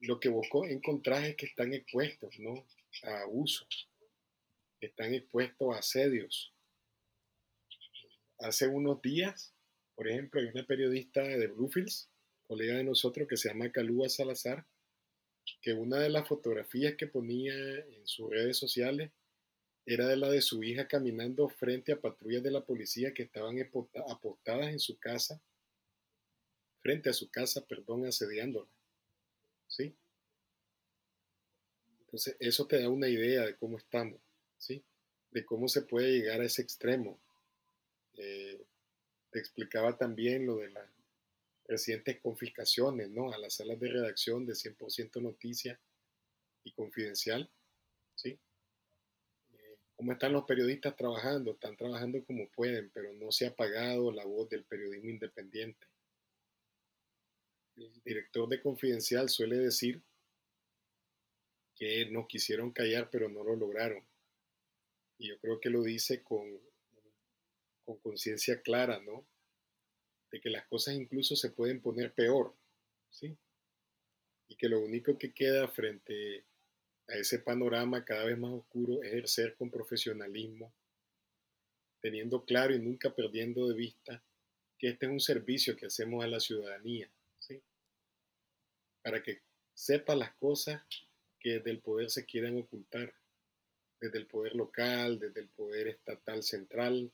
lo 0.00 0.20
que 0.20 0.28
vos 0.28 0.46
encontrás 0.68 1.24
es 1.24 1.36
que 1.36 1.46
están 1.46 1.72
expuestos, 1.72 2.38
¿no? 2.38 2.66
A 3.04 3.22
abusos, 3.22 3.87
están 4.86 5.14
expuestos 5.14 5.74
a 5.74 5.78
asedios. 5.78 6.54
Hace 8.38 8.68
unos 8.68 9.02
días, 9.02 9.54
por 9.94 10.08
ejemplo, 10.08 10.40
hay 10.40 10.46
una 10.46 10.64
periodista 10.64 11.22
de 11.22 11.46
Bluefields, 11.48 12.08
colega 12.46 12.76
de 12.76 12.84
nosotros, 12.84 13.26
que 13.28 13.36
se 13.36 13.48
llama 13.48 13.72
Calúa 13.72 14.08
Salazar, 14.08 14.64
que 15.60 15.72
una 15.72 15.98
de 15.98 16.10
las 16.10 16.28
fotografías 16.28 16.94
que 16.94 17.06
ponía 17.06 17.54
en 17.54 18.06
sus 18.06 18.30
redes 18.30 18.56
sociales 18.56 19.10
era 19.86 20.06
de 20.06 20.16
la 20.16 20.30
de 20.30 20.42
su 20.42 20.62
hija 20.62 20.86
caminando 20.86 21.48
frente 21.48 21.92
a 21.92 22.00
patrullas 22.00 22.42
de 22.42 22.50
la 22.50 22.64
policía 22.64 23.14
que 23.14 23.22
estaban 23.22 23.56
apostadas 24.08 24.68
en 24.68 24.78
su 24.78 24.98
casa, 24.98 25.40
frente 26.80 27.08
a 27.08 27.14
su 27.14 27.30
casa, 27.30 27.66
perdón, 27.66 28.06
asediándola. 28.06 28.68
¿Sí? 29.66 29.94
Entonces, 32.00 32.36
eso 32.38 32.66
te 32.66 32.80
da 32.80 32.88
una 32.88 33.08
idea 33.08 33.44
de 33.44 33.56
cómo 33.56 33.78
estamos. 33.78 34.20
¿Sí? 34.58 34.84
De 35.30 35.44
cómo 35.44 35.68
se 35.68 35.82
puede 35.82 36.12
llegar 36.12 36.40
a 36.40 36.44
ese 36.44 36.62
extremo. 36.62 37.18
Eh, 38.14 38.60
te 39.30 39.38
explicaba 39.38 39.96
también 39.96 40.46
lo 40.46 40.56
de 40.56 40.70
las 40.70 40.88
recientes 41.66 42.18
confiscaciones, 42.20 43.10
¿no? 43.10 43.32
A 43.32 43.38
las 43.38 43.54
salas 43.54 43.78
de 43.78 43.88
redacción 43.88 44.46
de 44.46 44.54
100% 44.54 45.20
noticia 45.20 45.78
y 46.64 46.72
confidencial, 46.72 47.50
¿sí? 48.14 48.38
Eh, 49.52 49.78
¿Cómo 49.94 50.12
están 50.12 50.32
los 50.32 50.44
periodistas 50.44 50.96
trabajando? 50.96 51.52
Están 51.52 51.76
trabajando 51.76 52.24
como 52.24 52.48
pueden, 52.48 52.90
pero 52.90 53.12
no 53.12 53.30
se 53.30 53.46
ha 53.46 53.50
apagado 53.50 54.10
la 54.12 54.24
voz 54.24 54.48
del 54.48 54.64
periodismo 54.64 55.10
independiente. 55.10 55.86
El 57.76 57.92
director 58.02 58.48
de 58.48 58.60
Confidencial 58.60 59.28
suele 59.28 59.56
decir 59.56 60.02
que 61.76 62.06
no 62.06 62.26
quisieron 62.26 62.72
callar, 62.72 63.08
pero 63.08 63.28
no 63.28 63.44
lo 63.44 63.54
lograron 63.54 64.04
y 65.18 65.28
yo 65.28 65.38
creo 65.40 65.60
que 65.60 65.68
lo 65.68 65.82
dice 65.82 66.22
con, 66.22 66.46
con 67.84 67.98
conciencia 67.98 68.62
clara, 68.62 69.00
¿no? 69.00 69.26
De 70.30 70.40
que 70.40 70.50
las 70.50 70.66
cosas 70.66 70.94
incluso 70.94 71.34
se 71.36 71.50
pueden 71.50 71.80
poner 71.80 72.14
peor, 72.14 72.54
¿sí? 73.10 73.36
Y 74.48 74.56
que 74.56 74.68
lo 74.68 74.80
único 74.80 75.18
que 75.18 75.34
queda 75.34 75.68
frente 75.68 76.44
a 77.08 77.14
ese 77.14 77.40
panorama 77.40 78.04
cada 78.04 78.24
vez 78.24 78.38
más 78.38 78.52
oscuro 78.52 79.02
es 79.02 79.08
ejercer 79.08 79.56
con 79.56 79.70
profesionalismo, 79.70 80.72
teniendo 82.00 82.44
claro 82.44 82.74
y 82.74 82.78
nunca 82.78 83.14
perdiendo 83.14 83.68
de 83.68 83.74
vista 83.74 84.22
que 84.78 84.88
este 84.88 85.06
es 85.06 85.12
un 85.12 85.20
servicio 85.20 85.76
que 85.76 85.86
hacemos 85.86 86.24
a 86.24 86.28
la 86.28 86.38
ciudadanía, 86.38 87.10
¿sí? 87.40 87.60
Para 89.02 89.22
que 89.22 89.42
sepa 89.74 90.14
las 90.14 90.34
cosas 90.36 90.82
que 91.40 91.58
del 91.58 91.80
poder 91.80 92.10
se 92.10 92.24
quieran 92.24 92.56
ocultar 92.56 93.12
desde 94.00 94.18
el 94.18 94.26
poder 94.26 94.54
local, 94.54 95.18
desde 95.18 95.40
el 95.40 95.48
poder 95.48 95.88
estatal 95.88 96.42
central, 96.42 97.10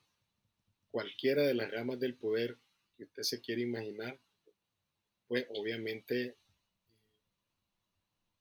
cualquiera 0.91 1.43
de 1.43 1.55
las 1.55 1.71
ramas 1.71 1.99
del 1.99 2.15
poder 2.15 2.57
que 2.97 3.05
usted 3.05 3.23
se 3.23 3.41
quiere 3.41 3.63
imaginar, 3.63 4.19
pues 5.27 5.47
obviamente 5.51 6.37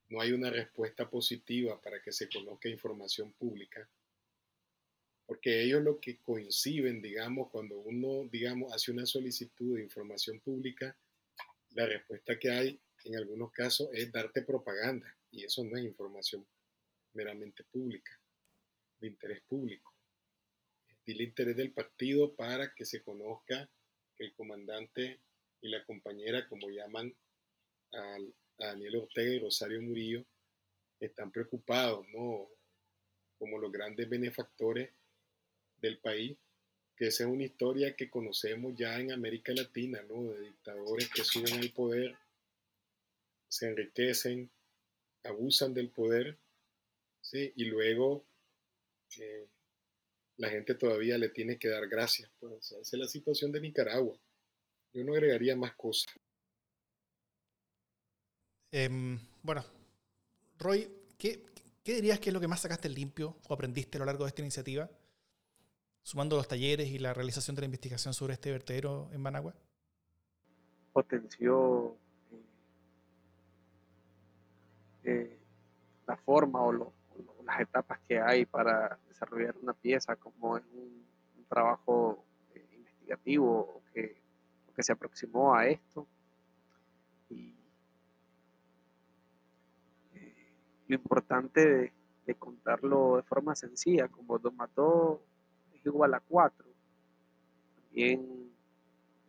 no 0.10 0.22
hay 0.22 0.32
una 0.34 0.52
respuesta 0.52 1.10
positiva 1.10 1.82
para 1.82 2.02
que 2.02 2.12
se 2.12 2.30
conozca 2.30 2.70
información 2.70 3.32
pública, 3.34 3.88
porque 5.26 5.64
ellos 5.64 5.82
lo 5.82 6.00
que 6.00 6.18
coinciden, 6.18 7.02
digamos, 7.02 7.50
cuando 7.50 7.80
uno, 7.80 8.28
digamos, 8.30 8.74
hace 8.74 8.92
una 8.92 9.06
solicitud 9.06 9.78
de 9.78 9.84
información 9.84 10.40
pública, 10.42 10.96
la 11.72 11.88
respuesta 11.88 12.38
que 12.38 12.52
hay 12.52 12.80
en 13.06 13.16
algunos 13.16 13.52
casos 13.52 13.90
es 13.94 14.12
darte 14.12 14.44
propaganda, 14.44 15.16
y 15.32 15.44
eso 15.44 15.64
no 15.64 15.78
es 15.78 15.84
información 15.84 16.46
meramente 17.14 17.64
pública 17.64 18.20
de 19.04 19.10
interés 19.10 19.42
público. 19.42 19.94
El 21.06 21.22
interés 21.22 21.58
del 21.58 21.74
partido 21.74 22.34
para 22.36 22.74
que 22.74 22.86
se 22.86 23.04
conozca 23.04 23.70
que 24.16 24.24
el 24.24 24.34
comandante 24.34 25.20
y 25.62 25.68
la 25.68 25.84
compañera, 25.86 26.48
como 26.48 26.70
llaman 26.70 27.14
a, 27.92 28.18
Daniel 28.58 28.96
Ortega 28.98 29.34
y 29.34 29.40
Rosario 29.40 29.82
Murillo, 29.82 30.24
están 31.00 31.32
preocupados, 31.32 32.08
¿no? 32.10 32.48
Como 33.38 33.58
los 33.58 33.72
grandes 33.72 34.08
benefactores 34.08 34.92
del 35.82 35.98
país, 35.98 36.38
que 36.96 37.08
esa 37.08 37.24
es 37.24 37.30
una 37.30 37.44
historia 37.44 37.96
que 37.96 38.10
conocemos 38.10 38.74
ya 38.78 39.00
en 39.00 39.12
América 39.12 39.52
Latina, 39.54 40.02
¿no? 40.04 40.32
De 40.32 40.40
dictadores 40.42 41.10
que 41.10 41.26
suben 41.26 41.60
al 41.60 41.72
poder, 41.72 42.16
se 43.50 43.68
enriquecen, 43.68 44.50
abusan 45.24 45.74
del 45.74 45.90
poder, 45.90 46.38
¿sí? 47.22 47.52
Y 47.58 47.66
luego 47.66 48.24
eh, 49.20 49.48
la 50.38 50.50
gente 50.50 50.76
todavía 50.76 51.18
le 51.18 51.30
tiene 51.30 51.58
que 51.58 51.70
dar 51.70 51.88
gracias. 51.88 52.32
Pues 52.40 52.72
esa 52.72 52.80
es 52.82 52.94
la 52.94 53.08
situación 53.08 53.52
de 53.52 53.62
Nicaragua. 53.62 54.18
Yo 54.94 55.04
no 55.04 55.14
agregaría 55.14 55.56
más 55.56 55.76
cosas. 55.76 56.14
Em, 58.72 59.20
bueno, 59.44 59.64
Roy, 60.58 60.92
¿qué, 61.18 61.46
¿qué, 61.84 61.96
dirías 61.96 62.20
que 62.20 62.30
es 62.30 62.34
lo 62.34 62.40
que 62.40 62.48
más 62.48 62.62
sacaste 62.62 62.90
limpio 62.90 63.38
o 63.48 63.54
aprendiste 63.54 63.98
a 63.98 64.00
lo 64.00 64.06
largo 64.06 64.24
de 64.24 64.30
esta 64.30 64.42
iniciativa? 64.42 64.90
Sumando 66.02 66.36
los 66.36 66.48
talleres 66.48 66.90
y 66.90 67.00
la 67.00 67.14
realización 67.14 67.56
de 67.56 67.62
la 67.62 67.66
investigación 67.66 68.14
sobre 68.14 68.34
este 68.34 68.52
vertedero 68.52 69.10
en 69.14 69.22
Managua. 69.22 69.56
Potenció 70.92 71.98
eh, 72.32 72.44
eh, 75.04 75.40
la 76.08 76.18
forma 76.18 76.62
o, 76.62 76.94
las 77.46 77.60
etapas 77.60 78.00
que 78.08 78.20
hay 78.20 78.46
para 78.46 78.98
desarrollar 79.08 79.56
una 79.62 79.74
pieza 79.74 80.16
como 80.16 80.58
en 80.58 80.64
un, 80.74 81.04
trabajo 81.48 82.26
eh, 82.56 82.68
investigativo 82.74 83.84
que, 83.94 84.20
que 84.76 84.82
se 84.82 84.92
aproximó 84.92 85.54
a 85.54 85.68
esto. 85.68 86.08
Y 87.30 87.56
lo 90.88 90.96
importante 90.96 91.94
de, 92.26 92.36
contarlo 92.36 93.18
de 93.18 93.24
forma 93.24 93.56
sencilla, 93.56 94.08
como 94.08 94.40
Don 94.40 94.56
Mató 94.56 95.22
es 95.74 95.86
igual 95.86 96.14
a 96.14 96.20
4. 96.20 96.66
También 97.76 98.52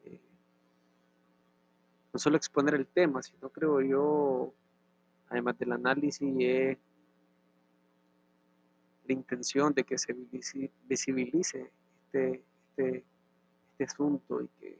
eh, 0.04 0.20
no 2.12 2.18
solo 2.18 2.36
exponer 2.36 2.74
el 2.74 2.86
tema, 2.86 3.22
sino 3.22 3.48
creo 3.50 3.80
yo, 3.80 4.54
además 5.28 5.58
del 5.58 5.72
análisis, 5.72 6.34
es 6.38 6.78
la 9.06 9.12
intención 9.12 9.72
de 9.74 9.84
que 9.84 9.98
se 9.98 10.14
visibilice 10.88 11.72
este, 12.06 12.44
este, 12.68 13.04
este 13.72 13.84
asunto 13.84 14.40
y 14.40 14.48
que 14.60 14.78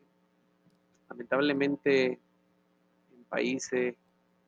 lamentablemente 1.09 2.21
en 3.13 3.25
países 3.29 3.97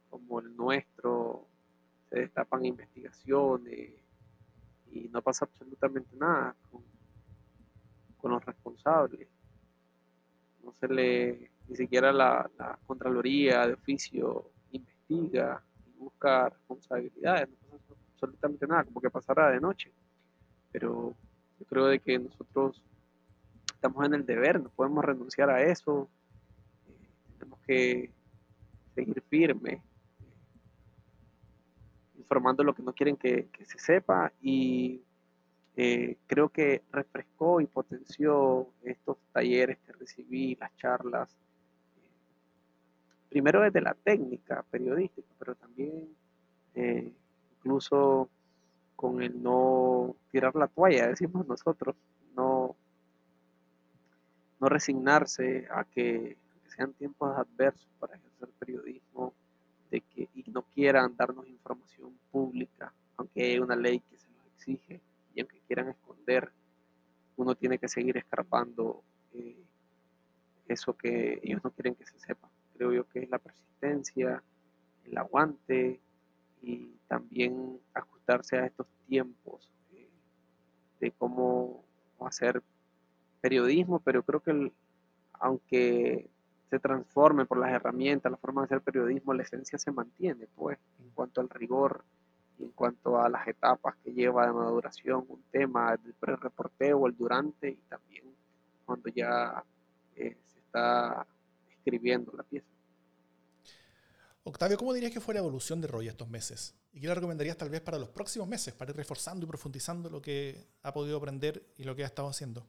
como 0.09 0.41
el 0.41 0.57
nuestro 0.57 1.47
se 2.09 2.20
destapan 2.20 2.64
investigaciones 2.64 3.93
y 4.91 5.09
no 5.09 5.20
pasa 5.22 5.45
absolutamente 5.45 6.16
nada 6.16 6.55
con, 6.70 6.85
los 8.31 8.45
responsables. 8.45 9.29
No 10.64 10.74
se 10.81 10.89
le, 10.89 11.51
ni 11.68 11.77
siquiera 11.77 12.12
la, 12.12 12.51
Contraloría 12.89 13.68
de 13.68 13.74
oficio 13.74 14.51
investiga 14.72 15.62
y 15.87 15.93
busca 15.97 16.49
responsabilidades, 16.49 17.49
absolutamente 18.16 18.66
nada, 18.66 18.84
como 18.84 19.00
que 19.00 19.10
pasará 19.10 19.50
de 19.50 19.60
noche. 19.60 19.92
Pero 20.72 21.14
yo 21.60 21.66
creo 21.66 21.86
de 21.86 22.00
que 22.00 22.18
nosotros 22.18 22.82
estamos 23.74 24.04
en 24.06 24.14
el 24.14 24.26
deber, 24.26 24.60
no 24.60 24.70
podemos 24.70 25.04
renunciar 25.04 25.50
a 25.50 25.62
eso, 25.62 26.08
tenemos 27.38 27.60
que 27.60 28.10
seguir 28.94 29.22
firmes 29.28 29.80
informando 32.26 32.64
lo 32.64 32.74
que 32.74 32.82
no 32.82 32.92
quieren 32.92 33.16
que, 33.16 33.48
se 33.64 33.78
sepa 33.78 34.32
y 34.42 35.00
eh, 35.76 36.16
creo 36.26 36.48
que 36.48 36.82
refrescó 36.90 37.60
y 37.60 37.66
potenció 37.66 38.72
estos 38.82 39.18
talleres 39.32 39.78
que 39.86 39.92
recibí, 39.92 40.56
las 40.56 40.74
charlas, 40.76 41.30
eh, 41.96 42.10
primero 43.28 43.60
desde 43.60 43.80
la 43.80 43.94
técnica 43.94 44.64
periodística, 44.70 45.28
pero 45.38 45.54
también 45.54 46.08
eh, 46.74 47.12
incluso 47.66 48.30
con 48.94 49.20
el 49.22 49.42
no 49.42 50.14
tirar 50.30 50.54
la 50.54 50.68
toalla, 50.68 51.08
decimos 51.08 51.46
nosotros, 51.48 51.96
no, 52.36 52.76
no 54.60 54.68
resignarse 54.68 55.66
a 55.70 55.84
que, 55.84 56.38
sean 56.68 56.92
tiempos 56.92 57.34
adversos 57.34 57.88
para 57.98 58.16
ejercer 58.16 58.50
periodismo 58.58 59.32
de 59.90 60.02
que 60.02 60.28
y 60.34 60.50
no 60.50 60.60
quieran 60.74 61.16
darnos 61.16 61.48
información 61.48 62.12
pública, 62.30 62.92
aunque 63.16 63.44
hay 63.44 63.58
una 63.58 63.74
ley 63.74 64.00
que 64.00 64.18
se 64.18 64.28
los 64.28 64.46
exige 64.54 65.00
y 65.34 65.40
aunque 65.40 65.62
quieran 65.66 65.88
esconder, 65.88 66.52
uno 67.36 67.54
tiene 67.54 67.78
que 67.78 67.88
seguir 67.88 68.18
escarpando 68.18 69.02
eh, 69.32 69.64
eso 70.68 70.94
que 70.94 71.40
ellos 71.42 71.64
no 71.64 71.70
quieren 71.70 71.94
que 71.94 72.04
se 72.04 72.18
sepa. 72.18 72.50
Creo 72.76 72.92
yo 72.92 73.08
que 73.08 73.20
es 73.20 73.30
la 73.30 73.38
persistencia, 73.38 74.42
el 75.04 75.16
aguante 75.16 76.00
y 76.62 76.92
también 77.09 77.78
ajustarse 77.94 78.57
a 78.57 78.66
estos 78.66 78.86
tiempos 79.07 79.70
eh, 79.92 80.09
de 81.00 81.12
cómo 81.12 81.84
hacer 82.20 82.62
periodismo, 83.40 84.00
pero 84.00 84.22
creo 84.22 84.40
que 84.40 84.72
aunque 85.34 86.28
se 86.70 86.78
transforme 86.78 87.44
por 87.44 87.59
las 87.59 87.70
herramientas, 87.70 88.30
la 88.30 88.38
forma 88.38 88.62
de 88.62 88.66
hacer 88.66 88.80
periodismo, 88.80 89.34
la 89.34 89.42
esencia 89.42 89.78
se 89.78 89.92
mantiene, 89.92 90.48
pues, 90.57 90.78
en 90.98 91.11
cuanto 91.11 91.40
al 91.40 91.48
rigor 91.48 92.04
y 92.59 92.64
en 92.64 92.70
cuanto 92.70 93.20
a 93.20 93.28
las 93.28 93.46
etapas 93.46 93.94
que 94.02 94.12
lleva 94.12 94.46
de 94.46 94.52
maduración 94.52 95.24
un 95.28 95.42
tema, 95.50 95.92
el 95.92 96.14
pre-reporteo, 96.14 97.07
el 97.07 97.16
durante 97.16 97.70
y 97.70 97.76
también 97.88 98.24
cuando 98.84 99.09
ya 99.11 99.62
eh, 100.16 100.36
se 100.46 100.59
está 100.59 101.26
escribiendo 101.70 102.32
la 102.36 102.42
pieza. 102.42 102.76
Octavio, 104.49 104.78
¿cómo 104.78 104.94
dirías 104.94 105.11
que 105.11 105.20
fue 105.20 105.34
la 105.34 105.40
evolución 105.40 105.80
de 105.80 105.88
Roy 105.88 106.07
estos 106.07 106.28
meses? 106.28 106.76
¿Y 106.92 107.01
qué 107.01 107.09
le 107.09 107.14
recomendarías 107.16 107.57
tal 107.57 107.68
vez 107.68 107.80
para 107.80 107.99
los 107.99 108.11
próximos 108.11 108.47
meses, 108.47 108.72
para 108.74 108.92
ir 108.92 108.97
reforzando 108.97 109.44
y 109.44 109.49
profundizando 109.49 110.09
lo 110.09 110.22
que 110.22 110.68
ha 110.82 110.92
podido 110.92 111.16
aprender 111.16 111.66
y 111.76 111.82
lo 111.82 111.97
que 111.97 112.05
ha 112.05 112.07
estado 112.07 112.28
haciendo? 112.28 112.64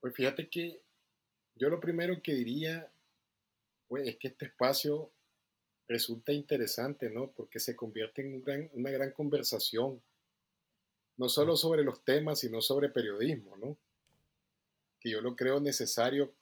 Pues 0.00 0.12
fíjate 0.16 0.48
que 0.48 0.82
yo 1.54 1.68
lo 1.68 1.78
primero 1.78 2.20
que 2.20 2.34
diría 2.34 2.90
pues, 3.86 4.08
es 4.08 4.16
que 4.16 4.28
este 4.28 4.46
espacio 4.46 5.12
resulta 5.86 6.32
interesante, 6.32 7.08
¿no? 7.08 7.30
Porque 7.30 7.60
se 7.60 7.76
convierte 7.76 8.22
en 8.22 8.70
una 8.72 8.90
gran 8.90 9.12
conversación, 9.12 10.02
no 11.18 11.28
solo 11.28 11.56
sobre 11.56 11.84
los 11.84 12.02
temas, 12.02 12.40
sino 12.40 12.60
sobre 12.62 12.88
periodismo, 12.88 13.56
¿no? 13.58 13.78
Que 14.98 15.10
yo 15.10 15.20
lo 15.20 15.36
creo 15.36 15.60
necesario, 15.60 16.34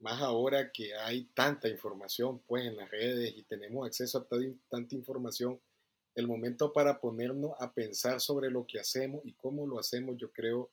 más 0.00 0.20
ahora 0.22 0.72
que 0.72 0.94
hay 0.94 1.24
tanta 1.34 1.68
información, 1.68 2.40
pues, 2.46 2.66
en 2.66 2.76
las 2.76 2.90
redes 2.90 3.34
y 3.36 3.42
tenemos 3.42 3.86
acceso 3.86 4.18
a 4.18 4.26
tanta 4.68 4.94
información, 4.94 5.60
el 6.14 6.26
momento 6.26 6.72
para 6.72 7.00
ponernos 7.00 7.52
a 7.60 7.72
pensar 7.72 8.20
sobre 8.20 8.50
lo 8.50 8.66
que 8.66 8.80
hacemos 8.80 9.20
y 9.24 9.32
cómo 9.34 9.66
lo 9.66 9.78
hacemos, 9.78 10.16
yo 10.16 10.32
creo 10.32 10.70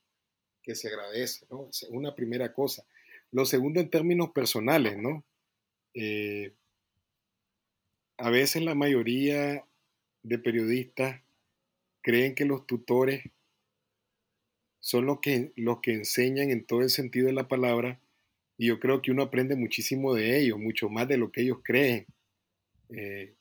que 0.62 0.74
se 0.74 0.88
agradece, 0.88 1.46
¿no? 1.50 1.68
Es 1.70 1.84
una 1.90 2.14
primera 2.14 2.52
cosa. 2.52 2.84
Lo 3.30 3.44
segundo 3.44 3.80
en 3.80 3.90
términos 3.90 4.30
personales, 4.30 4.96
¿no? 4.96 5.22
Eh, 5.94 6.54
a 8.16 8.30
veces 8.30 8.62
la 8.62 8.74
mayoría 8.74 9.64
de 10.22 10.38
periodistas 10.38 11.22
creen 12.02 12.34
que 12.34 12.44
los 12.44 12.66
tutores 12.66 13.24
son 14.80 15.06
los 15.06 15.20
que, 15.20 15.52
los 15.56 15.80
que 15.80 15.92
enseñan 15.92 16.50
en 16.50 16.64
todo 16.64 16.80
el 16.80 16.90
sentido 16.90 17.26
de 17.26 17.32
la 17.34 17.48
palabra 17.48 18.00
y 18.58 18.66
yo 18.66 18.78
creo 18.78 19.00
que 19.00 19.10
uno 19.10 19.22
aprende 19.22 19.56
muchísimo 19.56 20.14
de 20.14 20.40
ellos, 20.40 20.58
mucho 20.58 20.90
más 20.90 21.08
de 21.08 21.16
lo 21.16 21.30
que 21.32 21.42
ellos 21.42 21.58
creen, 21.64 22.06
eh, 22.90 23.34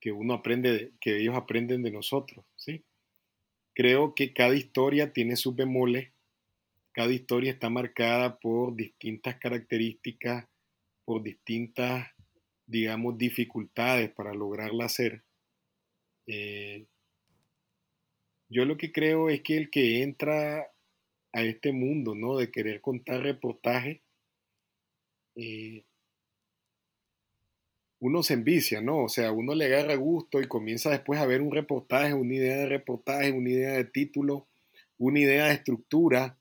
que 0.00 0.12
uno 0.12 0.34
aprende, 0.34 0.92
que 1.00 1.18
ellos 1.18 1.36
aprenden 1.36 1.82
de 1.82 1.90
nosotros, 1.90 2.46
¿sí? 2.56 2.84
Creo 3.74 4.14
que 4.14 4.32
cada 4.32 4.54
historia 4.54 5.12
tiene 5.12 5.36
sus 5.36 5.54
bemoles 5.54 6.12
cada 6.92 7.12
historia 7.12 7.52
está 7.52 7.70
marcada 7.70 8.38
por 8.38 8.76
distintas 8.76 9.36
características, 9.36 10.46
por 11.06 11.22
distintas, 11.22 12.06
digamos, 12.66 13.16
dificultades 13.16 14.10
para 14.10 14.34
lograrla 14.34 14.84
hacer. 14.84 15.24
Eh, 16.26 16.86
yo 18.50 18.66
lo 18.66 18.76
que 18.76 18.92
creo 18.92 19.30
es 19.30 19.40
que 19.40 19.56
el 19.56 19.70
que 19.70 20.02
entra 20.02 20.70
a 21.32 21.42
este 21.42 21.72
mundo, 21.72 22.14
¿no? 22.14 22.36
De 22.36 22.50
querer 22.50 22.82
contar 22.82 23.22
reportajes, 23.22 24.02
eh, 25.34 25.84
uno 28.02 28.22
se 28.24 28.34
envicia, 28.34 28.80
¿no? 28.80 29.04
O 29.04 29.08
sea, 29.08 29.30
uno 29.30 29.54
le 29.54 29.66
agarra 29.66 29.94
gusto 29.94 30.40
y 30.40 30.48
comienza 30.48 30.90
después 30.90 31.20
a 31.20 31.26
ver 31.26 31.40
un 31.40 31.52
reportaje, 31.52 32.12
una 32.14 32.34
idea 32.34 32.56
de 32.56 32.66
reportaje, 32.66 33.30
una 33.30 33.48
idea 33.48 33.72
de 33.74 33.84
título, 33.84 34.48
una 34.98 35.20
idea 35.20 35.46
de 35.46 35.54
estructura, 35.54 36.36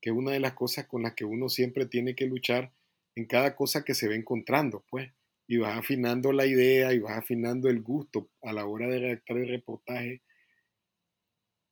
que 0.00 0.08
es 0.08 0.16
una 0.16 0.32
de 0.32 0.40
las 0.40 0.54
cosas 0.54 0.86
con 0.86 1.02
las 1.02 1.12
que 1.12 1.26
uno 1.26 1.50
siempre 1.50 1.84
tiene 1.84 2.14
que 2.14 2.26
luchar 2.26 2.72
en 3.14 3.26
cada 3.26 3.54
cosa 3.54 3.84
que 3.84 3.94
se 3.94 4.08
va 4.08 4.14
encontrando, 4.14 4.84
pues, 4.88 5.12
y 5.46 5.58
vas 5.58 5.76
afinando 5.78 6.32
la 6.32 6.46
idea 6.46 6.94
y 6.94 6.98
vas 6.98 7.18
afinando 7.18 7.68
el 7.68 7.82
gusto 7.82 8.30
a 8.40 8.54
la 8.54 8.64
hora 8.64 8.88
de 8.88 9.00
redactar 9.00 9.36
el 9.36 9.48
reportaje. 9.48 10.22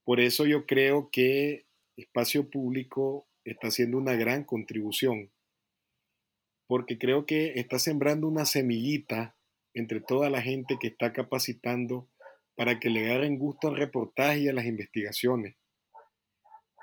Por 0.05 0.21
eso 0.21 0.45
yo 0.45 0.67
creo 0.67 1.09
que 1.11 1.65
Espacio 1.97 2.51
Público 2.51 3.27
está 3.43 3.69
haciendo 3.69 3.97
una 3.97 4.15
gran 4.17 4.45
contribución, 4.45 5.31
porque 6.71 6.99
creo 6.99 7.27
que 7.27 7.55
está 7.57 7.81
sembrando 7.81 8.29
una 8.29 8.47
semillita 8.47 9.35
entre 9.75 10.01
toda 10.01 10.31
la 10.31 10.41
gente 10.41 10.77
que 10.81 10.87
está 10.87 11.13
capacitando 11.13 12.09
para 12.55 12.79
que 12.79 12.91
le 12.91 13.07
agarren 13.07 13.41
gusto 13.41 13.67
al 13.67 13.77
reportaje 13.77 14.43
y 14.43 14.49
a 14.49 14.53
las 14.53 14.67
investigaciones. 14.67 15.57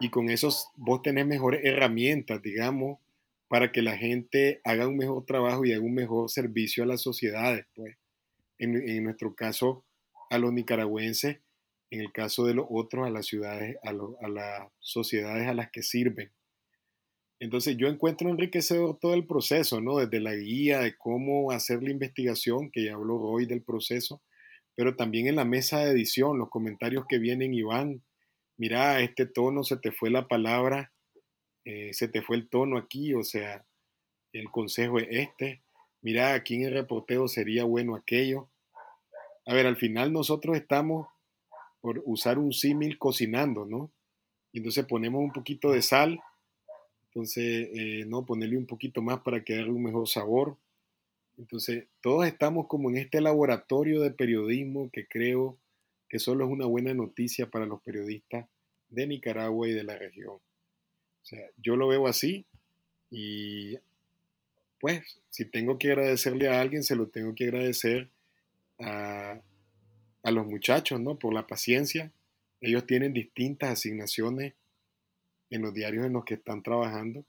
Y 0.01 0.09
con 0.09 0.29
eso 0.29 0.49
vos 0.75 1.01
tenés 1.03 1.25
mejores 1.25 1.63
herramientas, 1.63 2.41
digamos, 2.41 2.99
para 3.47 3.71
que 3.71 3.81
la 3.81 3.95
gente 3.95 4.59
haga 4.65 4.89
un 4.89 4.97
mejor 4.97 5.25
trabajo 5.25 5.63
y 5.63 5.71
haga 5.71 5.85
un 5.85 5.93
mejor 5.93 6.29
servicio 6.29 6.83
a 6.83 6.87
las 6.87 7.01
sociedades, 7.01 7.65
pues. 7.73 7.95
En, 8.57 9.03
nuestro 9.05 9.35
caso, 9.35 9.85
a 10.29 10.37
los 10.37 10.51
nicaragüenses, 10.51 11.39
en 11.91 12.01
el 12.01 12.11
caso 12.11 12.45
de 12.45 12.55
los 12.55 12.65
otros, 12.69 13.07
a 13.07 13.09
las 13.09 13.25
ciudades, 13.25 13.77
a, 13.85 13.91
a 13.91 14.27
las 14.27 14.67
sociedades 14.79 15.47
a 15.47 15.53
las 15.53 15.71
que 15.71 15.81
sirven. 15.81 16.29
Entonces 17.39 17.77
yo 17.77 17.87
encuentro 17.87 18.29
enriquecedor 18.29 18.97
todo 18.99 19.13
el 19.13 19.27
proceso, 19.27 19.79
¿no? 19.79 19.97
Desde 19.97 20.19
la 20.19 20.33
guía 20.35 20.79
de 20.79 20.97
cómo 20.97 21.51
hacer 21.51 21.83
la 21.83 21.91
investigación, 21.91 22.71
que 22.71 22.85
ya 22.85 22.93
habló 22.93 23.21
hoy 23.21 23.45
del 23.45 23.61
proceso, 23.61 24.21
pero 24.75 24.95
también 24.95 25.27
en 25.27 25.35
la 25.35 25.45
mesa 25.45 25.79
de 25.79 25.91
edición, 25.91 26.39
los 26.39 26.49
comentarios 26.49 27.05
que 27.07 27.19
vienen 27.19 27.53
y 27.53 27.61
van. 27.61 28.03
Mira, 28.57 29.01
este 29.01 29.27
tono 29.27 29.63
se 29.63 29.77
te 29.77 29.91
fue 29.91 30.09
la 30.09 30.27
palabra, 30.27 30.91
eh, 31.63 31.93
se 31.93 32.07
te 32.07 32.21
fue 32.23 32.37
el 32.37 32.49
tono 32.49 32.77
aquí, 32.77 33.13
o 33.13 33.23
sea, 33.23 33.65
el 34.33 34.49
consejo 34.49 34.97
es 34.99 35.07
este. 35.11 35.61
Mira, 36.01 36.33
aquí 36.33 36.55
en 36.55 36.63
el 36.63 36.73
reporteo 36.73 37.27
sería 37.27 37.65
bueno 37.65 37.95
aquello. 37.95 38.49
A 39.45 39.53
ver, 39.53 39.67
al 39.67 39.77
final 39.77 40.11
nosotros 40.11 40.57
estamos 40.57 41.07
por 41.81 42.01
usar 42.05 42.39
un 42.39 42.51
símil 42.51 42.97
cocinando, 42.97 43.65
¿no? 43.65 43.91
Y 44.51 44.59
entonces 44.59 44.85
ponemos 44.85 45.21
un 45.21 45.31
poquito 45.31 45.71
de 45.71 45.81
sal 45.81 46.19
entonces, 47.17 47.69
eh, 47.73 48.05
no, 48.05 48.27
ponerle 48.27 48.59
un 48.59 48.67
poquito 48.67 49.01
más 49.01 49.21
para 49.21 49.43
que 49.43 49.55
darle 49.55 49.71
un 49.71 49.81
mejor 49.81 50.07
sabor. 50.07 50.55
Entonces, 51.35 51.85
todos 51.99 52.27
estamos 52.27 52.67
como 52.67 52.91
en 52.91 52.97
este 52.97 53.21
laboratorio 53.21 54.01
de 54.01 54.11
periodismo 54.11 54.91
que 54.91 55.07
creo 55.07 55.57
que 56.09 56.19
solo 56.19 56.45
es 56.45 56.51
una 56.51 56.67
buena 56.67 56.93
noticia 56.93 57.49
para 57.49 57.65
los 57.65 57.81
periodistas 57.81 58.45
de 58.89 59.07
Nicaragua 59.07 59.67
y 59.67 59.71
de 59.71 59.83
la 59.83 59.97
región. 59.97 60.35
O 60.35 61.25
sea, 61.25 61.43
yo 61.57 61.75
lo 61.75 61.87
veo 61.87 62.05
así 62.05 62.45
y 63.09 63.79
pues 64.79 65.19
si 65.31 65.45
tengo 65.45 65.79
que 65.79 65.93
agradecerle 65.93 66.49
a 66.49 66.61
alguien, 66.61 66.83
se 66.83 66.95
lo 66.95 67.07
tengo 67.07 67.33
que 67.33 67.45
agradecer 67.45 68.09
a, 68.77 69.41
a 70.21 70.31
los 70.31 70.45
muchachos, 70.45 71.01
¿no? 71.01 71.17
Por 71.17 71.33
la 71.33 71.47
paciencia. 71.47 72.11
Ellos 72.61 72.85
tienen 72.85 73.11
distintas 73.11 73.71
asignaciones 73.71 74.53
en 75.49 75.61
los 75.61 75.73
diarios 75.73 76.05
en 76.05 76.13
los 76.13 76.25
que 76.25 76.35
están 76.35 76.63
trabajando 76.63 77.25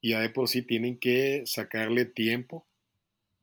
y 0.00 0.10
ya 0.10 0.20
de 0.20 0.30
por 0.30 0.48
sí 0.48 0.62
tienen 0.62 0.98
que 0.98 1.42
sacarle 1.46 2.04
tiempo 2.04 2.66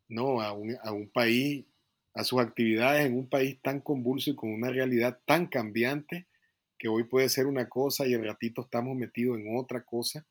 ¿no? 0.08 0.42
a, 0.42 0.54
un, 0.54 0.76
a 0.82 0.92
un 0.92 1.10
país, 1.10 1.66
a 2.14 2.24
sus 2.24 2.40
actividades 2.40 3.06
en 3.06 3.16
un 3.16 3.30
país 3.30 3.60
tan 3.62 3.80
convulso 3.82 4.32
y 4.32 4.36
con 4.36 4.52
una 4.52 4.70
realidad 4.70 5.20
tan 5.26 5.48
cambiante 5.48 6.28
que 6.80 6.88
hoy 6.88 7.04
puede 7.04 7.30
ser 7.30 7.48
una 7.48 7.70
cosa 7.70 8.08
y 8.08 8.14
el 8.14 8.24
ratito 8.24 8.62
estamos 8.62 8.96
metidos 8.96 9.40
en 9.40 9.56
otra 9.58 9.84
cosa. 9.84 10.26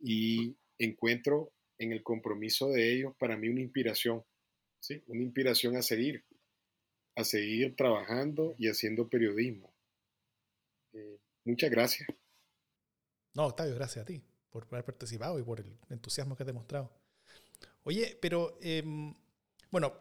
Y 0.00 0.56
encuentro 0.78 1.52
en 1.78 1.92
el 1.92 2.02
compromiso 2.02 2.70
de 2.70 2.92
ellos 2.92 3.14
para 3.18 3.36
mí 3.36 3.48
una 3.48 3.60
inspiración, 3.60 4.24
¿sí? 4.80 5.02
una 5.06 5.22
inspiración 5.22 5.76
a 5.76 5.82
seguir, 5.82 6.24
a 7.16 7.24
seguir 7.24 7.76
trabajando 7.76 8.54
y 8.58 8.68
haciendo 8.68 9.08
periodismo. 9.08 9.72
Eh, 10.92 11.18
muchas 11.44 11.70
gracias. 11.70 12.08
No, 13.34 13.46
Octavio, 13.46 13.74
gracias 13.74 14.02
a 14.02 14.06
ti 14.06 14.22
por 14.50 14.66
haber 14.70 14.84
participado 14.84 15.38
y 15.38 15.42
por 15.42 15.60
el 15.60 15.78
entusiasmo 15.90 16.36
que 16.36 16.42
has 16.42 16.46
demostrado. 16.46 16.90
Oye, 17.84 18.18
pero 18.20 18.58
em, 18.60 19.14
bueno, 19.70 19.92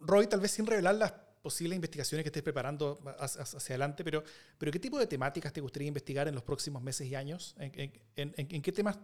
Roy, 0.00 0.26
tal 0.26 0.40
vez 0.40 0.50
sin 0.50 0.66
revelar 0.66 0.94
las 0.94 1.12
posibles 1.12 1.76
investigaciones 1.76 2.24
que 2.24 2.28
estés 2.28 2.42
preparando 2.42 2.98
hacia, 3.18 3.74
adelante, 3.74 4.02
pero, 4.02 4.22
pero 4.58 4.72
¿qué 4.72 4.80
tipo 4.80 4.98
de 4.98 5.06
temáticas 5.06 5.52
te 5.52 5.60
gustaría 5.60 5.88
investigar 5.88 6.26
en 6.28 6.34
los 6.34 6.42
próximos 6.42 6.82
meses 6.82 7.06
y 7.06 7.14
años? 7.14 7.54
¿En, 7.58 8.62
qué 8.62 8.72
temas 8.72 8.98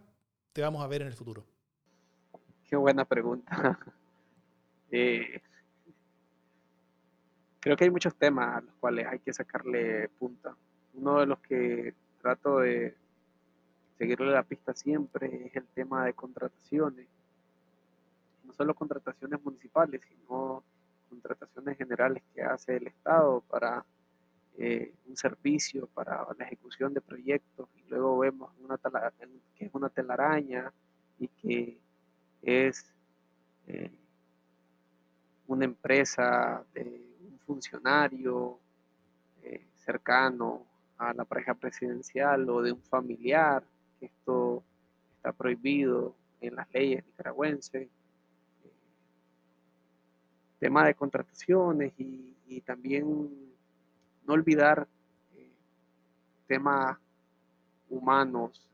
te 0.52 0.60
vamos 0.60 0.82
a 0.82 0.88
ver 0.88 1.02
en 1.02 1.08
el 1.08 1.14
futuro? 1.14 1.46
Qué 2.64 2.76
buena 2.76 3.04
pregunta. 3.04 3.78
Eh, 4.94 5.40
creo 7.60 7.78
que 7.78 7.84
hay 7.84 7.90
muchos 7.90 8.14
temas 8.14 8.58
a 8.58 8.60
los 8.60 8.74
cuales 8.74 9.06
hay 9.06 9.20
que 9.20 9.32
sacarle 9.32 10.10
punta. 10.18 10.54
Uno 10.92 11.20
de 11.20 11.24
los 11.24 11.38
que 11.40 11.94
trato 12.20 12.58
de, 12.58 12.94
seguirle 13.98 14.32
la 14.32 14.42
pista 14.42 14.74
siempre 14.74 15.46
es 15.46 15.56
el 15.56 15.66
tema 15.68 16.04
de 16.04 16.14
contrataciones. 16.14 17.06
No 18.44 18.52
solo 18.52 18.74
contrataciones 18.74 19.42
municipales, 19.42 20.00
sino 20.08 20.62
contrataciones 21.08 21.76
generales 21.76 22.22
que 22.34 22.42
hace 22.42 22.76
el 22.76 22.86
Estado 22.86 23.42
para 23.42 23.84
eh, 24.58 24.94
un 25.06 25.16
servicio, 25.16 25.86
para 25.88 26.26
la 26.38 26.44
ejecución 26.44 26.92
de 26.94 27.00
proyectos. 27.00 27.68
Y 27.76 27.90
luego 27.90 28.18
vemos 28.18 28.50
una 28.62 28.78
que 29.56 29.66
es 29.66 29.74
una 29.74 29.88
telaraña 29.88 30.72
y 31.18 31.28
que 31.28 31.78
es 32.42 32.92
eh, 33.66 33.90
una 35.46 35.64
empresa 35.64 36.64
de 36.74 37.04
un 37.30 37.38
funcionario 37.40 38.58
eh, 39.42 39.66
cercano 39.76 40.66
a 40.98 41.12
la 41.12 41.24
pareja 41.24 41.54
presidencial 41.54 42.48
o 42.48 42.62
de 42.62 42.72
un 42.72 42.82
familiar 42.82 43.62
esto 44.06 44.64
está 45.16 45.32
prohibido 45.32 46.16
en 46.40 46.56
las 46.56 46.72
leyes 46.72 47.04
nicaragüenses. 47.06 47.88
tema 50.58 50.86
de 50.86 50.94
contrataciones 50.94 51.92
y, 51.98 52.60
también 52.66 53.56
no 54.26 54.34
olvidar 54.34 54.86
eh, 55.34 55.50
temas 56.46 56.98
humanos 57.88 58.70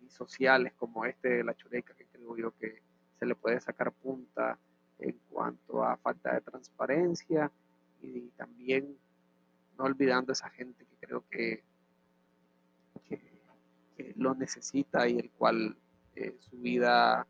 y, 0.00 0.08
sociales 0.08 0.72
como 0.74 1.04
este 1.04 1.28
de 1.28 1.44
la 1.44 1.54
chureca, 1.54 1.92
que 1.94 2.06
creo 2.06 2.36
yo 2.36 2.52
que 2.52 2.80
se 3.18 3.26
le 3.26 3.34
puede 3.34 3.60
sacar 3.60 3.92
punta 3.92 4.58
en 4.98 5.18
cuanto 5.28 5.82
a 5.82 5.96
falta 5.96 6.34
de 6.34 6.40
transparencia 6.40 7.50
y, 8.00 8.28
también 8.36 8.96
no 9.76 9.84
olvidando 9.84 10.32
esa 10.32 10.48
gente 10.50 10.86
que 10.86 11.06
creo 11.06 11.24
que 11.28 11.64
lo 14.16 14.34
necesita 14.34 15.08
y 15.08 15.18
el 15.18 15.30
cual 15.30 15.76
eh, 16.14 16.36
su 16.38 16.56
vida 16.58 17.26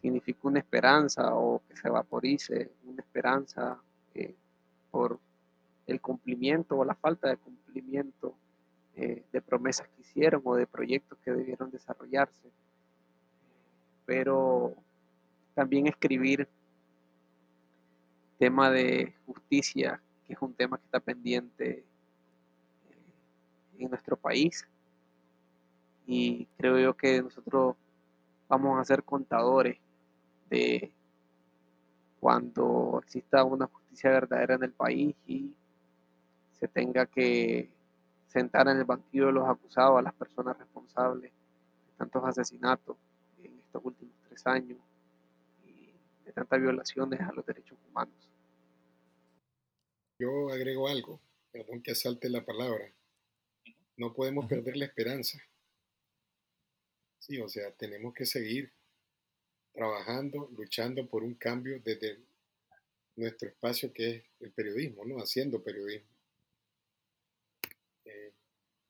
significa 0.00 0.40
una 0.42 0.58
esperanza 0.58 1.34
o 1.34 1.62
que 1.68 1.76
se 1.76 1.88
vaporice, 1.88 2.70
una 2.84 3.00
esperanza 3.00 3.78
eh, 4.14 4.34
por 4.90 5.18
el 5.86 6.00
cumplimiento 6.00 6.76
o 6.76 6.84
la 6.84 6.94
falta 6.94 7.28
de 7.28 7.36
cumplimiento 7.36 8.34
eh, 8.96 9.24
de 9.32 9.42
promesas 9.42 9.88
que 9.88 10.02
hicieron 10.02 10.42
o 10.44 10.56
de 10.56 10.66
proyectos 10.66 11.18
que 11.24 11.32
debieron 11.32 11.70
desarrollarse. 11.70 12.50
Pero 14.06 14.74
también 15.54 15.86
escribir 15.86 16.48
tema 18.38 18.70
de 18.70 19.14
justicia, 19.26 20.00
que 20.26 20.34
es 20.34 20.42
un 20.42 20.52
tema 20.54 20.78
que 20.78 20.84
está 20.84 21.00
pendiente 21.00 21.84
en 23.78 23.90
nuestro 23.90 24.16
país 24.16 24.66
y 26.06 26.46
creo 26.56 26.78
yo 26.78 26.96
que 26.96 27.22
nosotros 27.22 27.76
vamos 28.48 28.78
a 28.78 28.84
ser 28.84 29.02
contadores 29.02 29.78
de 30.50 30.92
cuando 32.20 33.00
exista 33.02 33.44
una 33.44 33.66
justicia 33.66 34.10
verdadera 34.10 34.54
en 34.54 34.64
el 34.64 34.72
país 34.72 35.14
y 35.26 35.54
se 36.52 36.68
tenga 36.68 37.06
que 37.06 37.70
sentar 38.26 38.68
en 38.68 38.78
el 38.78 38.84
banquillo 38.84 39.26
de 39.26 39.32
los 39.32 39.48
acusados 39.48 39.98
a 39.98 40.02
las 40.02 40.14
personas 40.14 40.58
responsables 40.58 41.30
de 41.32 41.92
tantos 41.96 42.24
asesinatos 42.24 42.96
en 43.42 43.58
estos 43.58 43.84
últimos 43.84 44.14
tres 44.28 44.46
años 44.46 44.78
y 45.64 45.92
de 46.24 46.32
tantas 46.32 46.60
violaciones 46.60 47.20
a 47.20 47.32
los 47.32 47.44
derechos 47.44 47.78
humanos. 47.88 48.28
Yo 50.18 50.48
agrego 50.50 50.88
algo, 50.88 51.20
perdón 51.52 51.82
que 51.82 51.92
asalte 51.92 52.28
la 52.28 52.44
palabra. 52.44 52.92
No 53.96 54.12
podemos 54.12 54.46
perder 54.46 54.76
la 54.76 54.86
esperanza. 54.86 55.38
Sí, 57.26 57.40
o 57.40 57.48
sea, 57.48 57.70
tenemos 57.70 58.12
que 58.12 58.26
seguir 58.26 58.70
trabajando, 59.72 60.50
luchando 60.58 61.06
por 61.06 61.22
un 61.24 61.32
cambio 61.36 61.80
desde 61.82 62.18
nuestro 63.16 63.48
espacio 63.48 63.94
que 63.94 64.10
es 64.10 64.24
el 64.40 64.50
periodismo, 64.50 65.06
¿no? 65.06 65.16
Haciendo 65.16 65.62
periodismo. 65.62 66.10
Eh, 68.04 68.30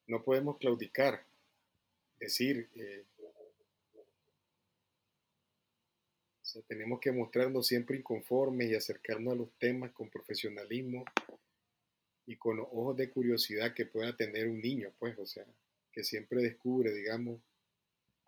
no 0.08 0.24
podemos 0.24 0.58
claudicar 0.58 1.24
decir, 2.18 2.68
eh, 2.74 3.04
tenemos 6.66 6.98
que 6.98 7.12
mostrarnos 7.12 7.68
siempre 7.68 7.98
inconformes 7.98 8.68
y 8.68 8.74
acercarnos 8.74 9.32
a 9.32 9.36
los 9.36 9.52
temas 9.60 9.92
con 9.92 10.10
profesionalismo 10.10 11.04
y 12.26 12.34
con 12.34 12.58
ojos 12.58 12.96
de 12.96 13.10
curiosidad 13.10 13.74
que 13.74 13.86
pueda 13.86 14.16
tener 14.16 14.48
un 14.48 14.60
niño, 14.60 14.92
pues, 14.98 15.16
o 15.20 15.26
sea, 15.26 15.46
que 15.92 16.02
siempre 16.02 16.42
descubre, 16.42 16.92
digamos, 16.92 17.40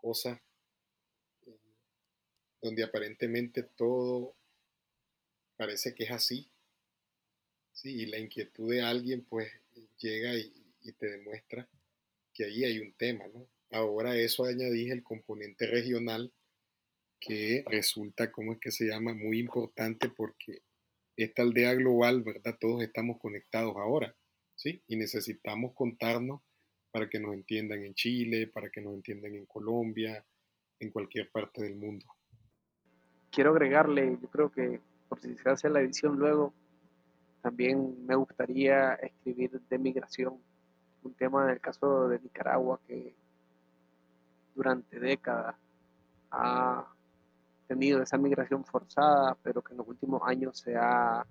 cosas 0.07 0.41
eh, 1.47 1.59
donde 2.63 2.85
aparentemente 2.85 3.65
todo 3.65 4.37
parece 5.57 5.97
que 5.97 6.05
es 6.05 6.13
así, 6.13 6.49
¿sí? 7.73 8.03
y 8.03 8.07
la 8.07 8.19
inquietud 8.19 8.71
de 8.71 8.83
alguien, 8.83 9.25
pues, 9.25 9.51
llega 9.99 10.37
y, 10.37 10.53
y 10.83 10.93
te 10.93 11.11
demuestra 11.11 11.69
que 12.33 12.45
ahí 12.45 12.63
hay 12.63 12.79
un 12.79 12.93
tema, 12.93 13.27
¿no? 13.35 13.49
Ahora 13.73 14.17
eso 14.17 14.45
añadí 14.45 14.91
el 14.91 15.03
componente 15.03 15.67
regional 15.67 16.33
que 17.19 17.65
resulta, 17.67 18.31
¿cómo 18.31 18.53
es 18.53 18.61
que 18.61 18.71
se 18.71 18.85
llama? 18.85 19.13
Muy 19.13 19.41
importante 19.41 20.09
porque 20.09 20.63
esta 21.17 21.43
aldea 21.43 21.75
global, 21.75 22.23
¿verdad? 22.23 22.57
Todos 22.61 22.81
estamos 22.85 23.19
conectados 23.19 23.75
ahora, 23.77 24.15
¿sí? 24.55 24.85
Y 24.87 24.95
necesitamos 24.95 25.75
contarnos 25.75 26.43
para 26.97 27.11
que 27.11 27.21
nos 27.21 27.35
entiendan 27.35 27.85
en 27.85 27.93
Chile, 27.93 28.47
para 28.47 28.71
que 28.71 28.81
nos 28.81 28.95
entiendan 28.95 29.35
en 29.35 29.45
Colombia, 29.45 30.25
en 30.81 30.91
cualquier 30.91 31.31
parte 31.31 31.63
del 31.63 31.77
mundo. 31.77 32.07
Quiero 33.31 33.51
agregarle, 33.51 34.19
yo 34.19 34.31
creo 34.31 34.51
que 34.51 34.81
por 35.07 35.21
si 35.21 35.37
se 35.37 35.51
hace 35.51 35.69
la 35.69 35.83
edición 35.83 36.17
luego, 36.17 36.55
también 37.43 38.07
me 38.07 38.15
gustaría 38.15 38.95
escribir 38.95 39.61
de 39.61 39.79
migración, 39.79 40.41
un 41.03 41.13
tema 41.13 41.45
en 41.45 41.51
el 41.51 41.61
caso 41.61 42.09
de 42.09 42.19
Nicaragua 42.19 42.81
que 42.87 43.15
durante 44.55 44.99
décadas 44.99 45.55
ha 46.31 46.87
tenido 47.69 48.01
esa 48.01 48.17
migración 48.17 48.65
forzada, 48.65 49.37
pero 49.43 49.61
que 49.61 49.75
en 49.75 49.77
los 49.77 49.89
últimos 49.89 50.23
años 50.25 50.59
se 50.61 50.75
ha 50.75 51.27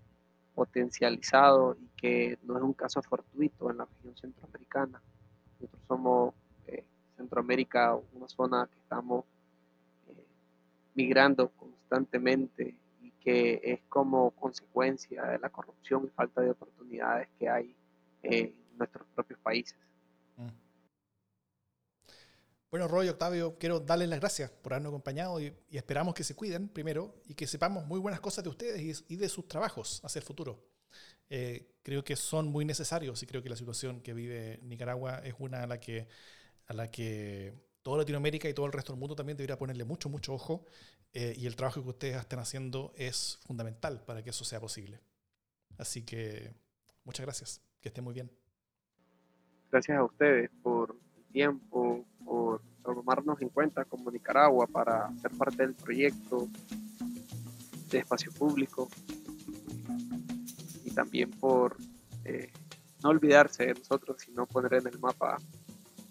potencializado 0.53 1.75
y 1.81 1.87
que 1.99 2.37
no 2.43 2.55
es 2.55 2.61
un 2.61 2.73
caso 2.73 3.01
fortuito 3.01 3.71
en 3.71 3.77
la 3.77 3.85
región 3.85 4.15
centroamericana. 4.15 5.01
Nosotros 5.65 5.87
somos 5.87 6.33
eh, 6.67 6.83
Centroamérica, 7.17 7.95
una 8.13 8.27
zona 8.27 8.67
que 8.71 8.77
estamos 8.79 9.25
eh, 10.07 10.25
migrando 10.93 11.49
constantemente 11.49 12.75
y 13.01 13.11
que 13.11 13.61
es 13.63 13.79
como 13.89 14.31
consecuencia 14.31 15.23
de 15.23 15.39
la 15.39 15.49
corrupción 15.49 16.05
y 16.05 16.09
falta 16.09 16.41
de 16.41 16.51
oportunidades 16.51 17.27
que 17.39 17.49
hay 17.49 17.75
en 18.23 18.55
nuestros 18.77 19.07
propios 19.15 19.39
países. 19.39 19.77
Bueno, 22.75 22.89
Roy, 22.89 23.07
Octavio, 23.07 23.57
quiero 23.57 23.79
darles 23.79 24.09
las 24.09 24.19
gracias 24.19 24.51
por 24.51 24.73
habernos 24.73 24.89
acompañado 24.89 25.39
y, 25.39 25.55
esperamos 25.71 26.13
que 26.13 26.25
se 26.25 26.35
cuiden 26.35 26.67
primero 26.67 27.15
y 27.25 27.33
que 27.33 27.47
sepamos 27.47 27.85
muy 27.85 28.01
buenas 28.01 28.19
cosas 28.19 28.43
de 28.43 28.49
ustedes 28.49 29.05
y, 29.07 29.15
de 29.15 29.29
sus 29.29 29.47
trabajos 29.47 30.01
hacia 30.03 30.19
el 30.19 30.25
futuro. 30.25 30.74
Eh, 31.29 31.75
creo 31.81 32.03
que 32.03 32.15
son 32.15 32.47
muy 32.47 32.65
necesarios 32.65 33.21
y 33.23 33.25
creo 33.25 33.41
que 33.41 33.49
la 33.49 33.55
situación 33.55 34.01
que 34.01 34.13
vive 34.13 34.59
Nicaragua 34.63 35.19
es 35.23 35.35
una 35.39 35.63
a 35.63 35.67
la 35.67 35.79
que, 35.79 36.07
a 36.67 36.73
la 36.73 36.91
que 36.91 37.53
toda 37.81 37.99
Latinoamérica 37.99 38.49
y 38.49 38.53
todo 38.53 38.65
el 38.65 38.71
resto 38.71 38.93
del 38.93 38.99
mundo 38.99 39.15
también 39.15 39.37
debería 39.37 39.57
ponerle 39.57 39.85
mucho, 39.85 40.09
mucho 40.09 40.33
ojo 40.33 40.65
eh, 41.13 41.33
y 41.37 41.45
el 41.45 41.55
trabajo 41.55 41.81
que 41.81 41.89
ustedes 41.89 42.17
están 42.17 42.39
haciendo 42.39 42.93
es 42.95 43.39
fundamental 43.45 44.03
para 44.05 44.23
que 44.23 44.31
eso 44.31 44.43
sea 44.43 44.59
posible. 44.59 44.99
Así 45.77 46.03
que 46.03 46.53
muchas 47.03 47.25
gracias, 47.25 47.61
que 47.81 47.89
estén 47.89 48.03
muy 48.03 48.13
bien. 48.13 48.31
Gracias 49.71 49.97
a 49.97 50.03
ustedes 50.03 50.49
por 50.61 50.95
el 51.17 51.23
tiempo, 51.31 52.05
por 52.23 52.61
tomarnos 52.83 53.41
en 53.41 53.49
cuenta 53.49 53.85
como 53.85 54.11
Nicaragua 54.11 54.67
para 54.67 55.11
ser 55.21 55.31
parte 55.31 55.63
del 55.63 55.73
proyecto 55.73 56.47
de 57.89 57.99
espacio 57.99 58.31
público 58.31 58.89
también 60.95 61.29
por 61.29 61.77
eh, 62.23 62.51
no 63.03 63.09
olvidarse 63.09 63.67
de 63.67 63.73
nosotros, 63.75 64.21
sino 64.21 64.47
poner 64.47 64.73
en 64.75 64.87
el 64.87 64.99
mapa 64.99 65.37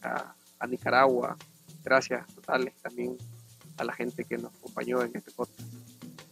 a, 0.02 0.36
Nicaragua. 0.68 1.36
Gracias 1.82 2.26
totales 2.34 2.74
también 2.80 3.18
a 3.76 3.84
la 3.84 3.92
gente 3.92 4.24
que 4.24 4.38
nos 4.38 4.54
acompañó 4.54 5.02
en 5.02 5.14
este 5.14 5.30
podcast. 5.30 5.60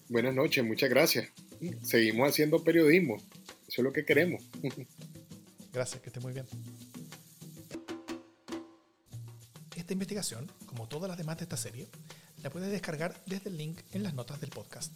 Buenas 0.08 0.34
noches, 0.34 0.64
muchas 0.64 0.88
gracias. 0.88 1.28
Seguimos 1.82 2.30
haciendo 2.30 2.64
periodismo, 2.64 3.16
eso 3.16 3.80
es 3.80 3.84
lo 3.84 3.92
que 3.92 4.04
queremos. 4.04 4.42
Gracias, 5.72 6.02
que 6.02 6.10
esté 6.10 6.20
muy 6.20 6.34
bien. 6.34 6.46
Esta 9.74 9.92
investigación, 9.94 10.50
como 10.66 10.86
todas 10.86 11.08
las 11.08 11.16
demás 11.16 11.38
de 11.38 11.44
esta 11.44 11.56
serie, 11.56 11.88
la 12.42 12.50
puedes 12.50 12.70
descargar 12.70 13.14
desde 13.26 13.48
el 13.48 13.56
link 13.56 13.80
en 13.92 14.02
las 14.02 14.12
notas 14.12 14.40
del 14.40 14.50
podcast. 14.50 14.94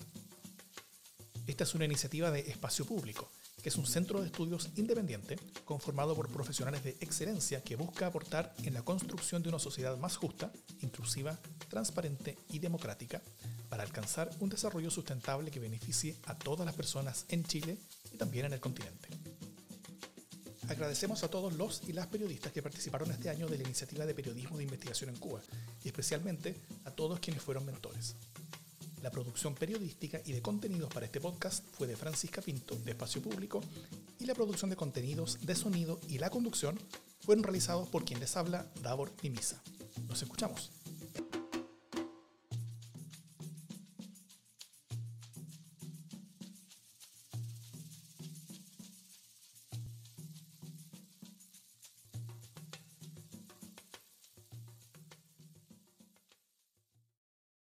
Esta 1.47 1.65
es 1.65 1.75
una 1.75 1.85
iniciativa 1.85 2.31
de 2.31 2.41
Espacio 2.41 2.85
Público, 2.85 3.31
es 3.67 3.77
un 3.77 3.85
centro 3.85 4.21
de 4.21 4.27
estudios 4.27 4.71
independiente 4.77 5.37
conformado 5.65 6.15
por 6.15 6.31
profesionales 6.31 6.85
de 6.85 6.91
excelencia 7.01 7.65
que 7.65 7.75
busca 7.75 8.07
aportar 8.07 8.55
en 8.63 8.75
la 8.75 8.83
construcción 8.83 9.43
de 9.43 9.49
una 9.49 9.59
sociedad 9.59 9.99
más 9.99 10.17
justa, 10.17 10.53
inclusiva, 10.83 11.37
transparente 11.69 12.39
y 12.49 12.61
democrática 12.61 13.21
para 13.69 13.83
alcanzar 13.83 14.31
un 14.39 14.51
desarrollo 14.51 14.89
sustentable 14.89 15.51
que 15.51 15.59
beneficie 15.59 16.17
a 16.27 16.39
todas 16.39 16.65
las 16.65 16.77
personas 16.77 17.27
en 17.29 17.43
Chile 17.43 17.77
y 18.13 18.17
también 18.17 18.47
en 18.47 18.53
el 18.53 18.61
continente. 18.61 19.09
Agradecemos 20.69 21.25
a 21.25 21.29
todos 21.29 21.55
los 21.55 21.83
y 21.89 21.93
las 21.93 22.07
periodistas 22.07 22.53
que 22.53 22.63
participaron 22.63 23.11
este 23.11 23.31
año 23.31 23.49
de 23.49 23.59
la 23.59 23.65
iniciativa 23.65 24.07
de 24.07 24.15
periodismo 24.15 24.59
de 24.59 24.63
investigación 24.63 25.11
en 25.11 25.17
Cuba 25.17 25.41
y 25.83 25.89
especialmente 25.89 26.55
a 26.85 26.93
todos 26.93 27.19
quienes 27.19 27.43
fueron 27.43 27.67
mentores. 27.67 28.15
La 29.07 29.13
producción 29.13 29.55
periodística 29.55 30.21
y 30.25 30.33
de 30.33 30.43
contenidos 30.43 30.93
para 30.93 31.07
este 31.07 31.21
podcast 31.21 31.65
fue 31.75 31.87
de 31.87 31.95
Francisca 31.95 32.43
Pinto, 32.43 32.75
de 32.75 32.91
Espacio 32.91 33.23
Público, 33.23 33.61
y 34.19 34.27
la 34.27 34.35
producción 34.35 34.69
de 34.69 34.75
contenidos, 34.75 35.47
de 35.47 35.55
sonido 35.55 36.01
y 36.09 36.19
la 36.19 36.29
conducción 36.29 36.77
fueron 37.21 37.45
realizados 37.45 37.89
por 37.89 38.05
quien 38.05 38.19
les 38.19 38.37
habla, 38.37 38.67
Davor 38.83 39.13
Mimisa. 39.23 39.63
Nos 40.09 40.23
escuchamos. 40.23 40.76